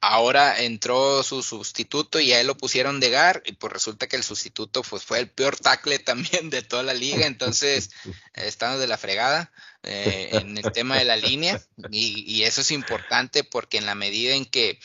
[0.00, 4.16] Ahora entró su sustituto y a él lo pusieron de gar, y pues resulta que
[4.16, 7.26] el sustituto pues, fue el peor tackle también de toda la liga.
[7.26, 7.90] Entonces,
[8.32, 9.52] estamos de la fregada.
[9.84, 11.60] Eh, en el tema de la línea
[11.90, 14.78] y eso es importante porque en la medida en que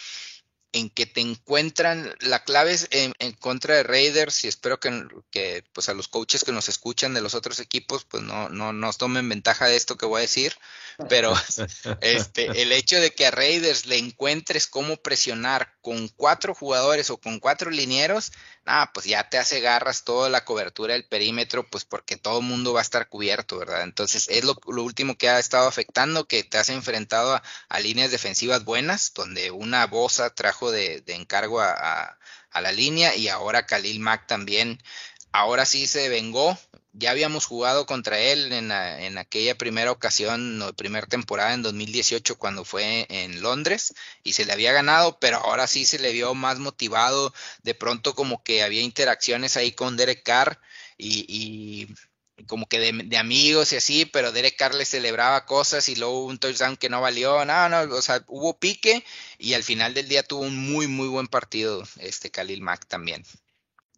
[0.77, 5.63] en que te encuentran, la clave es en, contra de Raiders y espero que, que,
[5.73, 8.97] pues a los coaches que nos escuchan de los otros equipos pues no, no nos
[8.97, 10.55] tomen ventaja de esto que voy a decir,
[11.09, 11.33] pero
[12.01, 17.17] este, el hecho de que a Raiders le encuentres cómo presionar con cuatro jugadores o
[17.17, 18.31] con cuatro linieros,
[18.65, 22.45] nada, pues ya te hace garras toda la cobertura del perímetro, pues porque todo el
[22.45, 23.83] mundo va a estar cubierto, ¿verdad?
[23.83, 28.65] Entonces es lo, último que ha estado afectando, que te has enfrentado a, líneas defensivas
[28.65, 32.17] buenas, donde una bosa trajo de, encargo a,
[32.51, 34.81] a, la línea y ahora Khalil Mack también.
[35.31, 36.57] Ahora sí se vengó,
[36.97, 42.37] ya habíamos jugado contra él en, en aquella primera ocasión, no, primera temporada en 2018
[42.37, 43.93] cuando fue en Londres
[44.23, 48.15] y se le había ganado, pero ahora sí se le vio más motivado, de pronto
[48.15, 50.59] como que había interacciones ahí con Derek Carr
[50.97, 51.87] y,
[52.47, 56.39] como que de, amigos y así, pero Derek Carr le celebraba cosas y luego un
[56.39, 59.03] touchdown que no valió, no, no, o sea, hubo pique
[59.37, 63.23] y al final del día tuvo un muy, muy buen partido este Khalil Mack también.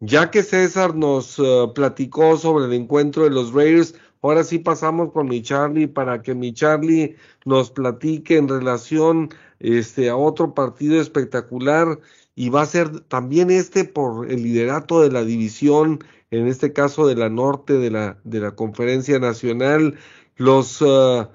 [0.00, 1.42] Ya que César nos eh,
[1.74, 6.34] platicó sobre el encuentro de los Raiders, ahora sí pasamos con mi Charlie para que
[6.34, 9.28] mi Charlie nos platique en relación
[9.58, 12.00] este, a otro partido espectacular
[12.34, 17.06] y va a ser también este por el liderato de la división, en este caso
[17.06, 19.98] de la norte de la, de la conferencia nacional,
[20.36, 21.26] los, eh,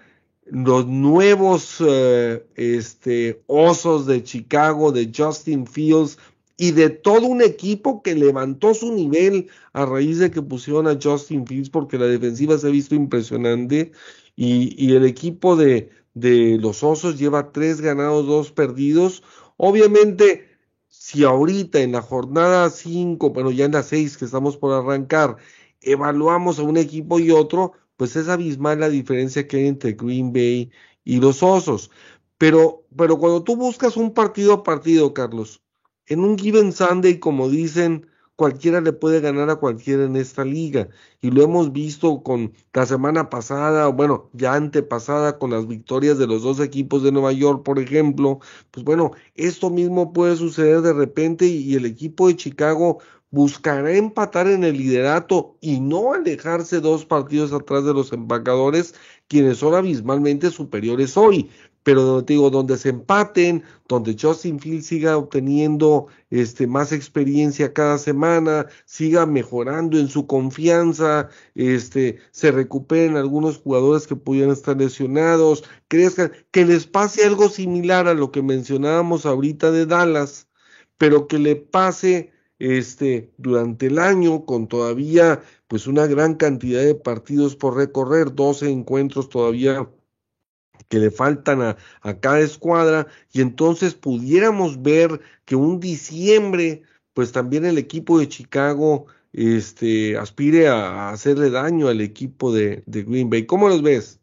[0.47, 6.17] los nuevos eh, este, osos de Chicago, de Justin Fields,
[6.57, 10.97] y de todo un equipo que levantó su nivel a raíz de que pusieron a
[11.01, 13.91] Justin Fields porque la defensiva se ha visto impresionante
[14.35, 19.23] y, el equipo de, de, los Osos lleva tres ganados, dos perdidos.
[19.57, 20.49] Obviamente,
[20.87, 25.37] si ahorita en la jornada cinco, bueno, ya en la seis que estamos por arrancar,
[25.81, 30.33] evaluamos a un equipo y otro, pues es abismal la diferencia que hay entre Green
[30.33, 30.71] Bay
[31.03, 31.91] y los Osos.
[32.37, 35.61] Pero, pero cuando tú buscas un partido a partido, Carlos,
[36.07, 40.89] en un given Sunday, como dicen, cualquiera le puede ganar a cualquiera en esta liga.
[41.21, 46.27] Y lo hemos visto con la semana pasada, bueno, ya antepasada, con las victorias de
[46.27, 48.39] los dos equipos de Nueva York, por ejemplo.
[48.71, 52.99] Pues bueno, esto mismo puede suceder de repente y el equipo de Chicago
[53.31, 58.95] buscará empatar en el liderato y no alejarse dos partidos atrás de los empacadores,
[59.27, 61.49] quienes son abismalmente superiores hoy.
[61.85, 68.65] Pero digo, donde se empaten, donde Justin Fields siga obteniendo este, más experiencia cada semana,
[68.85, 76.31] siga mejorando en su confianza, este, se recuperen algunos jugadores que pudieran estar lesionados, crezcan,
[76.49, 80.47] que les pase algo similar a lo que mencionábamos ahorita de Dallas,
[80.97, 86.95] pero que le pase este, durante el año con todavía pues una gran cantidad de
[86.95, 89.87] partidos por recorrer, 12 encuentros todavía
[90.87, 91.77] que le faltan a,
[92.19, 96.83] cada escuadra y entonces pudiéramos ver que un diciembre
[97.13, 103.29] pues también el equipo de Chicago este, aspire a, hacerle daño al equipo de, Green
[103.29, 103.45] Bay.
[103.45, 104.19] ¿Cómo los ves?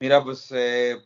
[0.00, 0.96] Mira, pues eh,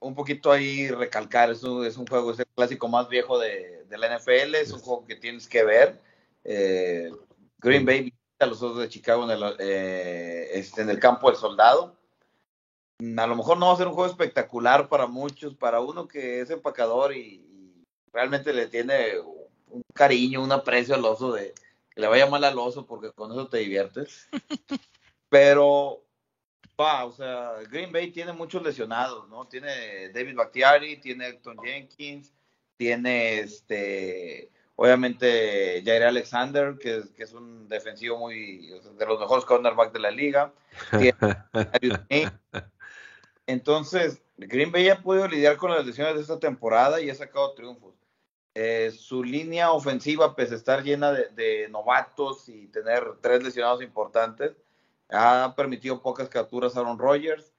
[0.00, 3.84] un poquito ahí recalcar, es un, es un juego, es el clásico más viejo de,
[3.90, 6.00] la NFL, es un juego que tienes que ver.
[6.44, 7.10] Eh,
[7.58, 11.28] Green Bay visita a los otros de Chicago en el, eh, este, en el campo
[11.30, 12.01] del soldado
[13.16, 16.40] a lo mejor no va a ser un juego espectacular para muchos, para uno que
[16.40, 17.48] es empacador y,
[18.12, 19.18] realmente le tiene
[19.68, 21.54] un cariño, un aprecio al oso de
[21.90, 24.28] que le vaya mal al oso porque con eso te diviertes.
[25.28, 26.04] Pero
[26.78, 29.46] va, o sea, Green Bay tiene muchos lesionados, ¿no?
[29.46, 32.32] Tiene David Bakhtiari, tiene Elton Jenkins,
[32.76, 38.68] tiene este obviamente Jair Alexander, que es, que es un defensivo muy
[38.98, 40.52] de los mejores cornerbacks de la liga.
[40.98, 42.32] Tiene
[43.46, 47.52] Entonces, Green Bay ha podido lidiar con las lesiones de esta temporada y ha sacado
[47.54, 47.94] triunfos.
[48.54, 54.52] Eh, su línea ofensiva, pese a estar llena de, novatos y tener tres lesionados importantes,
[55.10, 57.52] ha permitido pocas capturas a Aaron Rodgers.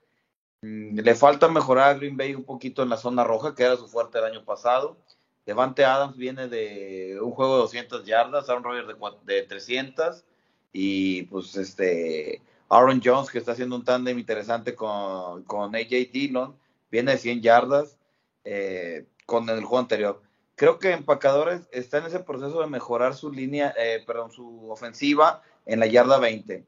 [0.62, 3.76] Mm, le falta mejorar a Green Bay un poquito en la zona roja, que era
[3.76, 4.98] su fuerte el año pasado.
[5.46, 10.24] Devante Adams viene de un juego de 200 yardas, Aaron Rodgers de, de 300
[10.72, 16.56] y pues este Aaron Jones, que está haciendo un tándem interesante con, con AJ Dillon,
[16.92, 17.98] viene de 100 yardas
[18.44, 20.22] eh, con el juego anterior.
[20.56, 25.42] Creo que Empacadores está en ese proceso de mejorar su línea, eh, perdón, su ofensiva
[25.66, 26.66] en la yarda 20.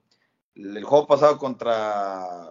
[0.56, 2.50] El, juego pasado contra,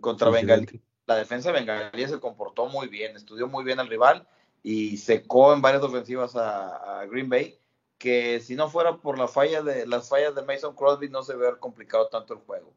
[0.00, 4.26] contra Bengalí, la defensa de Bengalí se comportó muy bien, estudió muy bien al rival
[4.62, 7.60] y secó en varias ofensivas a, a Green Bay
[8.00, 11.36] que si no fuera por la falla de, las fallas de Mason Crosby no se
[11.36, 12.72] hubiera complicado tanto el juego.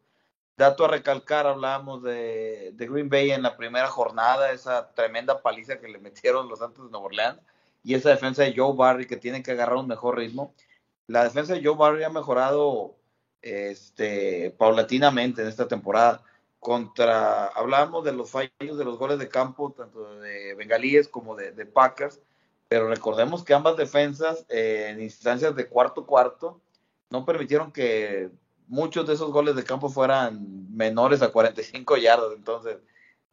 [0.55, 5.87] Dato a recalcar, hablábamos de, Green Bay en la primera jornada, esa tremenda paliza que
[5.87, 7.39] le metieron los Santos de Nueva Orleans
[7.83, 10.53] y esa defensa de Joe Barry que tiene que agarrar un mejor ritmo.
[11.07, 12.95] La defensa de Joe Barry ha mejorado
[13.41, 16.23] este, paulatinamente en esta temporada.
[16.59, 21.65] Contra, hablábamos de los fallos de los goles de campo, tanto de Bengalíes como de,
[21.65, 22.21] Packers,
[22.69, 26.61] pero recordemos que ambas defensas eh, en instancias de cuarto cuarto
[27.09, 28.31] no permitieron que
[28.67, 32.33] muchos de esos goles de campo fueran menores a 45 yardas.
[32.35, 32.77] Entonces,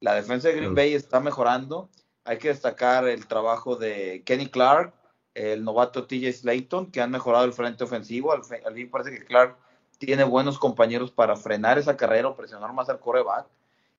[0.01, 1.89] la defensa de Green Bay está mejorando.
[2.25, 4.95] Hay que destacar el trabajo de Kenny Clark,
[5.35, 8.33] el novato TJ Slayton, que han mejorado el frente ofensivo.
[8.33, 9.57] Al, fin parece que Clark
[9.99, 13.47] tiene buenos compañeros para frenar esa carrera o presionar más al coreback.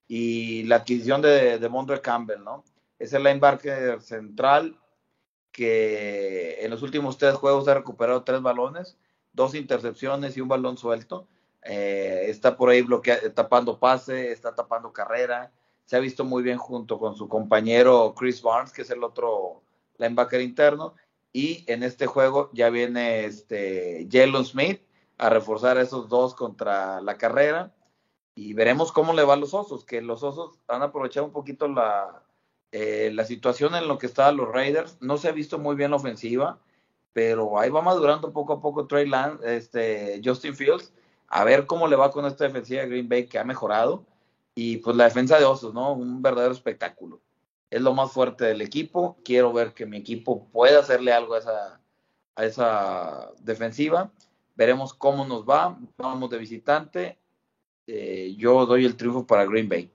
[0.07, 2.63] Y la adquisición de, de Mondre Campbell, ¿no?
[2.99, 4.77] Es el linebacker central
[5.51, 8.97] que en los últimos tres juegos ha recuperado tres balones,
[9.33, 11.27] dos intercepciones y un balón suelto.
[11.63, 12.85] Eh, está por ahí
[13.33, 15.51] tapando pase, está tapando carrera.
[15.85, 19.63] Se ha visto muy bien junto con su compañero Chris Barnes, que es el otro
[19.97, 20.95] linebacker interno.
[21.33, 24.81] Y en este juego ya viene este Jalen Smith
[25.17, 27.73] a reforzar a esos dos contra la carrera.
[28.33, 31.67] Y veremos cómo le va a los osos, que los osos han aprovechado un poquito
[31.67, 32.23] la,
[32.71, 34.97] eh, la situación en lo que estaban los Raiders.
[35.01, 36.59] No se ha visto muy bien la ofensiva,
[37.13, 40.93] pero ahí va madurando poco a poco Trey Lance, este, Justin Fields.
[41.27, 44.05] A ver cómo le va con esta defensiva de Green Bay que ha mejorado.
[44.53, 45.93] Y pues la defensa de Osos, ¿no?
[45.93, 47.21] Un verdadero espectáculo.
[47.69, 49.17] Es lo más fuerte del equipo.
[49.23, 51.81] Quiero ver que mi equipo pueda hacerle algo a esa,
[52.35, 54.11] a esa defensiva.
[54.55, 55.77] Veremos cómo nos va.
[55.97, 57.17] Vamos de visitante.
[57.87, 59.91] Eh, yo doy el triunfo para Green Bay.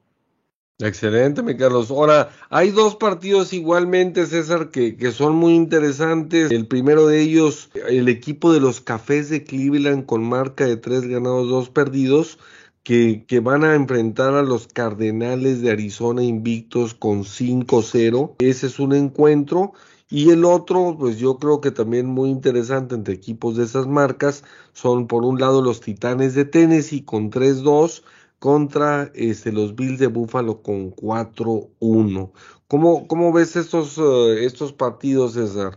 [0.78, 1.90] Excelente, mi Carlos.
[1.90, 6.50] Ahora, hay dos partidos igualmente, César, que, que, son muy interesantes.
[6.50, 11.06] El primero de ellos, el equipo de los Cafés de Cleveland con marca de tres
[11.08, 12.38] ganados, dos perdidos,
[12.82, 18.34] que, que van a enfrentar a los Cardenales de Arizona invictos con 5-0.
[18.38, 19.72] Ese es un encuentro.
[20.10, 24.44] Y el otro, pues yo creo que también muy interesante entre equipos de esas marcas,
[24.74, 28.02] son por un lado los Titanes de Tennessee con 3-2
[28.46, 32.32] contra este, los Bills de Buffalo con 4-1.
[32.68, 35.76] ¿Cómo, ¿Cómo, ves estos, uh, estos partidos, César?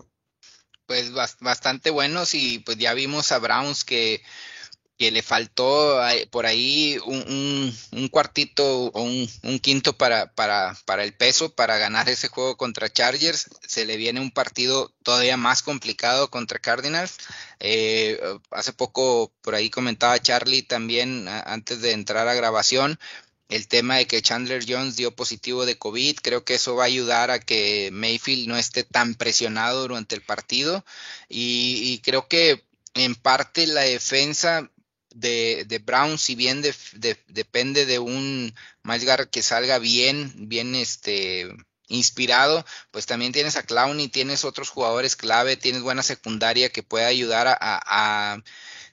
[0.86, 4.22] Pues bastante buenos y pues ya vimos a Browns que
[4.99, 11.05] que le faltó por ahí un, un, cuartito o un, un, quinto para, para, para
[11.05, 13.49] el peso para ganar ese juego contra Chargers.
[13.65, 17.15] Se le viene un partido todavía más complicado contra Cardinals.
[17.61, 18.19] Eh,
[18.51, 22.99] hace poco por ahí comentaba Charlie también antes de entrar a grabación
[23.47, 26.17] el tema de que Chandler Jones dio positivo de COVID.
[26.21, 30.21] Creo que eso va a ayudar a que Mayfield no esté tan presionado durante el
[30.21, 30.84] partido.
[31.30, 32.65] Y, y creo que
[32.95, 34.69] en parte la defensa
[35.14, 36.64] de, de Brown, si bien
[37.27, 38.53] depende de un
[38.84, 41.49] Miles que salga bien, bien este
[41.90, 46.84] inspirado, pues también tienes a Clown y tienes otros jugadores clave, tienes buena secundaria que
[46.84, 48.44] puede ayudar a, a,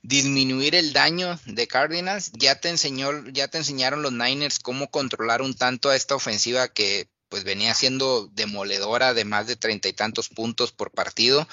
[0.02, 2.32] disminuir el daño de Cardinals.
[2.32, 6.68] Ya te enseñó, ya te enseñaron los Niners cómo controlar un tanto a esta ofensiva
[6.68, 11.48] que pues venía siendo demoledora de más de treinta y tantos puntos por partido.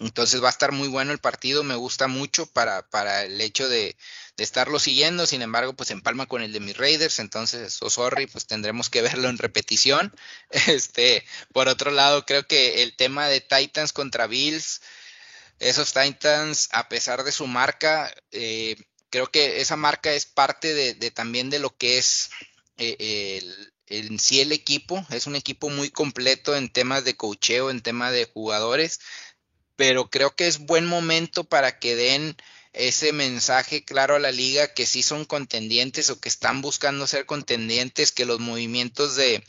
[0.00, 3.68] Entonces va a estar muy bueno el partido, me gusta mucho para, para el hecho
[3.68, 3.96] de,
[4.36, 8.28] de estarlo siguiendo, sin embargo, pues empalma con el de mis Raiders, entonces, oh sorry,
[8.28, 10.14] pues tendremos que verlo en repetición.
[10.68, 14.80] Este, por otro lado, creo que el tema de Titans contra Bills,
[15.58, 18.76] esos Titans, a pesar de su marca, eh,
[19.10, 22.30] creo que esa marca es parte de, también de lo que es
[22.76, 25.04] eh, el, en sí el equipo.
[25.10, 29.00] Es un equipo muy completo en temas de cocheo, en temas de jugadores,
[29.78, 32.36] pero creo que es buen momento para que den
[32.72, 37.26] ese mensaje claro a la liga que sí son contendientes o que están buscando ser
[37.26, 39.44] contendientes, que los movimientos de,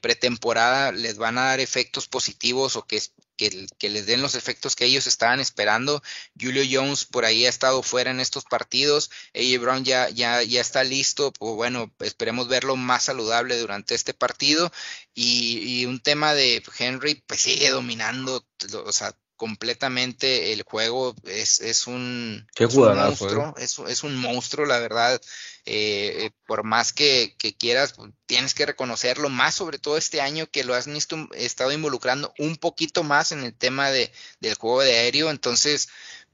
[0.00, 3.02] pretemporada les van a dar efectos positivos o que,
[3.36, 6.02] que, les den los efectos que ellos estaban esperando.
[6.40, 9.10] Julio Jones por ahí ha estado fuera en estos partidos.
[9.34, 11.30] AJ Brown ya, ya, ya está listo.
[11.32, 14.72] Pues bueno, esperemos verlo más saludable durante este partido.
[15.14, 18.46] Y, y un tema de Henry, pues sigue dominando,
[18.84, 23.64] o sea, completamente el juego es, es un, monstruo, ¿eh?
[23.64, 25.20] es, un monstruo, la verdad.
[25.66, 30.64] Eh, por más que, quieras, pues, tienes que reconocerlo más, sobre todo este año que
[30.64, 30.88] lo has
[31.34, 35.30] estado involucrando un poquito más en el tema de, del juego de aéreo.
[35.30, 35.88] Entonces,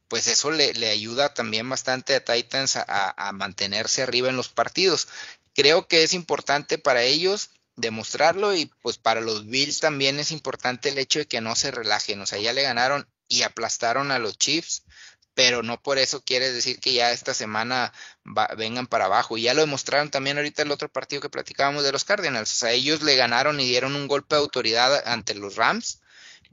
[0.08, 2.84] pues eso le, le ayuda también bastante a Titans a,
[3.16, 5.08] a mantenerse arriba en los partidos.
[5.54, 7.50] Creo que es importante para ellos
[7.82, 11.70] demostrarlo y pues para los Bills también es importante el hecho de que no se
[11.70, 14.84] relajen, o sea, ya le ganaron y aplastaron a los Chiefs,
[15.34, 17.92] pero no por eso quiere decir que ya esta semana
[18.56, 19.38] vengan para abajo.
[19.38, 22.54] Y ya lo demostraron también ahorita el otro partido que platicábamos de los Cardinals, o
[22.54, 26.01] sea, ellos le ganaron y dieron un golpe de autoridad ante los Rams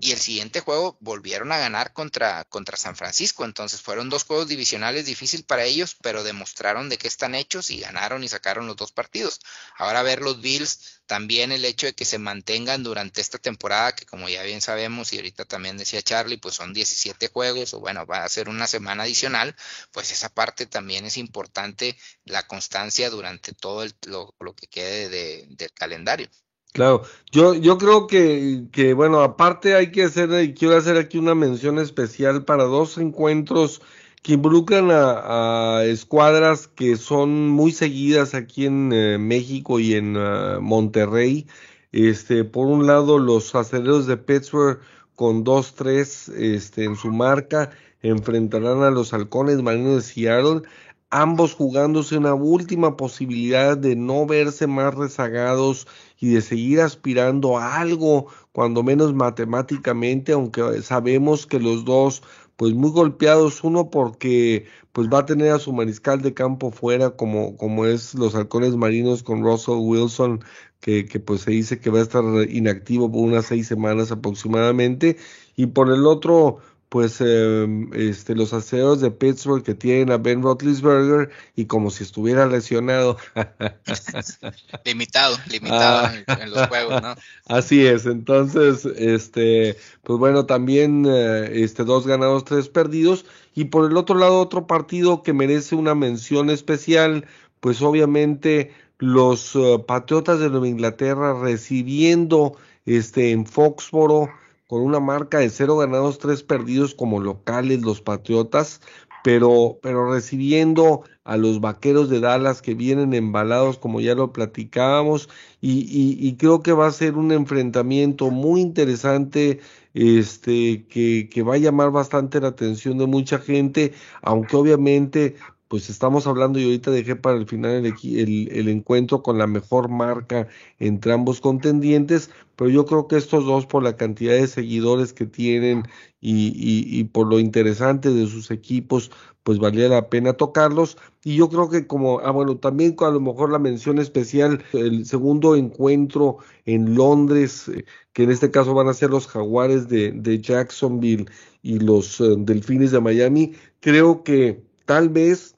[0.02, 3.44] y el siguiente juego volvieron a ganar contra, contra San Francisco.
[3.44, 7.82] Entonces fueron dos juegos divisionales difíciles para ellos, pero demostraron de qué están hechos y
[7.82, 9.40] ganaron y sacaron los dos partidos.
[9.78, 14.06] Ahora ver los Bills, también el hecho de que se mantengan durante esta temporada, que
[14.06, 18.06] como ya bien sabemos y ahorita también decía Charlie, pues son 17 juegos o bueno,
[18.06, 19.54] va a ser una semana adicional,
[19.92, 25.10] pues esa parte también es importante, la constancia durante todo lo, que quede
[25.50, 26.30] del calendario.
[26.74, 27.02] Claro,
[27.32, 31.34] yo, yo creo que, que, bueno, aparte hay que hacer, y quiero hacer aquí una
[31.34, 33.82] mención especial para dos encuentros
[34.22, 40.62] que involucran a, escuadras que son muy seguidas aquí en eh, México y en uh,
[40.62, 41.48] Monterrey.
[41.91, 44.80] Este, por un lado, los aceleros de Pittsburgh
[45.16, 47.72] con 2-3 este, en su marca
[48.02, 50.62] enfrentarán a los halcones marinos de Seattle
[51.10, 55.88] ambos jugándose una última posibilidad de no verse más rezagados
[56.20, 62.22] y de seguir aspirando a algo, cuando menos matemáticamente, aunque sabemos que los dos,
[62.58, 67.12] pues muy golpeados, uno porque pues va a tener a su mariscal de campo fuera,
[67.12, 70.44] como, como es los halcones marinos con Russell Wilson,
[70.82, 75.18] que, que pues se dice que va a estar inactivo por unas seis semanas aproximadamente,
[75.56, 76.60] y por el otro,
[76.90, 82.03] pues em, este, los aseos de Pittsburgh que tienen a Ben Roethlisberger y como si
[82.03, 83.18] estuviera lesionado.
[84.86, 86.36] limitado, limitado ah.
[86.41, 87.16] en, los juegos, ¿no?
[87.45, 93.26] Así es, entonces, este, pues bueno, también eh, este, dos ganados, tres perdidos.
[93.53, 97.28] Y por el otro lado, otro partido que merece una mención especial,
[97.60, 102.57] pues obviamente los eh, Patriotas de Nueva Inglaterra recibiendo
[102.88, 104.30] este, en Foxboro
[104.70, 108.82] con una marca de cero ganados, tres perdidos como locales los Patriotas,
[109.24, 115.28] pero, pero recibiendo a los vaqueros de Dallas que vienen embalados, como ya lo platicábamos,
[115.60, 115.88] y,
[116.20, 119.60] y, creo que va a ser un enfrentamiento muy interesante,
[119.96, 125.36] este, que, que va a llamar bastante la atención de mucha gente, aunque obviamente
[125.70, 129.88] pues estamos hablando y ahorita dejé para el final el, el, encuentro con la mejor
[129.88, 130.48] marca
[130.80, 135.28] entre ambos contendientes, pero yo creo que estos dos por la cantidad de seguidores que
[135.28, 135.84] tienen
[136.22, 139.12] y, y, por lo interesante de sus equipos,
[139.44, 140.98] pues valía la pena tocarlos.
[141.24, 145.06] Y yo creo que como, ah, bueno, también a lo mejor la mención especial, el
[145.06, 150.12] segundo encuentro en Londres, eh, que en este caso van a ser los jaguares de,
[150.14, 151.26] de Jacksonville
[151.62, 155.56] y los eh, delfines de Miami, creo que tal vez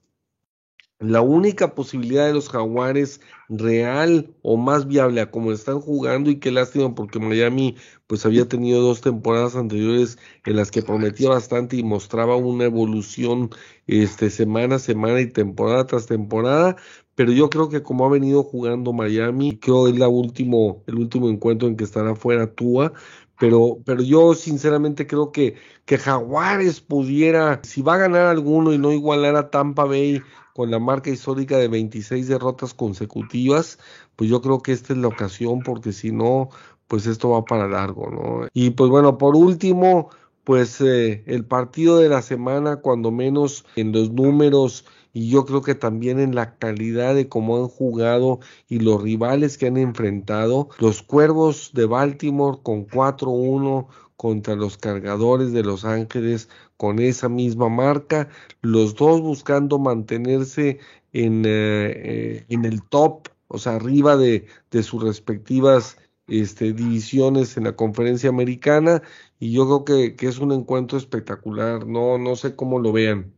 [1.02, 6.40] la única posibilidad de los jaguares real o más viable a como están jugando y
[6.40, 7.76] qué lástima porque Miami
[8.06, 13.49] pues había tenido dos temporadas anteriores en las que prometía bastante y mostraba una evolución
[13.88, 16.78] este semana a semana y temporada tras temporada
[17.15, 21.30] pero yo creo que como ha venido jugando Miami creo es la último el último
[21.30, 22.94] encuentro en que estará fuera Tua
[23.41, 25.56] pero, pero yo sinceramente creo que,
[25.86, 30.22] que Jaguares pudiera, si va a ganar alguno y no igualar a Tampa Bay
[30.53, 33.80] con la marca histórica de 26 derrotas consecutivas,
[34.15, 36.49] pues yo creo que esta es la ocasión porque si no,
[36.88, 38.48] pues esto va para largo, ¿no?
[38.53, 40.10] Y pues bueno, por último,
[40.44, 45.61] pues eh, el partido de la semana, cuando menos en los números y yo creo
[45.61, 50.69] que también en la calidad de cómo han jugado y los rivales que han enfrentado,
[50.80, 53.88] los Cuervos de Baltimore con 4-1
[54.22, 58.30] contra los Cargadores de Los Ángeles con esa misma marca,
[58.61, 60.77] los dos buscando mantenerse
[61.11, 67.57] en, eh, eh, en el top, o sea, arriba de, de sus respectivas este, divisiones
[67.57, 69.02] en la conferencia americana
[69.39, 73.34] y yo creo que, que, es un encuentro espectacular, no, no sé cómo lo vean.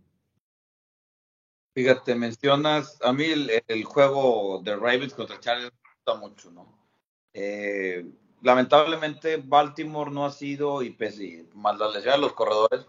[1.76, 6.78] Fíjate, mencionas, a mí el, juego de Ravens contra Chargers me gusta mucho, ¿no?
[7.34, 8.06] Eh,
[8.44, 12.86] lamentablemente Baltimore no ha sido, y pese más la lesión de los corredores,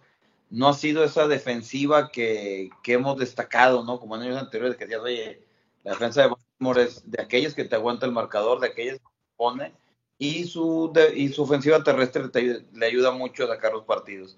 [0.50, 3.98] no ha sido esa defensiva que, hemos destacado, ¿no?
[3.98, 5.42] Como en años anteriores, que decías, oye,
[5.84, 9.04] la defensa de Baltimore es de aquellos que te aguanta el marcador, de aquellos que
[9.04, 9.72] te pone,
[10.18, 12.24] y su, y su ofensiva terrestre
[12.72, 14.36] le ayuda mucho a sacar los partidos.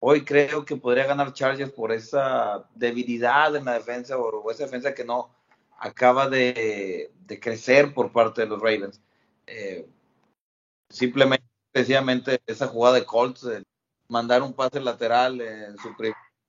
[0.00, 4.94] Hoy creo que podría ganar Chargers por esa debilidad en la defensa o, esa defensa
[4.94, 5.30] que no
[5.78, 9.00] acaba de, crecer por parte de los Ravens.
[9.46, 9.86] Eh,
[10.90, 13.46] simplemente, especialmente esa jugada de Colts,
[14.08, 15.94] mandar un pase lateral en su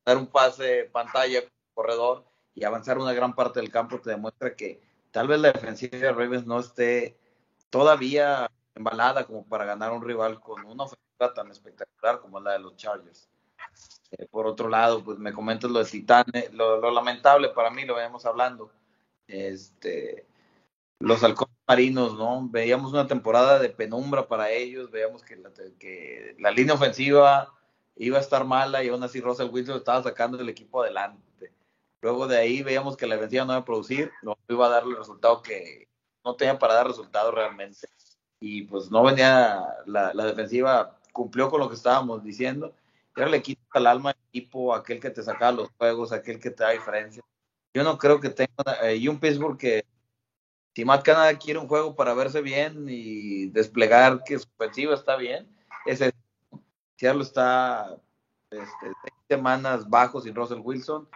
[0.05, 1.41] dar un pase pantalla
[1.73, 2.25] corredor
[2.55, 6.11] y avanzar una gran parte del campo te demuestra que tal vez la defensiva de
[6.11, 7.17] Ravens no esté
[7.69, 12.59] todavía embalada como para ganar un rival con una ofensiva tan espectacular como la de
[12.59, 13.29] los Chargers.
[14.11, 17.95] Eh, por otro lado, pues me comentas lo de Titanes, lo, lamentable para mí, lo
[17.95, 18.71] veníamos hablando,
[19.27, 20.25] este,
[20.99, 22.49] los halcones marinos, ¿no?
[22.49, 25.37] Veíamos una temporada de penumbra para ellos, veíamos que
[26.37, 27.53] la, línea ofensiva
[27.95, 31.53] iba a estar mala y aún así Russell Wilson estaba sacando el equipo adelante.
[32.01, 34.91] Luego de ahí veíamos que la defensiva no iba a producir, no iba a darle
[34.91, 35.87] el resultado que
[36.25, 37.87] no tenía para dar resultado realmente.
[38.39, 42.73] Y pues no venía, la, la defensiva cumplió con lo que estábamos diciendo
[43.27, 46.63] le quita el alma al equipo, aquel que te saca los juegos, aquel que te
[46.63, 47.21] da diferencia.
[47.73, 48.53] Yo no creo que tenga.
[48.83, 49.83] Eh, y un Pittsburgh que,
[50.75, 55.15] si Matt Canada quiere un juego para verse bien y desplegar que su ofensiva está
[55.17, 55.47] bien,
[55.85, 56.11] ese
[56.97, 57.97] Seattle está
[58.51, 61.07] este, seis semanas bajos sin Russell Wilson.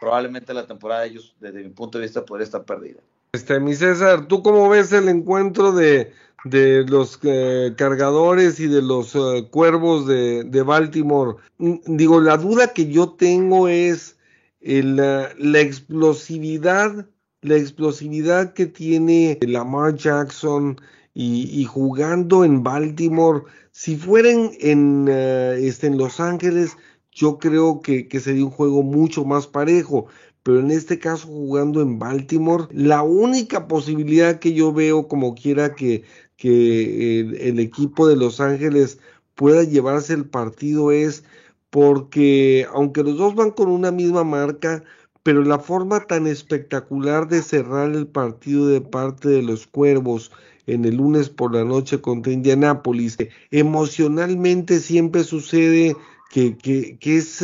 [0.00, 3.00] Probablemente la temporada de ellos, desde mi punto de vista, podría estar perdida.
[3.32, 6.12] Este, mi César, ¿tú cómo ves el encuentro de,
[6.44, 11.38] de los eh, cargadores y de los eh, cuervos de, de, Baltimore.
[11.58, 14.16] Digo, la duda que yo tengo es
[14.60, 17.06] la, la explosividad,
[17.44, 20.80] la explosividad que tiene Lamar Jackson
[21.14, 23.42] y, jugando en Baltimore.
[23.70, 26.76] Si fueran en, uh, este, en Los Ángeles,
[27.12, 30.06] yo creo que, que sería un juego mucho más parejo
[30.42, 35.74] pero en este caso jugando en Baltimore, la única posibilidad que yo veo como quiera
[35.74, 36.04] que
[36.36, 38.98] que el, equipo de Los Ángeles
[39.34, 41.24] pueda llevarse el partido es
[41.70, 44.84] porque aunque los dos van con una misma marca,
[45.24, 50.30] pero la forma tan espectacular de cerrar el partido de parte de los Cuervos
[50.66, 53.16] en el lunes por la noche contra Indianápolis,
[53.50, 55.96] emocionalmente siempre sucede
[56.30, 57.42] que, que, es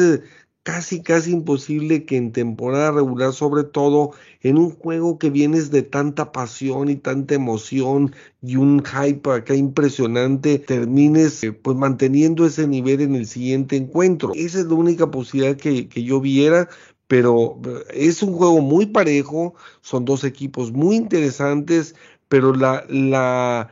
[0.62, 4.10] casi, casi imposible que en temporada regular, sobre todo
[4.42, 9.54] en un juego que vienes de tanta pasión y tanta emoción y un hype acá
[9.54, 14.32] impresionante, termines eh, pues manteniendo ese nivel en el siguiente encuentro.
[14.34, 16.68] Esa es la única posibilidad que, que yo viera,
[17.10, 21.96] pero eh, es un juego muy parejo, son dos equipos muy interesantes,
[22.28, 23.68] pero la, la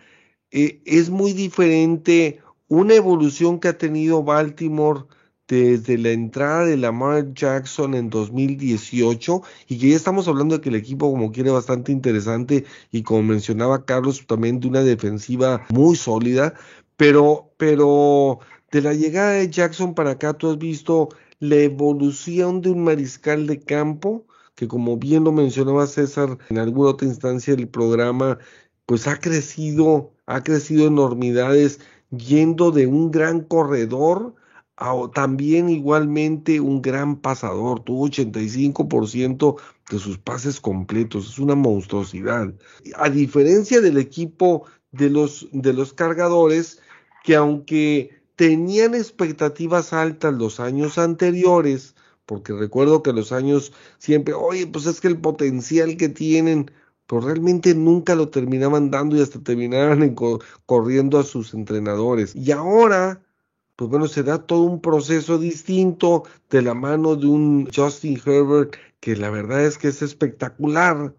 [0.51, 5.05] eh, es muy diferente una evolución que ha tenido Baltimore
[5.47, 10.71] desde la entrada de Lamar Jackson en 2018 y que ya estamos hablando de que
[10.71, 15.95] el equipo como quiere bastante interesante y como mencionaba Carlos también de una defensiva muy
[15.95, 16.55] sólida,
[16.97, 18.41] pero pero
[18.73, 21.11] de la llegada de Jackson para acá tú has visto
[21.41, 26.91] la evolución de un mariscal de campo que como bien lo mencionaba César en alguna
[26.91, 28.39] otra instancia del programa,
[28.87, 31.79] pues ha crecido, ha crecido enormidades
[32.11, 34.35] yendo de un gran corredor
[35.13, 39.57] también igualmente un gran pasador, tuvo 85%
[39.91, 42.55] de sus pases completos, es una monstruosidad.
[42.97, 46.81] A diferencia del equipo de los, de los cargadores,
[47.25, 54.69] que aunque tenían expectativas altas los años anteriores, porque recuerdo que los años siempre, oye,
[54.69, 56.71] pues es que el potencial que tienen,
[57.09, 60.15] pero realmente nunca lo terminaban dando y hasta terminaban
[60.67, 62.37] corriendo a sus entrenadores.
[62.37, 63.21] Y ahora
[63.75, 68.75] pues bueno, se da todo un proceso distinto de la mano de un Justin Herbert
[69.01, 71.15] que la verdad es que es espectacular.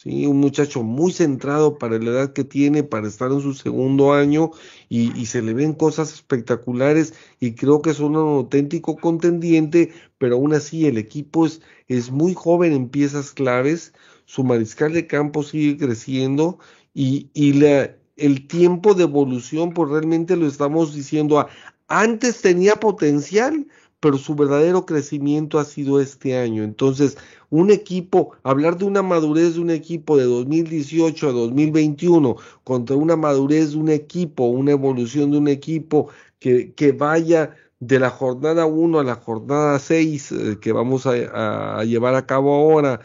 [0.00, 4.12] Sí, un muchacho muy centrado para la edad que tiene, para estar en su segundo
[4.12, 4.52] año
[4.88, 10.54] y, se le ven cosas espectaculares y creo que es un auténtico contendiente, pero aún
[10.54, 13.92] así el equipo es, es muy joven en piezas claves,
[14.24, 16.60] su mariscal de campo sigue creciendo
[16.94, 21.44] y, y la, el tiempo de evolución, pues realmente lo estamos diciendo
[21.88, 23.66] antes tenía potencial,
[24.00, 26.62] pero su verdadero crecimiento ha sido este año.
[26.62, 27.16] Entonces,
[27.50, 33.16] un equipo, hablar de una madurez de un equipo de 2018 a 2021 contra una
[33.16, 36.08] madurez de un equipo, una evolución de un equipo
[36.38, 41.78] que, que vaya de la jornada 1 a la jornada 6 eh, que vamos a,
[41.78, 43.00] a, llevar a cabo ahora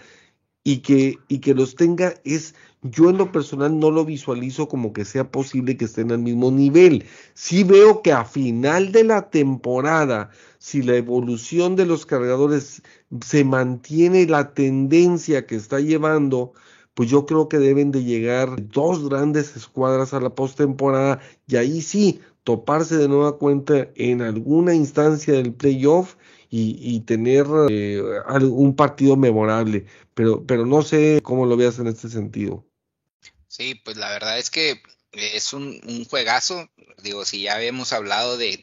[0.63, 4.91] y que, y que los tenga es yo en lo personal no lo visualizo como
[4.93, 7.05] que sea posible que estén al mismo nivel.
[7.33, 10.29] Sí veo que a final de la temporada,
[10.63, 12.83] si la evolución de los cargadores
[13.21, 16.53] se mantiene la tendencia que está llevando,
[16.93, 21.81] pues yo creo que deben de llegar dos grandes escuadras a la postemporada y ahí
[21.81, 26.15] sí toparse de nueva cuenta en alguna instancia del playoff
[26.49, 28.01] y, tener eh,
[28.77, 32.65] partido memorable, pero, pero no sé cómo lo veas en este sentido.
[33.49, 34.81] Sí, pues la verdad es que
[35.13, 36.69] es un, juegazo.
[37.01, 38.57] Digo, si ya habíamos hablado de,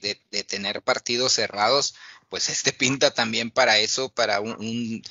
[0.46, 1.94] tener partidos cerrados,
[2.28, 5.02] pues este pinta también para eso, para un,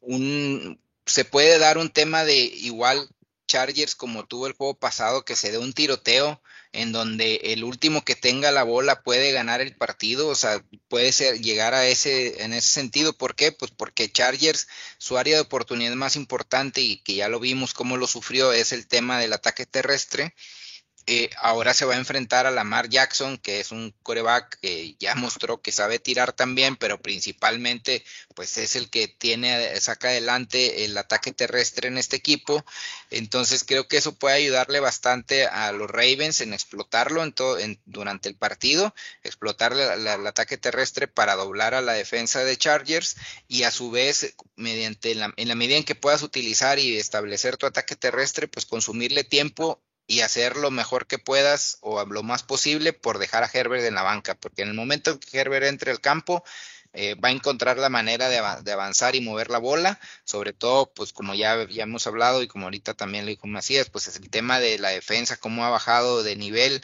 [0.00, 3.08] un, se puede dar un tema de igual
[3.46, 6.42] Chargers como tuvo el juego pasado, que se dé un tiroteo
[6.72, 11.12] en donde el último que tenga la bola puede ganar el partido, o sea, puede
[11.12, 13.52] ser llegar a ese en ese sentido, ¿por qué?
[13.52, 14.66] Pues porque Chargers
[14.98, 18.72] su área de oportunidad más importante y que ya lo vimos cómo lo sufrió es
[18.72, 20.34] el tema del ataque terrestre
[21.08, 25.14] eh, ahora se va a enfrentar a Lamar Jackson, que es un coreback que ya
[25.14, 28.04] mostró que sabe tirar también, pero principalmente
[28.34, 32.64] pues es el que tiene, saca adelante el ataque terrestre en este equipo.
[33.10, 37.22] Entonces creo que eso puede ayudarle bastante a los Ravens en explotarlo
[37.84, 38.92] durante el partido,
[39.22, 43.16] explotar el ataque terrestre para doblar a la defensa de Chargers
[43.46, 47.66] y a su vez, mediante en la medida en que puedas utilizar y establecer tu
[47.66, 52.92] ataque terrestre, pues consumirle tiempo y hacer lo mejor que puedas o lo más posible
[52.92, 56.00] por dejar a Herbert en la banca, porque en el momento que Herbert entre al
[56.00, 56.44] campo,
[56.98, 58.38] eh, va a encontrar la manera de,
[58.72, 62.64] avanzar y mover la bola, sobre todo, pues como ya, ya hemos hablado y como
[62.64, 66.22] ahorita también le dijo Macías, pues es el tema de la defensa, cómo ha bajado
[66.22, 66.82] de nivel.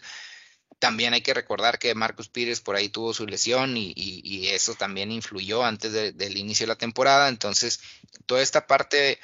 [0.78, 5.10] También hay que recordar que Marcus Pires por ahí tuvo su lesión y, eso también
[5.10, 7.28] influyó antes del inicio de la temporada.
[7.28, 7.80] Entonces,
[8.26, 9.18] toda esta parte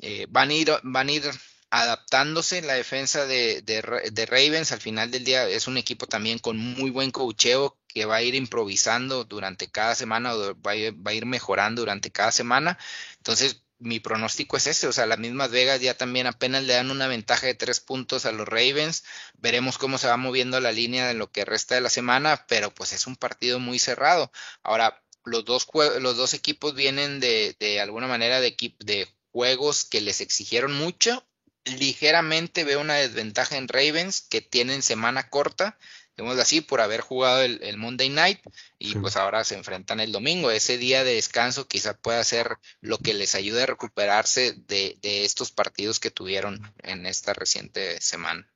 [0.00, 1.30] eh, van a ir, van a ir
[1.72, 4.72] adaptándose la defensa de, de, Ravens.
[4.72, 8.22] Al final del día es un equipo también con muy buen cocheo que va a
[8.22, 12.78] ir improvisando durante cada semana o va a, ir, mejorando durante cada semana.
[13.16, 16.90] Entonces, mi pronóstico es ese, o sea, las mismas Vegas ya también apenas le dan
[16.90, 19.02] una ventaja de tres puntos a los Ravens.
[19.38, 22.74] Veremos cómo se va moviendo la línea en lo que resta de la semana, pero
[22.74, 24.30] pues es un partido muy cerrado.
[24.62, 25.66] Ahora, los dos,
[26.00, 31.26] los dos equipos vienen de, de alguna manera de, de juegos que les exigieron mucho
[31.64, 35.78] ligeramente veo una desventaja en Ravens que tienen semana corta,
[36.16, 38.40] digamos así, por haber jugado el, Monday Night
[38.78, 40.50] y pues ahora se enfrentan el domingo.
[40.50, 45.52] Ese día de descanso quizá pueda ser lo que les ayude a recuperarse de, estos
[45.52, 48.46] partidos que tuvieron en esta reciente semana.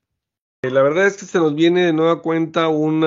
[0.62, 3.04] Eh, la verdad es que se nos viene de nueva cuenta un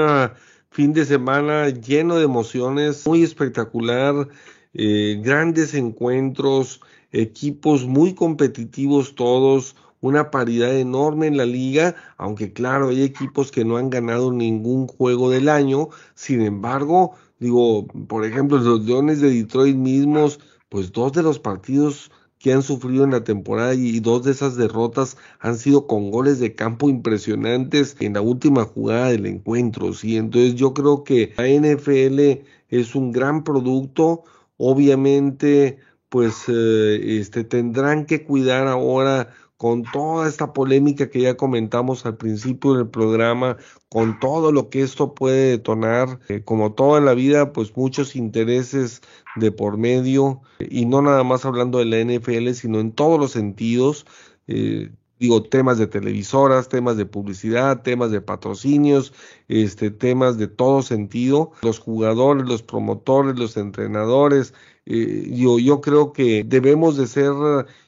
[0.72, 4.30] fin de semana lleno de emociones, muy espectacular,
[4.74, 6.82] eh, grandes encuentros,
[7.12, 13.66] equipos muy competitivos todos, una paridad enorme en la liga, aunque claro, hay equipos que
[13.66, 19.30] no han ganado ningún juego del año, sin embargo, Digo, por ejemplo, los Leones de
[19.32, 24.24] Detroit mismos, pues dos de los partidos que han sufrido en la temporada y dos
[24.24, 29.26] de esas derrotas han sido con goles de campo impresionantes en la última jugada del
[29.26, 30.18] encuentro, ¿sí?
[30.18, 34.24] Entonces yo creo que la NFL es un gran producto,
[34.58, 42.06] obviamente pues eh, este tendrán que cuidar ahora con toda esta polémica que ya comentamos
[42.06, 43.58] al principio del programa,
[43.90, 49.02] con todo lo que esto puede detonar, eh, como toda la vida, pues muchos intereses
[49.36, 53.32] de por medio, y no nada más hablando de la NFL, sino en todos los
[53.32, 54.06] sentidos.
[54.48, 59.14] Eh, digo, temas de televisoras, temas de publicidad, temas de patrocinios,
[59.48, 64.54] este, temas de todo sentido, los jugadores, los promotores, los entrenadores,
[64.92, 67.34] eh, yo, yo creo que debemos de ser,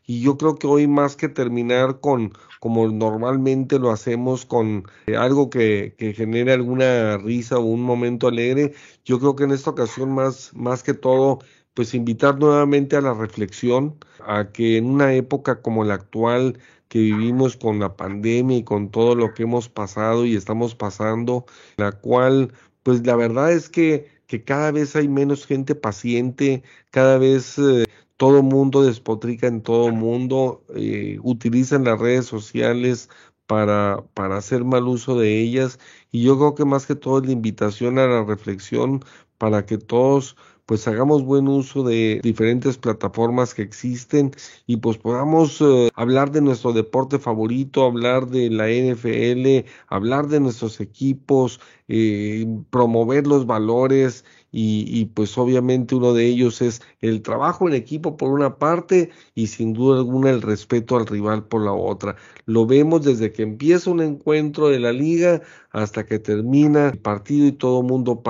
[0.06, 5.16] y yo creo que hoy más que terminar con, como normalmente lo hacemos, con eh,
[5.18, 9.72] algo que, que genere alguna risa o un momento alegre, yo creo que en esta
[9.72, 11.40] ocasión más, más que todo,
[11.74, 16.60] pues invitar nuevamente a la reflexión, a que en una época como la actual,
[16.92, 21.46] que vivimos con la pandemia y con todo lo que hemos pasado y estamos pasando,
[21.78, 22.54] la cual,
[22.84, 27.84] pues la verdad es que que cada vez hay menos gente paciente, cada vez eh,
[28.16, 33.10] todo mundo despotrica en todo mundo, eh, utilizan las redes sociales
[33.46, 35.80] para, para hacer mal uso de ellas.
[36.12, 39.04] Y yo creo que más que todo es la invitación a la reflexión
[39.38, 40.38] para que todos
[40.72, 44.32] pues hagamos buen uso de diferentes plataformas que existen
[44.68, 50.40] y pues podamos eh, hablar de nuestro deporte favorito, hablar de la NFL, hablar de
[50.40, 57.68] nuestros equipos, eh, promover los valores y, pues obviamente uno de ellos es el trabajo
[57.68, 61.72] en equipo por una parte y sin duda alguna el respeto al rival por la
[61.72, 62.18] otra.
[62.46, 65.42] Lo vemos desde que empieza un encuentro de la liga
[65.72, 68.22] hasta que termina el partido y todo el mundo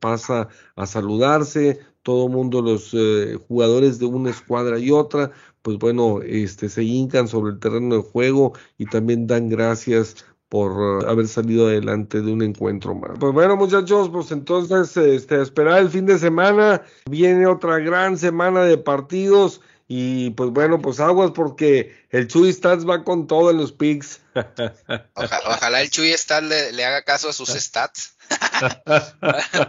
[0.00, 5.30] pasa a saludarse, todo mundo, los eh, jugadores de una escuadra y otra,
[5.62, 10.72] pues bueno, este, se hincan sobre el terreno de juego y también dan gracias por
[10.72, 13.18] uh, haber salido adelante de un encuentro más.
[13.18, 16.82] Pues bueno, muchachos, pues entonces este, esperar el fin de semana.
[17.06, 19.60] Viene otra gran semana de partidos.
[19.90, 24.20] Y pues bueno, pues aguas porque el Chuy Stats va con todo en los picks.
[25.14, 28.14] ojalá el Chuy Stats le, haga caso a sus stats.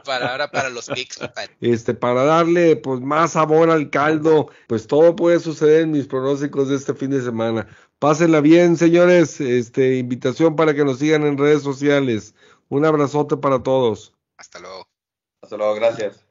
[0.06, 1.20] para ahora para los picks.
[1.62, 6.68] Este, para darle pues más sabor al caldo, pues todo puede suceder en mis pronósticos
[6.68, 7.66] de este fin de semana.
[8.00, 9.42] Pásenla bien, señores.
[9.42, 12.34] Este, invitación para que nos sigan en redes sociales.
[12.70, 14.14] Un abrazote para todos.
[14.38, 14.88] Hasta luego.
[15.42, 16.29] Hasta luego, gracias.